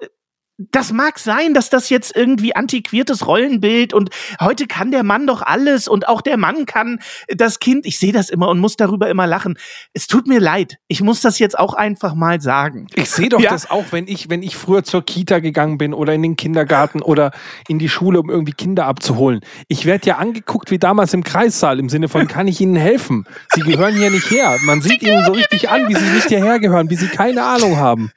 das 0.58 0.92
mag 0.92 1.18
sein, 1.20 1.54
dass 1.54 1.70
das 1.70 1.88
jetzt 1.88 2.16
irgendwie 2.16 2.56
antiquiertes 2.56 3.26
Rollenbild 3.26 3.94
und 3.94 4.10
heute 4.40 4.66
kann 4.66 4.90
der 4.90 5.04
Mann 5.04 5.26
doch 5.26 5.40
alles 5.42 5.86
und 5.86 6.08
auch 6.08 6.20
der 6.20 6.36
Mann 6.36 6.66
kann 6.66 6.98
das 7.28 7.60
Kind, 7.60 7.86
ich 7.86 7.98
sehe 7.98 8.12
das 8.12 8.28
immer 8.28 8.48
und 8.48 8.58
muss 8.58 8.76
darüber 8.76 9.08
immer 9.08 9.26
lachen. 9.28 9.56
Es 9.94 10.08
tut 10.08 10.26
mir 10.26 10.40
leid. 10.40 10.78
Ich 10.88 11.00
muss 11.00 11.20
das 11.20 11.38
jetzt 11.38 11.56
auch 11.56 11.74
einfach 11.74 12.14
mal 12.14 12.40
sagen. 12.40 12.88
Ich 12.96 13.08
sehe 13.08 13.28
doch 13.28 13.40
Ja. 13.40 13.50
das 13.50 13.70
auch, 13.70 13.86
wenn 13.92 14.08
ich, 14.08 14.30
wenn 14.30 14.42
ich 14.42 14.56
früher 14.56 14.82
zur 14.82 15.04
Kita 15.04 15.38
gegangen 15.38 15.78
bin 15.78 15.94
oder 15.94 16.12
in 16.12 16.22
den 16.22 16.36
Kindergarten 16.36 17.02
oder 17.02 17.30
in 17.68 17.78
die 17.78 17.88
Schule, 17.88 18.18
um 18.20 18.28
irgendwie 18.28 18.52
Kinder 18.52 18.86
abzuholen. 18.86 19.40
Ich 19.68 19.86
werde 19.86 20.08
ja 20.08 20.16
angeguckt 20.16 20.72
wie 20.72 20.78
damals 20.78 21.14
im 21.14 21.22
Kreissaal 21.22 21.78
im 21.78 21.88
Sinne 21.88 22.08
von, 22.08 22.26
kann 22.28 22.48
ich 22.48 22.60
Ihnen 22.60 22.74
helfen? 22.76 23.26
Sie 23.54 23.60
gehören 23.60 23.94
hier 23.94 24.10
nicht 24.10 24.28
her. 24.30 24.56
Man 24.62 24.80
sieht 24.82 25.02
ihnen 25.02 25.24
so 25.24 25.32
richtig 25.32 25.68
an, 25.70 25.88
wie 25.88 25.94
sie 25.94 26.04
nicht 26.14 26.28
hierher 26.28 26.58
gehören, 26.58 26.90
wie 26.90 26.96
sie 26.96 27.06
keine 27.08 27.44
Ahnung 27.44 27.76
haben. 27.76 28.10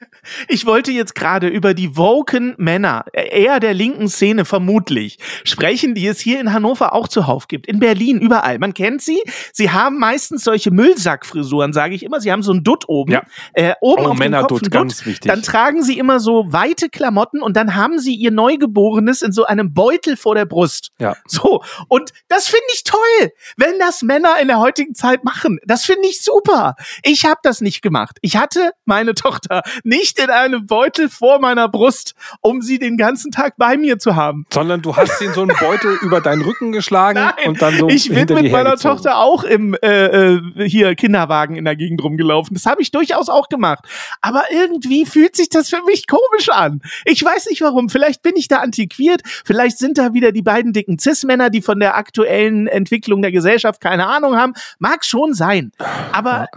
Ich 0.48 0.66
wollte 0.66 0.90
jetzt 0.92 1.14
gerade 1.14 1.48
über 1.48 1.74
die 1.74 1.96
woken 2.32 2.54
Männer, 2.58 3.04
äh, 3.12 3.42
eher 3.42 3.60
der 3.60 3.74
linken 3.74 4.08
Szene 4.08 4.44
vermutlich, 4.44 5.18
sprechen, 5.44 5.94
die 5.94 6.06
es 6.06 6.20
hier 6.20 6.40
in 6.40 6.52
Hannover 6.52 6.94
auch 6.94 7.08
zuhauf 7.08 7.48
gibt. 7.48 7.66
In 7.66 7.78
Berlin, 7.78 8.20
überall. 8.20 8.58
Man 8.58 8.74
kennt 8.74 9.02
sie. 9.02 9.22
Sie 9.52 9.70
haben 9.70 9.98
meistens 9.98 10.44
solche 10.44 10.70
Müllsackfrisuren, 10.70 11.72
sage 11.72 11.94
ich 11.94 12.02
immer. 12.02 12.20
Sie 12.20 12.32
haben 12.32 12.42
so 12.42 12.52
ein 12.52 12.64
Dutt 12.64 12.88
oben. 12.88 13.12
Ja. 13.12 13.22
Äh, 13.54 13.74
oben 13.80 14.06
Oh, 14.06 14.10
auf 14.10 14.18
Kopf 14.48 14.70
ganz 14.70 15.06
wichtig. 15.06 15.30
Dann 15.30 15.42
tragen 15.42 15.82
sie 15.82 15.98
immer 15.98 16.20
so 16.20 16.44
weite 16.48 16.88
Klamotten 16.88 17.42
und 17.42 17.56
dann 17.56 17.74
haben 17.74 17.98
sie 17.98 18.14
ihr 18.14 18.30
Neugeborenes 18.30 19.22
in 19.22 19.32
so 19.32 19.44
einem 19.44 19.74
Beutel 19.74 20.16
vor 20.16 20.34
der 20.34 20.46
Brust. 20.46 20.90
Ja. 20.98 21.16
So, 21.26 21.62
und 21.88 22.12
das 22.28 22.46
finde 22.48 22.64
ich 22.74 22.84
toll, 22.84 23.30
wenn 23.56 23.78
das 23.78 24.02
Männer 24.02 24.36
in 24.40 24.48
der 24.48 24.58
heutigen 24.58 24.94
Zeit 24.94 25.24
machen. 25.24 25.58
Das 25.66 25.84
finde 25.84 26.08
ich 26.08 26.22
super. 26.22 26.74
Ich 27.02 27.24
habe 27.24 27.40
das 27.42 27.60
nicht 27.60 27.82
gemacht. 27.82 28.18
Ich 28.22 28.36
hatte 28.36 28.72
meine 28.84 29.14
Tochter 29.22 29.62
nicht 29.84 30.18
in 30.18 30.30
einem 30.30 30.66
Beutel 30.66 31.08
vor 31.08 31.40
meiner 31.40 31.68
Brust. 31.68 32.14
Um 32.40 32.62
sie 32.62 32.78
den 32.78 32.96
ganzen 32.96 33.30
Tag 33.30 33.54
bei 33.56 33.76
mir 33.76 33.98
zu 33.98 34.16
haben. 34.16 34.46
Sondern 34.52 34.82
du 34.82 34.96
hast 34.96 35.18
sie 35.18 35.26
in 35.26 35.32
so 35.32 35.42
einen 35.42 35.56
Beutel 35.58 35.98
über 36.02 36.20
deinen 36.20 36.42
Rücken 36.42 36.72
geschlagen 36.72 37.20
Nein, 37.20 37.48
und 37.48 37.62
dann 37.62 37.76
so 37.78 37.88
ich 37.88 38.08
bin 38.08 38.26
mit 38.34 38.50
meiner. 38.50 38.72
Tochter 38.76 39.18
auch 39.18 39.44
im 39.44 39.74
äh, 39.82 40.36
äh, 40.36 40.68
hier 40.68 40.94
Kinderwagen 40.94 41.56
in 41.56 41.64
der 41.64 41.76
Gegend 41.76 42.02
rumgelaufen. 42.02 42.54
Das 42.54 42.66
habe 42.66 42.82
ich 42.82 42.90
durchaus 42.90 43.28
auch 43.28 43.48
gemacht. 43.48 43.84
Aber 44.20 44.44
irgendwie 44.50 45.06
fühlt 45.06 45.36
sich 45.36 45.48
das 45.48 45.68
für 45.68 45.82
mich 45.84 46.06
komisch 46.06 46.48
an. 46.48 46.80
Ich 47.04 47.22
weiß 47.22 47.46
nicht 47.46 47.60
warum. 47.60 47.88
Vielleicht 47.88 48.22
bin 48.22 48.34
ich 48.36 48.48
da 48.48 48.58
antiquiert. 48.58 49.22
Vielleicht 49.44 49.78
sind 49.78 49.98
da 49.98 50.14
wieder 50.14 50.32
die 50.32 50.42
beiden 50.42 50.72
dicken 50.72 50.98
Cis-Männer, 50.98 51.50
die 51.50 51.62
von 51.62 51.78
der 51.80 51.96
aktuellen 51.96 52.66
Entwicklung 52.66 53.22
der 53.22 53.32
Gesellschaft 53.32 53.80
keine 53.80 54.06
Ahnung 54.06 54.36
haben. 54.36 54.54
Mag 54.78 55.04
schon 55.04 55.34
sein. 55.34 55.72
Aber 56.12 56.48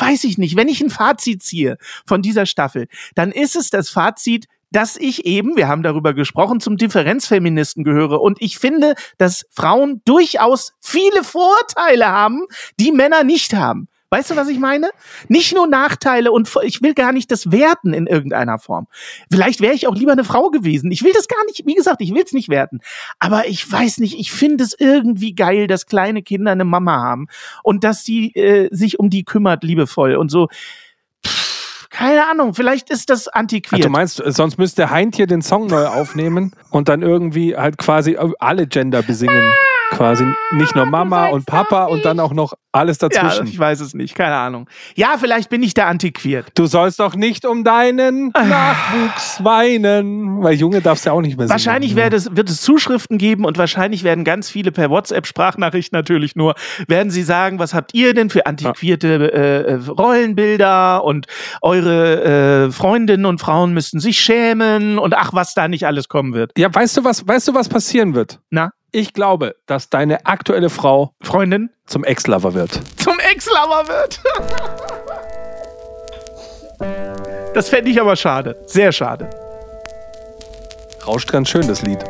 weiß 0.00 0.24
ich 0.24 0.38
nicht. 0.38 0.56
Wenn 0.56 0.68
ich 0.68 0.80
ein 0.80 0.90
Fazit 0.90 1.42
ziehe 1.42 1.78
von 2.06 2.22
dieser 2.22 2.46
Staffel, 2.46 2.88
dann 3.14 3.32
ist 3.32 3.56
es 3.56 3.70
das 3.70 3.90
Fazit, 3.90 4.46
dass 4.72 4.96
ich 4.96 5.26
eben, 5.26 5.56
wir 5.56 5.68
haben 5.68 5.82
darüber 5.82 6.14
gesprochen, 6.14 6.60
zum 6.60 6.76
Differenzfeministen 6.76 7.84
gehöre. 7.84 8.20
Und 8.20 8.40
ich 8.40 8.58
finde, 8.58 8.94
dass 9.18 9.46
Frauen 9.50 10.02
durchaus 10.04 10.72
viele 10.80 11.22
Vorteile 11.22 12.08
haben, 12.08 12.46
die 12.80 12.92
Männer 12.92 13.22
nicht 13.22 13.54
haben. 13.54 13.88
Weißt 14.12 14.30
du, 14.30 14.36
was 14.36 14.48
ich 14.48 14.58
meine? 14.58 14.90
Nicht 15.28 15.54
nur 15.54 15.66
Nachteile 15.66 16.32
und 16.32 16.54
ich 16.64 16.82
will 16.82 16.92
gar 16.92 17.12
nicht 17.12 17.30
das 17.30 17.50
werten 17.50 17.94
in 17.94 18.06
irgendeiner 18.06 18.58
Form. 18.58 18.86
Vielleicht 19.30 19.62
wäre 19.62 19.72
ich 19.72 19.86
auch 19.86 19.94
lieber 19.94 20.12
eine 20.12 20.24
Frau 20.24 20.50
gewesen. 20.50 20.90
Ich 20.90 21.02
will 21.02 21.14
das 21.14 21.28
gar 21.28 21.42
nicht, 21.46 21.62
wie 21.64 21.74
gesagt, 21.74 22.02
ich 22.02 22.12
will 22.12 22.22
es 22.22 22.34
nicht 22.34 22.50
werten. 22.50 22.80
Aber 23.18 23.48
ich 23.48 23.72
weiß 23.72 24.00
nicht, 24.00 24.18
ich 24.18 24.30
finde 24.30 24.64
es 24.64 24.76
irgendwie 24.78 25.34
geil, 25.34 25.66
dass 25.66 25.86
kleine 25.86 26.22
Kinder 26.22 26.52
eine 26.52 26.66
Mama 26.66 26.96
haben 27.02 27.28
und 27.62 27.84
dass 27.84 28.04
sie 28.04 28.34
äh, 28.34 28.68
sich 28.70 29.00
um 29.00 29.08
die 29.08 29.24
kümmert, 29.24 29.64
liebevoll 29.64 30.16
und 30.16 30.30
so. 30.30 30.48
Keine 31.92 32.26
Ahnung, 32.26 32.54
vielleicht 32.54 32.88
ist 32.90 33.10
das 33.10 33.28
Ach, 33.28 33.34
antiquiert. 33.40 33.84
du 33.84 33.90
meinst, 33.90 34.24
äh, 34.24 34.32
sonst 34.32 34.58
müsste 34.58 34.90
Heint 34.90 35.14
hier 35.14 35.26
den 35.26 35.42
Song 35.42 35.66
neu 35.66 35.86
aufnehmen 35.86 36.52
und 36.70 36.88
dann 36.88 37.02
irgendwie 37.02 37.54
halt 37.54 37.76
quasi 37.76 38.16
alle 38.38 38.66
Gender 38.66 39.02
besingen. 39.02 39.52
Quasi 39.92 40.26
nicht 40.52 40.74
nur 40.74 40.86
Mama 40.86 41.26
und 41.28 41.44
Papa 41.46 41.84
und 41.84 42.04
dann 42.04 42.18
auch 42.18 42.32
noch 42.32 42.54
alles 42.72 42.98
ja, 43.00 43.08
dazwischen. 43.08 43.46
ich 43.46 43.58
weiß 43.58 43.80
es 43.80 43.92
nicht, 43.92 44.14
keine 44.14 44.34
Ahnung. 44.34 44.68
Ja, 44.96 45.16
vielleicht 45.18 45.50
bin 45.50 45.62
ich 45.62 45.74
da 45.74 45.86
antiquiert. 45.86 46.46
Du 46.54 46.64
sollst 46.64 46.98
doch 46.98 47.14
nicht 47.14 47.44
um 47.44 47.62
deinen 47.62 48.28
Nachwuchs 48.28 49.44
weinen. 49.44 50.42
Weil 50.42 50.54
Junge 50.54 50.80
darfst 50.80 51.04
ja 51.04 51.12
auch 51.12 51.20
nicht 51.20 51.36
mehr 51.36 51.46
singen. 51.46 51.50
Wahrscheinlich 51.50 51.94
wird 51.94 52.14
es, 52.14 52.34
wird 52.34 52.48
es 52.48 52.62
Zuschriften 52.62 53.18
geben 53.18 53.44
und 53.44 53.58
wahrscheinlich 53.58 54.02
werden 54.02 54.24
ganz 54.24 54.48
viele 54.48 54.72
per 54.72 54.88
WhatsApp-Sprachnachricht 54.88 55.92
natürlich 55.92 56.34
nur, 56.34 56.54
werden 56.88 57.10
sie 57.10 57.22
sagen, 57.22 57.58
was 57.58 57.74
habt 57.74 57.92
ihr 57.92 58.14
denn 58.14 58.30
für 58.30 58.46
antiquierte 58.46 59.32
äh, 59.32 59.72
äh, 59.72 59.80
Rollenbilder 59.88 61.04
und 61.04 61.26
eure 61.60 62.68
äh, 62.68 62.72
Freundinnen 62.72 63.26
und 63.26 63.40
Frauen 63.40 63.74
müssten 63.74 64.00
sich 64.00 64.18
schämen 64.18 64.98
und 64.98 65.14
ach, 65.14 65.34
was 65.34 65.52
da 65.52 65.68
nicht 65.68 65.86
alles 65.86 66.08
kommen 66.08 66.32
wird. 66.32 66.52
Ja, 66.56 66.74
weißt 66.74 66.96
du, 66.96 67.04
was, 67.04 67.26
weißt 67.28 67.48
du, 67.48 67.54
was 67.54 67.68
passieren 67.68 68.14
wird? 68.14 68.40
Na, 68.50 68.70
Ich 68.94 69.14
glaube, 69.14 69.56
dass 69.64 69.88
deine 69.88 70.26
aktuelle 70.26 70.68
Frau 70.68 71.14
Freundin 71.22 71.70
zum 71.86 72.04
Ex-Lover 72.04 72.52
wird. 72.52 72.78
zum 72.98 73.18
Ex-Lover 73.18 73.88
wird. 73.88 74.20
Das 77.54 77.70
fände 77.70 77.90
ich 77.90 77.98
aber 77.98 78.16
schade. 78.16 78.62
Sehr 78.66 78.92
schade. 78.92 79.30
Rauscht 81.06 81.32
ganz 81.32 81.48
schön, 81.48 81.66
das 81.66 81.80
Lied. 81.80 82.04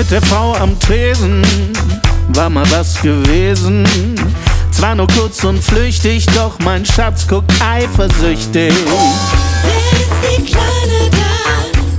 Mit 0.00 0.10
der 0.10 0.22
Frau 0.22 0.54
am 0.54 0.80
Tresen 0.80 1.42
war 2.28 2.48
mal 2.48 2.64
was 2.70 3.02
gewesen. 3.02 3.84
Zwar 4.70 4.94
nur 4.94 5.06
kurz 5.08 5.44
und 5.44 5.62
flüchtig, 5.62 6.24
doch 6.34 6.58
mein 6.64 6.86
Schatz 6.86 7.28
guckt 7.28 7.52
eifersüchtig. 7.62 8.72
Wer 9.62 10.00
ist 10.00 10.10
die 10.24 10.42
Kleine 10.46 11.10
da, 11.10 11.18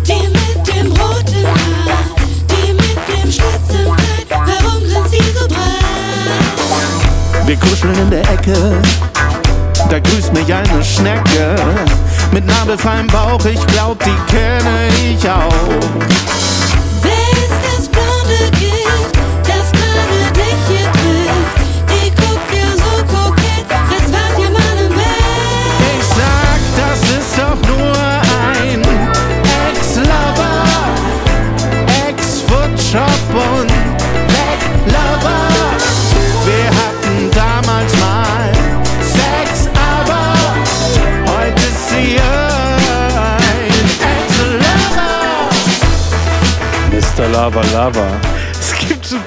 die 0.03 0.27
mit 0.29 0.67
dem 0.67 0.87
roten 0.93 1.45
Haar, 1.45 2.03
die 2.49 2.73
mit 2.73 2.97
dem 3.07 3.31
spitzen 3.31 3.85
Kleid, 3.85 4.27
warum 4.31 4.81
grinst 4.81 5.11
sie 5.11 5.21
so 5.39 5.47
breit? 5.47 7.45
Wir 7.45 7.57
kuscheln 7.57 7.93
in 7.99 8.09
der 8.09 8.27
Ecke, 8.31 8.81
da 9.91 9.99
grüßt 9.99 10.33
mich 10.33 10.51
eine 10.51 10.83
Schnecke. 10.83 11.55
Mit 12.31 12.47
nabelfreiem 12.47 13.05
Bauch, 13.05 13.45
ich 13.45 13.63
glaub, 13.67 14.03
die 14.03 14.17
kenne 14.27 14.89
ich 15.13 15.29
auch. 15.29 15.51
Lava 47.51 47.73
Lava. 47.73 48.21
Es 48.53 48.87
gibt, 48.87 49.05
zu, 49.05 49.17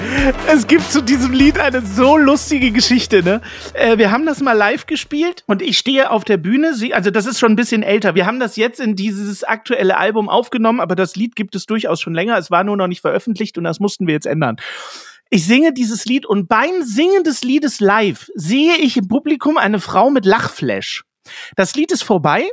es 0.47 0.65
gibt 0.65 0.91
zu 0.91 1.03
diesem 1.03 1.31
Lied 1.31 1.59
eine 1.59 1.81
so 1.85 2.17
lustige 2.17 2.71
Geschichte, 2.71 3.21
ne? 3.21 3.39
Äh, 3.73 3.99
wir 3.99 4.09
haben 4.09 4.25
das 4.25 4.41
mal 4.41 4.53
live 4.53 4.87
gespielt 4.87 5.43
und 5.45 5.61
ich 5.61 5.77
stehe 5.77 6.09
auf 6.09 6.23
der 6.23 6.37
Bühne. 6.37 6.73
Sie, 6.73 6.95
also 6.95 7.11
das 7.11 7.27
ist 7.27 7.39
schon 7.39 7.51
ein 7.51 7.55
bisschen 7.55 7.83
älter. 7.83 8.15
Wir 8.15 8.25
haben 8.25 8.39
das 8.39 8.55
jetzt 8.55 8.79
in 8.79 8.95
dieses 8.95 9.43
aktuelle 9.43 9.97
Album 9.97 10.27
aufgenommen, 10.27 10.79
aber 10.79 10.95
das 10.95 11.15
Lied 11.15 11.35
gibt 11.35 11.53
es 11.53 11.67
durchaus 11.67 12.01
schon 12.01 12.15
länger. 12.15 12.35
Es 12.39 12.49
war 12.49 12.63
nur 12.63 12.77
noch 12.77 12.87
nicht 12.87 13.01
veröffentlicht 13.01 13.59
und 13.59 13.63
das 13.63 13.79
mussten 13.79 14.07
wir 14.07 14.15
jetzt 14.15 14.25
ändern. 14.25 14.55
Ich 15.29 15.45
singe 15.45 15.71
dieses 15.71 16.05
Lied 16.05 16.25
und 16.25 16.47
beim 16.47 16.81
Singen 16.81 17.23
des 17.23 17.43
Liedes 17.43 17.79
live 17.79 18.31
sehe 18.33 18.75
ich 18.77 18.97
im 18.97 19.07
Publikum 19.07 19.57
eine 19.57 19.79
Frau 19.79 20.09
mit 20.09 20.25
Lachflash. 20.25 21.03
Das 21.55 21.75
Lied 21.75 21.91
ist 21.91 22.03
vorbei 22.03 22.49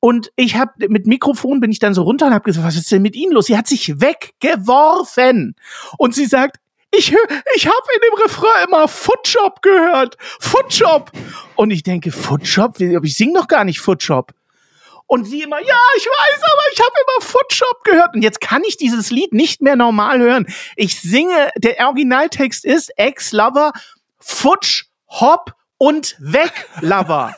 und 0.00 0.32
ich 0.36 0.56
habe 0.56 0.72
mit 0.88 1.06
Mikrofon 1.06 1.60
bin 1.60 1.70
ich 1.70 1.78
dann 1.78 1.94
so 1.94 2.02
runter 2.02 2.26
und 2.26 2.34
habe 2.34 2.44
gesagt, 2.44 2.66
was 2.66 2.76
ist 2.76 2.90
denn 2.90 3.02
mit 3.02 3.16
Ihnen 3.16 3.32
los? 3.32 3.46
Sie 3.46 3.56
hat 3.56 3.66
sich 3.66 4.00
weggeworfen 4.00 5.56
und 5.98 6.14
sie 6.14 6.26
sagt, 6.26 6.56
ich 6.90 7.14
ich 7.54 7.66
habe 7.66 7.86
in 7.94 8.00
dem 8.08 8.22
Refrain 8.22 8.66
immer 8.66 8.88
Footshop 8.88 9.62
gehört, 9.62 10.16
Footshop 10.40 11.12
und 11.56 11.70
ich 11.70 11.82
denke 11.82 12.12
Footshop, 12.12 12.80
ich 12.80 13.16
sing 13.16 13.34
doch 13.34 13.48
gar 13.48 13.64
nicht 13.64 13.80
Footshop. 13.80 14.32
Und 15.06 15.24
sie 15.24 15.42
immer, 15.42 15.58
ja, 15.58 15.80
ich 15.96 16.06
weiß, 16.06 16.40
aber 16.40 16.62
ich 16.72 16.78
habe 16.78 16.92
immer 17.02 17.26
Footshop 17.26 17.82
gehört. 17.82 18.14
Und 18.14 18.22
jetzt 18.22 18.40
kann 18.40 18.62
ich 18.64 18.76
dieses 18.76 19.10
Lied 19.10 19.32
nicht 19.32 19.60
mehr 19.60 19.74
normal 19.74 20.20
hören. 20.20 20.46
Ich 20.76 21.00
singe, 21.00 21.50
der 21.56 21.84
Originaltext 21.84 22.64
ist 22.64 22.96
Ex-Lover, 22.96 23.72
Futsch, 24.20 24.84
Hop 25.08 25.54
und 25.78 26.14
Weg-Lover. 26.20 27.34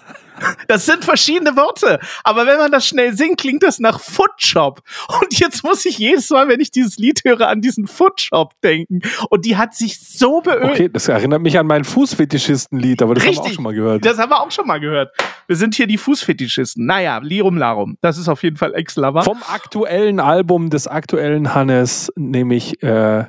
Das 0.68 0.86
sind 0.86 1.04
verschiedene 1.04 1.56
Worte. 1.56 2.00
Aber 2.24 2.46
wenn 2.46 2.58
man 2.58 2.70
das 2.70 2.86
schnell 2.86 3.16
singt, 3.16 3.40
klingt 3.40 3.62
das 3.62 3.78
nach 3.78 4.00
Footshop. 4.00 4.82
Und 5.20 5.38
jetzt 5.38 5.62
muss 5.64 5.84
ich 5.84 5.98
jedes 5.98 6.30
Mal, 6.30 6.48
wenn 6.48 6.60
ich 6.60 6.70
dieses 6.70 6.98
Lied 6.98 7.22
höre, 7.24 7.48
an 7.48 7.60
diesen 7.60 7.86
Footshop 7.86 8.60
denken. 8.62 9.00
Und 9.30 9.44
die 9.44 9.56
hat 9.56 9.74
sich 9.74 10.00
so 10.00 10.40
beölt. 10.40 10.72
Okay, 10.72 10.88
das 10.92 11.08
erinnert 11.08 11.42
mich 11.42 11.58
an 11.58 11.66
mein 11.66 11.84
Fußfetischisten-Lied, 11.84 13.02
aber 13.02 13.14
das 13.14 13.26
haben 13.26 13.34
wir 13.34 13.42
auch 13.42 13.52
schon 13.52 13.64
mal 13.64 13.74
gehört. 13.74 14.04
Das 14.04 14.18
haben 14.18 14.30
wir 14.30 14.40
auch 14.40 14.50
schon 14.50 14.66
mal 14.66 14.80
gehört. 14.80 15.10
Wir 15.46 15.56
sind 15.56 15.74
hier 15.74 15.86
die 15.86 15.98
Fußfetischisten. 15.98 16.84
Naja, 16.86 17.18
Lirum 17.22 17.56
Larum. 17.56 17.98
Das 18.00 18.18
ist 18.18 18.28
auf 18.28 18.42
jeden 18.42 18.56
Fall 18.56 18.74
Ex-Lover. 18.74 19.22
Vom 19.22 19.42
aktuellen 19.48 20.20
Album 20.20 20.70
des 20.70 20.86
aktuellen 20.86 21.54
Hannes, 21.54 22.12
nämlich 22.16 22.82
äh, 22.82 23.24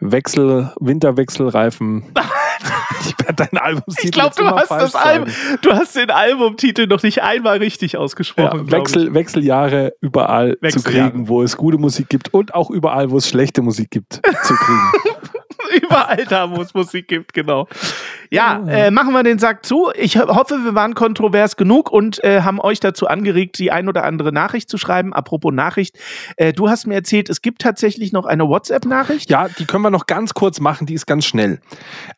Wechsel, 0.00 0.72
Winterwechselreifen. 0.80 2.04
ich 3.00 3.18
werde 3.18 3.46
dein 3.50 3.60
Album 3.60 3.82
Ich 4.02 4.10
glaube, 4.10 4.34
du 4.36 4.46
hast 4.46 4.70
das 4.70 4.94
Album, 4.94 5.28
du 5.62 5.72
hast 5.72 5.96
den 5.96 6.10
Albumtitel 6.10 6.86
noch 6.86 7.02
nicht 7.02 7.22
einmal 7.22 7.58
richtig 7.58 7.96
ausgesprochen. 7.96 8.66
Ja, 8.66 8.72
Wechsel, 8.72 9.14
Wechseljahre 9.14 9.92
überall 10.00 10.56
Wechseljahre. 10.60 10.72
zu 10.72 11.10
kriegen, 11.10 11.28
wo 11.28 11.42
es 11.42 11.56
gute 11.56 11.78
Musik 11.78 12.08
gibt 12.08 12.32
und 12.32 12.54
auch 12.54 12.70
überall, 12.70 13.10
wo 13.10 13.18
es 13.18 13.28
schlechte 13.28 13.62
Musik 13.62 13.90
gibt, 13.90 14.14
zu 14.14 14.54
kriegen. 14.54 14.92
Überall 15.82 16.24
da, 16.28 16.50
wo 16.50 16.60
es 16.62 16.74
Musik 16.74 17.08
gibt, 17.08 17.32
genau. 17.32 17.66
Ja, 18.30 18.64
äh, 18.68 18.90
machen 18.90 19.12
wir 19.12 19.22
den 19.22 19.38
Sack 19.38 19.64
zu. 19.64 19.90
Ich 19.96 20.18
ho- 20.18 20.26
hoffe, 20.34 20.58
wir 20.64 20.74
waren 20.74 20.94
kontrovers 20.94 21.56
genug 21.56 21.90
und 21.90 22.22
äh, 22.24 22.40
haben 22.42 22.60
euch 22.60 22.80
dazu 22.80 23.06
angeregt, 23.06 23.58
die 23.58 23.70
ein 23.70 23.88
oder 23.88 24.04
andere 24.04 24.32
Nachricht 24.32 24.68
zu 24.68 24.78
schreiben. 24.78 25.12
Apropos 25.12 25.52
Nachricht, 25.52 25.96
äh, 26.36 26.52
du 26.52 26.68
hast 26.68 26.86
mir 26.86 26.94
erzählt, 26.94 27.28
es 27.30 27.42
gibt 27.42 27.62
tatsächlich 27.62 28.12
noch 28.12 28.26
eine 28.26 28.48
WhatsApp-Nachricht. 28.48 29.30
Ja, 29.30 29.48
die 29.48 29.64
können 29.66 29.82
wir 29.82 29.90
noch 29.90 30.06
ganz 30.06 30.34
kurz 30.34 30.60
machen, 30.60 30.86
die 30.86 30.94
ist 30.94 31.06
ganz 31.06 31.24
schnell. 31.24 31.60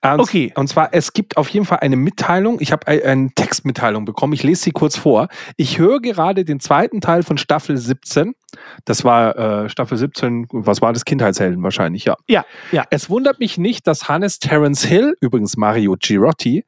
Und, 0.03 0.21
Okay. 0.21 0.53
Und 0.57 0.69
zwar, 0.69 0.89
es 0.93 1.13
gibt 1.13 1.37
auf 1.37 1.49
jeden 1.51 1.67
Fall 1.67 1.79
eine 1.81 1.97
Mitteilung. 1.97 2.59
Ich 2.61 2.73
habe 2.73 2.87
ein- 2.87 3.03
eine 3.03 3.31
Textmitteilung 3.35 4.05
bekommen. 4.05 4.33
Ich 4.33 4.43
lese 4.43 4.63
sie 4.65 4.71
kurz 4.73 4.97
vor. 4.97 5.29
Ich 5.57 5.79
höre 5.79 6.01
gerade 6.01 6.45
den 6.45 6.61
zweiten 6.61 7.01
Teil 7.01 7.23
von 7.23 7.39
Staffel 7.39 7.77
17. 7.77 8.35
Das 8.85 9.05
war 9.05 9.65
äh, 9.65 9.69
Staffel 9.69 9.99
17, 9.99 10.47
was 10.51 10.83
war 10.83 10.93
das? 10.93 11.05
Kindheitshelden 11.05 11.63
wahrscheinlich, 11.63 12.05
ja. 12.05 12.17
Ja, 12.27 12.45
ja. 12.73 12.85
Es 12.91 13.11
wundert 13.11 13.41
mich 13.41 13.59
nicht, 13.59 13.87
dass 13.87 14.09
Hannes 14.09 14.39
Terence 14.39 14.85
Hill, 14.85 15.17
übrigens 15.21 15.57
Mario 15.57 15.97
Girotti, 15.99 16.65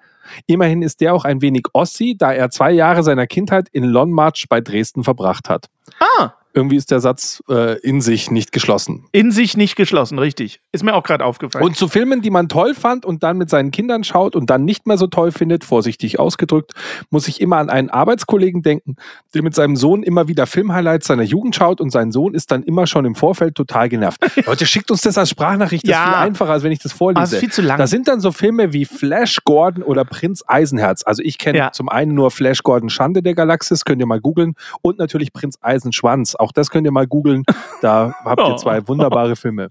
immerhin 0.46 0.82
ist 0.82 1.00
der 1.00 1.14
auch 1.14 1.24
ein 1.24 1.40
wenig 1.40 1.66
Ossi, 1.72 2.16
da 2.18 2.32
er 2.32 2.50
zwei 2.50 2.70
Jahre 2.72 3.02
seiner 3.02 3.26
Kindheit 3.26 3.68
in 3.72 3.84
Longmarch 3.84 4.46
bei 4.48 4.60
Dresden 4.60 5.04
verbracht 5.04 5.48
hat. 5.48 5.66
Ah, 6.00 6.32
Irgendwie 6.54 6.76
ist 6.76 6.90
der 6.90 7.00
Satz 7.00 7.42
äh, 7.48 7.78
in 7.80 8.00
sich 8.00 8.30
nicht 8.30 8.52
geschlossen. 8.52 9.04
in 9.12 9.30
sich 9.32 9.56
nicht 9.56 9.76
geschlossen, 9.76 10.18
richtig. 10.18 10.60
Ist 10.72 10.82
mir 10.82 10.94
auch 10.94 11.02
gerade 11.04 11.24
aufgefallen. 11.24 11.64
Und 11.64 11.76
zu 11.76 11.88
Filmen, 11.88 12.20
die 12.22 12.30
man 12.30 12.48
toll 12.48 12.74
fand 12.74 13.04
und 13.04 13.22
dann 13.22 13.36
mit 13.38 13.50
seinen 13.50 13.70
Kindern 13.70 14.02
schaut 14.04 14.34
und 14.34 14.50
dann 14.50 14.64
nicht 14.64 14.86
mehr 14.86 14.96
so 14.98 15.06
toll 15.06 15.30
findet, 15.30 15.64
vorsichtig 15.64 16.18
ausgedrückt, 16.18 16.72
muss 17.10 17.28
ich 17.28 17.40
immer 17.40 17.58
an 17.58 17.70
einen 17.70 17.90
Arbeitskollegen 17.90 18.62
denken, 18.62 18.96
der 19.34 19.42
mit 19.42 19.54
seinem 19.54 19.76
Sohn 19.76 20.02
immer 20.02 20.26
wieder 20.28 20.46
Filmhighlights 20.46 21.06
seiner 21.06 21.22
Jugend 21.22 21.54
schaut 21.54 21.80
und 21.80 21.90
sein 21.90 22.12
Sohn 22.12 22.34
ist 22.34 22.50
dann 22.50 22.62
immer 22.62 22.86
schon 22.86 23.04
im 23.04 23.14
Vorfeld 23.14 23.54
total 23.54 23.88
genervt. 23.88 24.18
Leute, 24.46 24.66
schickt 24.66 24.90
uns 24.90 25.02
das 25.02 25.18
als 25.18 25.30
Sprachnachricht, 25.30 25.84
das 25.84 25.90
Ja. 25.90 26.02
ist 26.02 26.08
viel 26.08 26.14
einfacher, 26.26 26.50
als 26.52 26.62
wenn 26.62 26.72
ich 26.72 26.78
das 26.80 26.92
vorlese. 26.92 27.20
Ah, 27.20 27.24
ist 27.36 27.40
viel 27.40 27.52
zu 27.52 27.62
lang. 27.62 27.78
Da 27.78 27.86
sind 27.86 28.08
dann 28.08 28.20
so 28.20 28.32
Filme 28.32 28.72
wie 28.72 28.84
Flash 28.84 29.38
Gordon 29.44 29.82
oder 29.82 30.04
Prinz 30.04 30.42
Eisenherz. 30.46 31.02
Also 31.04 31.22
ich 31.22 31.38
kenne 31.38 31.58
Ja. 31.58 31.72
zum 31.72 31.88
einen 31.88 32.14
nur 32.14 32.30
Flash 32.30 32.62
Gordon 32.62 32.88
Schande 32.90 33.22
der 33.22 33.34
Galaxis, 33.34 33.84
könnt 33.84 34.00
ihr 34.00 34.06
mal 34.06 34.20
googeln, 34.20 34.54
und 34.82 34.98
natürlich 34.98 35.32
Prinz 35.32 35.58
Eisenschwanz. 35.60 36.34
Auch 36.38 36.52
das 36.52 36.70
könnt 36.70 36.86
ihr 36.86 36.92
mal 36.92 37.06
googeln. 37.06 37.44
Da 37.82 38.14
habt 38.24 38.40
ihr 38.40 38.46
Oh. 38.54 38.56
zwei 38.56 38.86
wunderbare 38.88 39.36
Filme. 39.36 39.68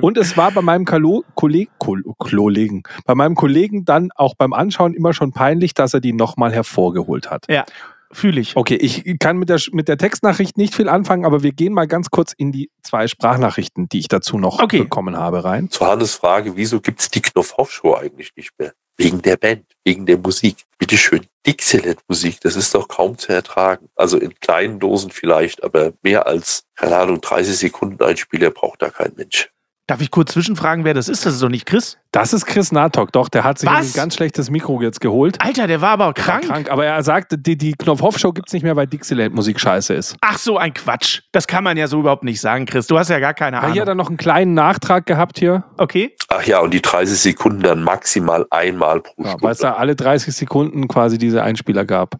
Und 0.00 0.16
es 0.16 0.36
war 0.36 0.52
bei 0.52 0.62
meinem 0.62 0.84
Kalo 0.84 1.24
Kolleg 1.34 1.68
Kol 1.78 2.02
Kollegen, 2.18 2.84
bei 3.06 3.14
meinem 3.16 3.34
Kollegen 3.34 3.84
dann 3.84 4.10
auch 4.14 4.34
beim 4.36 4.52
Anschauen 4.52 4.94
immer 4.94 5.12
schon 5.12 5.32
peinlich, 5.32 5.74
dass 5.74 5.92
er 5.94 6.00
die 6.00 6.12
nochmal 6.12 6.52
hervorgeholt 6.52 7.28
hat. 7.30 7.44
ja, 7.50 7.64
fühle 8.12 8.40
ich. 8.40 8.56
Okay, 8.56 8.76
ich 8.76 9.18
kann 9.18 9.36
mit 9.36 9.48
der, 9.48 9.60
mit 9.72 9.88
der 9.88 9.98
Textnachricht 9.98 10.56
nicht 10.56 10.74
viel 10.76 10.88
anfangen, 10.88 11.24
aber 11.26 11.42
wir 11.42 11.50
gehen 11.52 11.72
mal 11.72 11.86
ganz 11.88 12.10
kurz 12.10 12.32
in 12.32 12.52
die 12.52 12.70
zwei 12.82 13.08
Sprachnachrichten, 13.08 13.88
die 13.88 13.98
ich 13.98 14.06
dazu 14.08 14.38
noch 14.38 14.62
Okay. 14.62 14.78
bekommen 14.82 15.16
habe, 15.16 15.42
rein. 15.44 15.68
Zu 15.70 15.84
Hannes 15.84 16.14
Frage, 16.14 16.56
wieso 16.56 16.80
gibt 16.80 17.00
es 17.00 17.10
die 17.10 17.20
Knopf-Auf-Show 17.20 17.96
eigentlich 17.96 18.30
nicht 18.36 18.52
mehr? 18.58 18.72
Wegen 18.98 19.22
der 19.22 19.36
Band, 19.36 19.64
wegen 19.84 20.06
der 20.06 20.18
Musik. 20.18 20.64
Bitteschön, 20.78 21.26
Dixieland-Musik, 21.46 22.40
das 22.40 22.56
ist 22.56 22.74
doch 22.74 22.88
kaum 22.88 23.16
zu 23.16 23.32
ertragen. 23.32 23.88
Also 23.94 24.18
in 24.18 24.34
kleinen 24.40 24.80
Dosen 24.80 25.10
vielleicht, 25.10 25.62
aber 25.62 25.92
mehr 26.02 26.26
als, 26.26 26.64
keine 26.74 26.96
Ahnung, 26.96 27.20
30 27.20 27.56
Sekunden 27.56 28.02
Einspieler 28.02 28.50
braucht 28.50 28.82
da 28.82 28.90
kein 28.90 29.14
Mensch. 29.16 29.50
Darf 29.88 30.02
ich 30.02 30.10
kurz 30.10 30.32
zwischenfragen, 30.34 30.84
wer 30.84 30.92
das 30.92 31.08
ist? 31.08 31.24
Das 31.24 31.32
ist 31.32 31.42
doch 31.42 31.48
nicht 31.48 31.64
Chris. 31.64 31.96
Das 32.12 32.34
ist 32.34 32.44
Chris 32.44 32.72
Natok, 32.72 33.10
doch, 33.12 33.30
der 33.30 33.42
hat 33.44 33.58
sich 33.58 33.70
Was? 33.70 33.86
ein 33.86 33.92
ganz 33.94 34.14
schlechtes 34.16 34.50
Mikro 34.50 34.82
jetzt 34.82 35.00
geholt. 35.00 35.40
Alter, 35.40 35.66
der 35.66 35.80
war 35.80 35.90
aber 35.92 36.04
War 36.08 36.12
krank. 36.12 36.44
krank. 36.44 36.70
Aber 36.70 36.84
er 36.84 37.02
sagte, 37.02 37.38
die, 37.38 37.56
die 37.56 37.72
Knopf-Hoff-Show 37.72 38.32
gibt 38.34 38.48
es 38.48 38.52
nicht 38.52 38.64
mehr, 38.64 38.76
weil 38.76 38.86
Dixieland-Musik 38.86 39.58
scheiße 39.58 39.94
ist. 39.94 40.16
Ach 40.20 40.36
so, 40.36 40.58
ein 40.58 40.74
Quatsch. 40.74 41.22
Das 41.32 41.46
kann 41.46 41.64
man 41.64 41.78
ja 41.78 41.86
so 41.86 42.00
überhaupt 42.00 42.22
nicht 42.22 42.38
sagen, 42.38 42.66
Chris. 42.66 42.86
Du 42.86 42.98
hast 42.98 43.08
ja 43.08 43.18
gar 43.18 43.32
keine 43.32 43.56
Ja, 43.56 43.60
Ahnung. 43.62 43.72
hier 43.72 43.80
hat 43.82 43.88
er 43.88 43.94
noch 43.94 44.08
einen 44.08 44.18
kleinen 44.18 44.52
Nachtrag 44.52 45.06
gehabt 45.06 45.38
hier. 45.38 45.64
okay. 45.78 46.14
Ach 46.28 46.42
ja, 46.42 46.58
und 46.60 46.74
die 46.74 46.82
30 46.82 47.18
Sekunden 47.18 47.62
dann 47.62 47.82
maximal 47.82 48.44
einmal 48.50 49.00
pro 49.00 49.22
Ja, 49.24 49.36
weil 49.40 49.52
es 49.52 49.58
Stunde. 49.58 49.72
da 49.74 49.78
alle 49.80 49.96
30 49.96 50.34
Sekunden 50.36 50.86
quasi 50.86 51.16
diese 51.16 51.42
Einspieler 51.42 51.86
gab. 51.86 52.16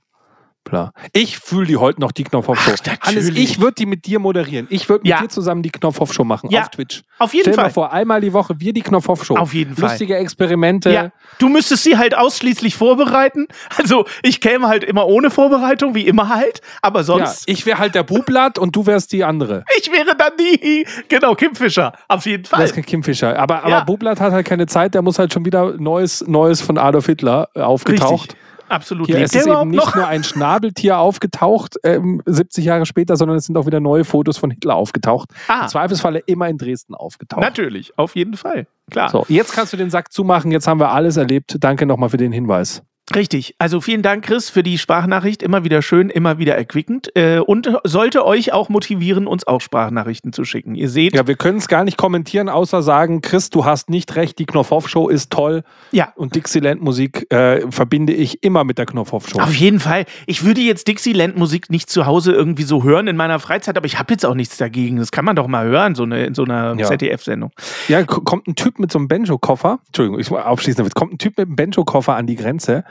Klar. 0.68 0.92
Ich 1.14 1.38
fühle 1.38 1.66
die 1.66 1.76
heute 1.78 2.00
noch, 2.00 2.12
die 2.12 2.24
Knopfhoff-Show. 2.24 2.72
Hannes, 3.00 3.28
ich 3.30 3.60
würde 3.60 3.74
die 3.74 3.86
mit 3.86 4.04
dir 4.04 4.18
moderieren. 4.18 4.66
Ich 4.70 4.88
würde 4.88 5.02
mit 5.02 5.08
Ja. 5.10 5.20
dir 5.22 5.28
zusammen 5.28 5.62
die 5.62 5.70
Knopfhoff-Show 5.70 6.24
machen 6.24 6.50
Ja, 6.50 6.62
auf 6.62 6.68
Twitch. 6.68 7.02
Auf 7.18 7.32
jeden 7.32 7.44
Stell 7.44 7.52
dir 7.54 7.56
mal 7.56 7.62
Fall. 7.64 7.72
vor, 7.72 7.92
einmal 7.92 8.20
die 8.20 8.32
Woche 8.34 8.54
wir 8.58 8.72
die 8.74 8.82
Knopfhoff-Show. 8.82 9.36
Auf 9.36 9.54
jeden 9.54 9.74
Fall. 9.76 9.88
Lustige 9.90 10.16
Experimente. 10.16 10.90
Ja, 10.92 11.10
du 11.38 11.48
müsstest 11.48 11.84
sie 11.84 11.96
halt 11.96 12.16
ausschließlich 12.16 12.76
vorbereiten. 12.76 13.46
Also, 13.78 14.04
ich 14.22 14.40
käme 14.40 14.68
halt 14.68 14.84
immer 14.84 15.06
ohne 15.06 15.30
Vorbereitung, 15.30 15.94
wie 15.94 16.06
immer 16.06 16.28
halt. 16.28 16.60
Aber 16.82 17.00
Ja, 17.00 17.04
sonst, 17.04 17.48
ich 17.48 17.64
wäre 17.64 17.78
halt 17.78 17.94
der 17.94 18.02
Bublatt 18.02 18.58
und 18.58 18.76
du 18.76 18.84
wärst 18.86 19.12
die 19.12 19.24
andere. 19.24 19.64
ich, 19.78 19.90
wäre 19.90 20.14
dann 20.16 20.32
die, 20.38 20.86
genau, 21.08 21.34
Kim 21.34 21.54
Fischer. 21.54 21.92
Auf 22.08 22.26
jeden 22.26 22.42
Das 22.42 22.50
Fall. 22.50 22.64
ist 22.64 22.74
kein 22.74 22.84
Kim 22.84 23.02
Fischer. 23.02 23.38
Aber, 23.38 23.60
aber 23.60 23.68
Ja. 23.70 23.84
Bublatt 23.84 24.20
hat 24.20 24.32
halt 24.32 24.46
keine 24.46 24.66
Zeit, 24.66 24.92
der 24.94 25.00
muss 25.02 25.18
halt 25.18 25.32
schon 25.32 25.44
wieder 25.46 25.74
Neues, 25.78 26.24
Neues 26.26 26.60
von 26.60 26.76
Adolf 26.76 27.06
Hitler 27.06 27.48
äh, 27.54 27.60
aufgetaucht. 27.60 28.12
Richtig. 28.32 28.36
Absolut. 28.68 29.06
Hier 29.06 29.16
Lebt 29.16 29.26
ist 29.26 29.36
es 29.36 29.46
eben 29.46 29.70
nicht 29.70 29.84
noch? 29.84 29.94
nur 29.94 30.06
ein 30.06 30.24
Schnabeltier 30.24 30.98
aufgetaucht, 30.98 31.76
ähm, 31.84 32.22
70 32.26 32.64
Jahre 32.64 32.86
später, 32.86 33.16
sondern 33.16 33.36
es 33.36 33.46
sind 33.46 33.56
auch 33.56 33.66
wieder 33.66 33.80
neue 33.80 34.04
Fotos 34.04 34.38
von 34.38 34.50
Hitler 34.50 34.74
aufgetaucht. 34.74 35.30
Ah. 35.48 35.62
Im 35.62 35.68
Zweifelsfalle 35.68 36.20
immer 36.20 36.48
in 36.48 36.58
Dresden 36.58 36.94
aufgetaucht. 36.94 37.40
Natürlich, 37.40 37.96
auf 37.98 38.16
jeden 38.16 38.36
Fall. 38.36 38.66
Klar. 38.90 39.10
So, 39.10 39.26
jetzt 39.28 39.52
kannst 39.52 39.72
du 39.72 39.76
den 39.76 39.90
Sack 39.90 40.12
zumachen. 40.12 40.50
Jetzt 40.50 40.66
haben 40.66 40.80
wir 40.80 40.92
alles 40.92 41.16
erlebt. 41.16 41.56
Danke 41.60 41.86
nochmal 41.86 42.08
für 42.08 42.16
den 42.16 42.32
Hinweis. 42.32 42.82
Richtig. 43.14 43.54
Also 43.58 43.80
vielen 43.80 44.02
Dank, 44.02 44.24
Chris, 44.24 44.50
für 44.50 44.62
die 44.62 44.76
Sprachnachricht. 44.78 45.42
Immer 45.42 45.64
wieder 45.64 45.80
schön, 45.82 46.10
immer 46.10 46.38
wieder 46.38 46.56
erquickend. 46.56 47.14
Äh, 47.16 47.38
und 47.38 47.70
sollte 47.84 48.24
euch 48.26 48.52
auch 48.52 48.68
motivieren, 48.68 49.26
uns 49.26 49.46
auch 49.46 49.60
Sprachnachrichten 49.60 50.32
zu 50.32 50.44
schicken. 50.44 50.74
Ihr 50.74 50.88
seht, 50.90 51.14
Ja, 51.14 51.26
wir 51.26 51.36
können 51.36 51.58
es 51.58 51.68
gar 51.68 51.84
nicht 51.84 51.96
kommentieren, 51.96 52.48
außer 52.48 52.82
sagen, 52.82 53.22
Chris, 53.22 53.50
du 53.50 53.64
hast 53.64 53.88
nicht 53.88 54.14
recht, 54.16 54.38
die 54.38 54.46
Knopfhoff-Show 54.46 55.08
ist 55.08 55.30
toll. 55.30 55.62
ja, 55.90 56.12
Und 56.16 56.34
Dixieland-Musik 56.34 57.32
äh, 57.32 57.70
verbinde 57.70 58.12
ich 58.12 58.42
immer 58.42 58.64
mit 58.64 58.78
der 58.78 58.86
Knopfhoff-Show. 58.86 59.38
Auf 59.40 59.54
jeden 59.54 59.80
Fall. 59.80 60.04
Ich 60.26 60.44
würde 60.44 60.60
jetzt 60.60 60.86
Dixieland-Musik 60.88 61.70
nicht 61.70 61.88
zu 61.90 62.06
Hause 62.06 62.32
irgendwie 62.32 62.64
so 62.64 62.84
hören 62.84 63.06
in 63.08 63.16
meiner 63.16 63.38
Freizeit, 63.38 63.76
aber 63.76 63.86
ich 63.86 63.98
habe 63.98 64.12
jetzt 64.12 64.26
auch 64.26 64.34
nichts 64.34 64.56
dagegen. 64.58 64.96
Das 64.96 65.10
kann 65.12 65.24
man 65.24 65.34
doch 65.36 65.46
mal 65.46 65.66
hören, 65.66 65.94
so 65.94 66.02
eine, 66.02 66.26
in 66.26 66.34
so 66.34 66.44
einer 66.44 66.74
Ja. 66.78 66.86
ZDF-Sendung. 66.86 67.52
Ja, 67.88 68.02
kommt 68.04 68.46
ein 68.48 68.54
Typ 68.54 68.78
mit 68.78 68.92
so 68.92 68.98
einem 68.98 69.08
Benjo-Koffer, 69.08 69.78
Entschuldigung, 69.86 70.20
ich 70.20 70.30
muss 70.30 70.40
abschließen 70.40 70.78
damit, 70.78 70.94
kommt 70.94 71.14
ein 71.14 71.18
Typ 71.18 71.38
mit 71.38 71.46
einem 71.46 71.56
Benjo-Koffer 71.56 72.14
an 72.16 72.26
die 72.26 72.36
Grenze, 72.36 72.84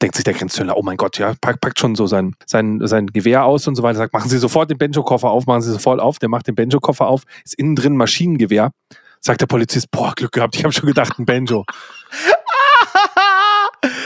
denkt 0.00 0.14
sich 0.16 0.24
der 0.24 0.34
Grenzhöhler, 0.34 0.76
oh 0.76 0.82
mein 0.82 0.96
Gott, 0.96 1.18
ja, 1.18 1.34
packt, 1.40 1.60
packt 1.60 1.78
schon 1.78 1.94
so 1.96 2.06
sein, 2.06 2.34
sein, 2.46 2.80
sein 2.86 3.08
Gewehr 3.08 3.44
aus 3.44 3.66
und 3.66 3.74
so 3.74 3.82
weiter, 3.82 3.98
sagt, 3.98 4.12
machen 4.12 4.30
Sie 4.30 4.38
sofort 4.38 4.70
den 4.70 4.78
Benjo-Koffer 4.78 5.28
auf, 5.28 5.46
machen 5.46 5.62
Sie 5.62 5.72
sofort 5.72 6.00
auf, 6.00 6.18
der 6.18 6.28
macht 6.28 6.46
den 6.46 6.54
Benjo-Koffer 6.54 7.06
auf, 7.08 7.22
ist 7.44 7.54
innen 7.54 7.74
drin 7.74 7.94
ein 7.94 7.96
Maschinengewehr, 7.96 8.70
sagt 9.20 9.40
der 9.40 9.46
Polizist, 9.46 9.90
boah, 9.90 10.12
Glück 10.14 10.32
gehabt, 10.32 10.54
ich 10.56 10.62
habe 10.64 10.72
schon 10.72 10.86
gedacht, 10.86 11.18
ein 11.18 11.26
Benjo. 11.26 11.64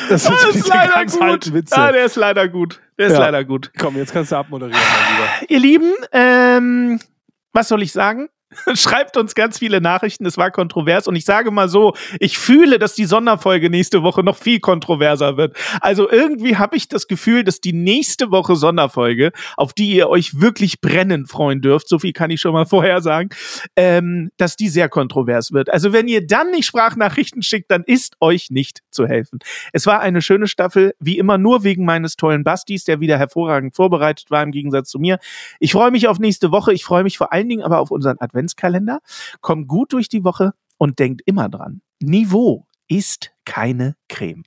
Das 0.08 0.24
so 0.24 0.32
diese 0.52 0.68
ganz 0.68 1.16
alten 1.16 1.54
Witze. 1.54 1.74
Ah, 1.76 1.92
der 1.92 2.04
ist 2.04 2.16
leider 2.16 2.46
gut. 2.48 2.80
Der 2.98 3.06
ist 3.06 3.12
Ja. 3.14 3.20
leider 3.20 3.44
gut. 3.44 3.70
Komm, 3.78 3.96
jetzt 3.96 4.12
kannst 4.12 4.32
du 4.32 4.36
abmoderieren, 4.36 4.78
mein 4.78 5.16
Lieber. 5.16 5.50
Ihr 5.52 5.60
Lieben, 5.60 5.92
ähm, 6.12 7.00
was 7.54 7.68
soll 7.68 7.82
ich 7.82 7.92
sagen? 7.92 8.28
Schreibt 8.74 9.16
uns 9.16 9.34
ganz 9.34 9.58
viele 9.58 9.80
Nachrichten, 9.80 10.26
es 10.26 10.36
war 10.36 10.50
kontrovers 10.50 11.06
und 11.06 11.16
ich 11.16 11.24
sage 11.24 11.50
mal 11.50 11.68
so, 11.68 11.94
ich 12.18 12.38
fühle, 12.38 12.78
dass 12.78 12.94
die 12.94 13.04
Sonderfolge 13.04 13.70
nächste 13.70 14.02
Woche 14.02 14.22
noch 14.22 14.36
viel 14.36 14.60
kontroverser 14.60 15.36
wird. 15.36 15.56
Also 15.80 16.10
irgendwie 16.10 16.56
habe 16.56 16.76
ich 16.76 16.88
das 16.88 17.08
Gefühl, 17.08 17.44
dass 17.44 17.60
die 17.60 17.72
nächste 17.72 18.30
Woche 18.30 18.56
Sonderfolge, 18.56 19.32
auf 19.56 19.72
die 19.72 19.92
ihr 19.92 20.08
euch 20.08 20.40
wirklich 20.40 20.80
brennend 20.80 21.28
freuen 21.28 21.60
dürft, 21.60 21.88
so 21.88 21.98
viel 21.98 22.12
kann 22.12 22.30
ich 22.30 22.40
schon 22.40 22.52
mal 22.52 22.66
vorher 22.72 23.00
sagen, 23.00 23.30
ähm, 23.76 24.30
dass 24.36 24.56
die 24.56 24.68
sehr 24.68 24.88
kontrovers 24.88 25.52
wird. 25.52 25.70
Also 25.70 25.92
wenn 25.92 26.08
ihr 26.08 26.26
dann 26.26 26.50
nicht 26.50 26.66
Sprachnachrichten 26.66 27.42
schickt, 27.42 27.70
dann 27.70 27.84
ist 27.84 28.16
euch 28.20 28.50
nicht 28.50 28.80
zu 28.90 29.06
helfen. 29.06 29.38
Es 29.72 29.86
war 29.86 30.00
eine 30.00 30.22
schöne 30.22 30.46
Staffel, 30.46 30.94
wie 31.00 31.18
immer 31.18 31.38
nur 31.38 31.64
wegen 31.64 31.84
meines 31.84 32.16
tollen 32.16 32.44
Bastis, 32.44 32.84
der 32.84 33.00
wieder 33.00 33.18
hervorragend 33.18 33.74
vorbereitet 33.74 34.30
war 34.30 34.42
im 34.42 34.50
Gegensatz 34.50 34.90
zu 34.90 34.98
mir. 34.98 35.18
Ich 35.58 35.72
freue 35.72 35.90
mich 35.90 36.08
auf 36.08 36.18
nächste 36.18 36.50
Woche. 36.50 36.72
Ich 36.72 36.84
freue 36.84 37.02
mich 37.02 37.18
vor 37.18 37.32
allen 37.32 37.48
Dingen 37.48 37.62
aber 37.62 37.78
auf 37.78 37.90
unseren 37.90 38.18
Adventskalender. 38.42 39.00
Kommt 39.40 39.68
gut 39.68 39.92
durch 39.92 40.08
die 40.08 40.24
Woche 40.24 40.52
und 40.78 40.98
denkt 40.98 41.22
immer 41.24 41.48
dran. 41.48 41.82
Niveau 42.00 42.66
ist 42.88 43.30
keine 43.44 43.96
Creme. 44.08 44.42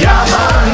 Ja, 0.00 0.26
Mann. 0.30 0.72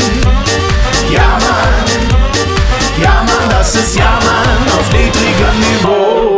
Ja, 1.12 1.38
Mann. 1.38 3.02
Ja, 3.02 3.22
Mann, 3.22 3.50
das 3.50 3.74
ist 3.74 3.96
Ja, 3.96 4.18
Mann 4.24 4.78
auf 4.78 4.92
niedrigem 4.92 5.60
Niveau. 5.60 6.37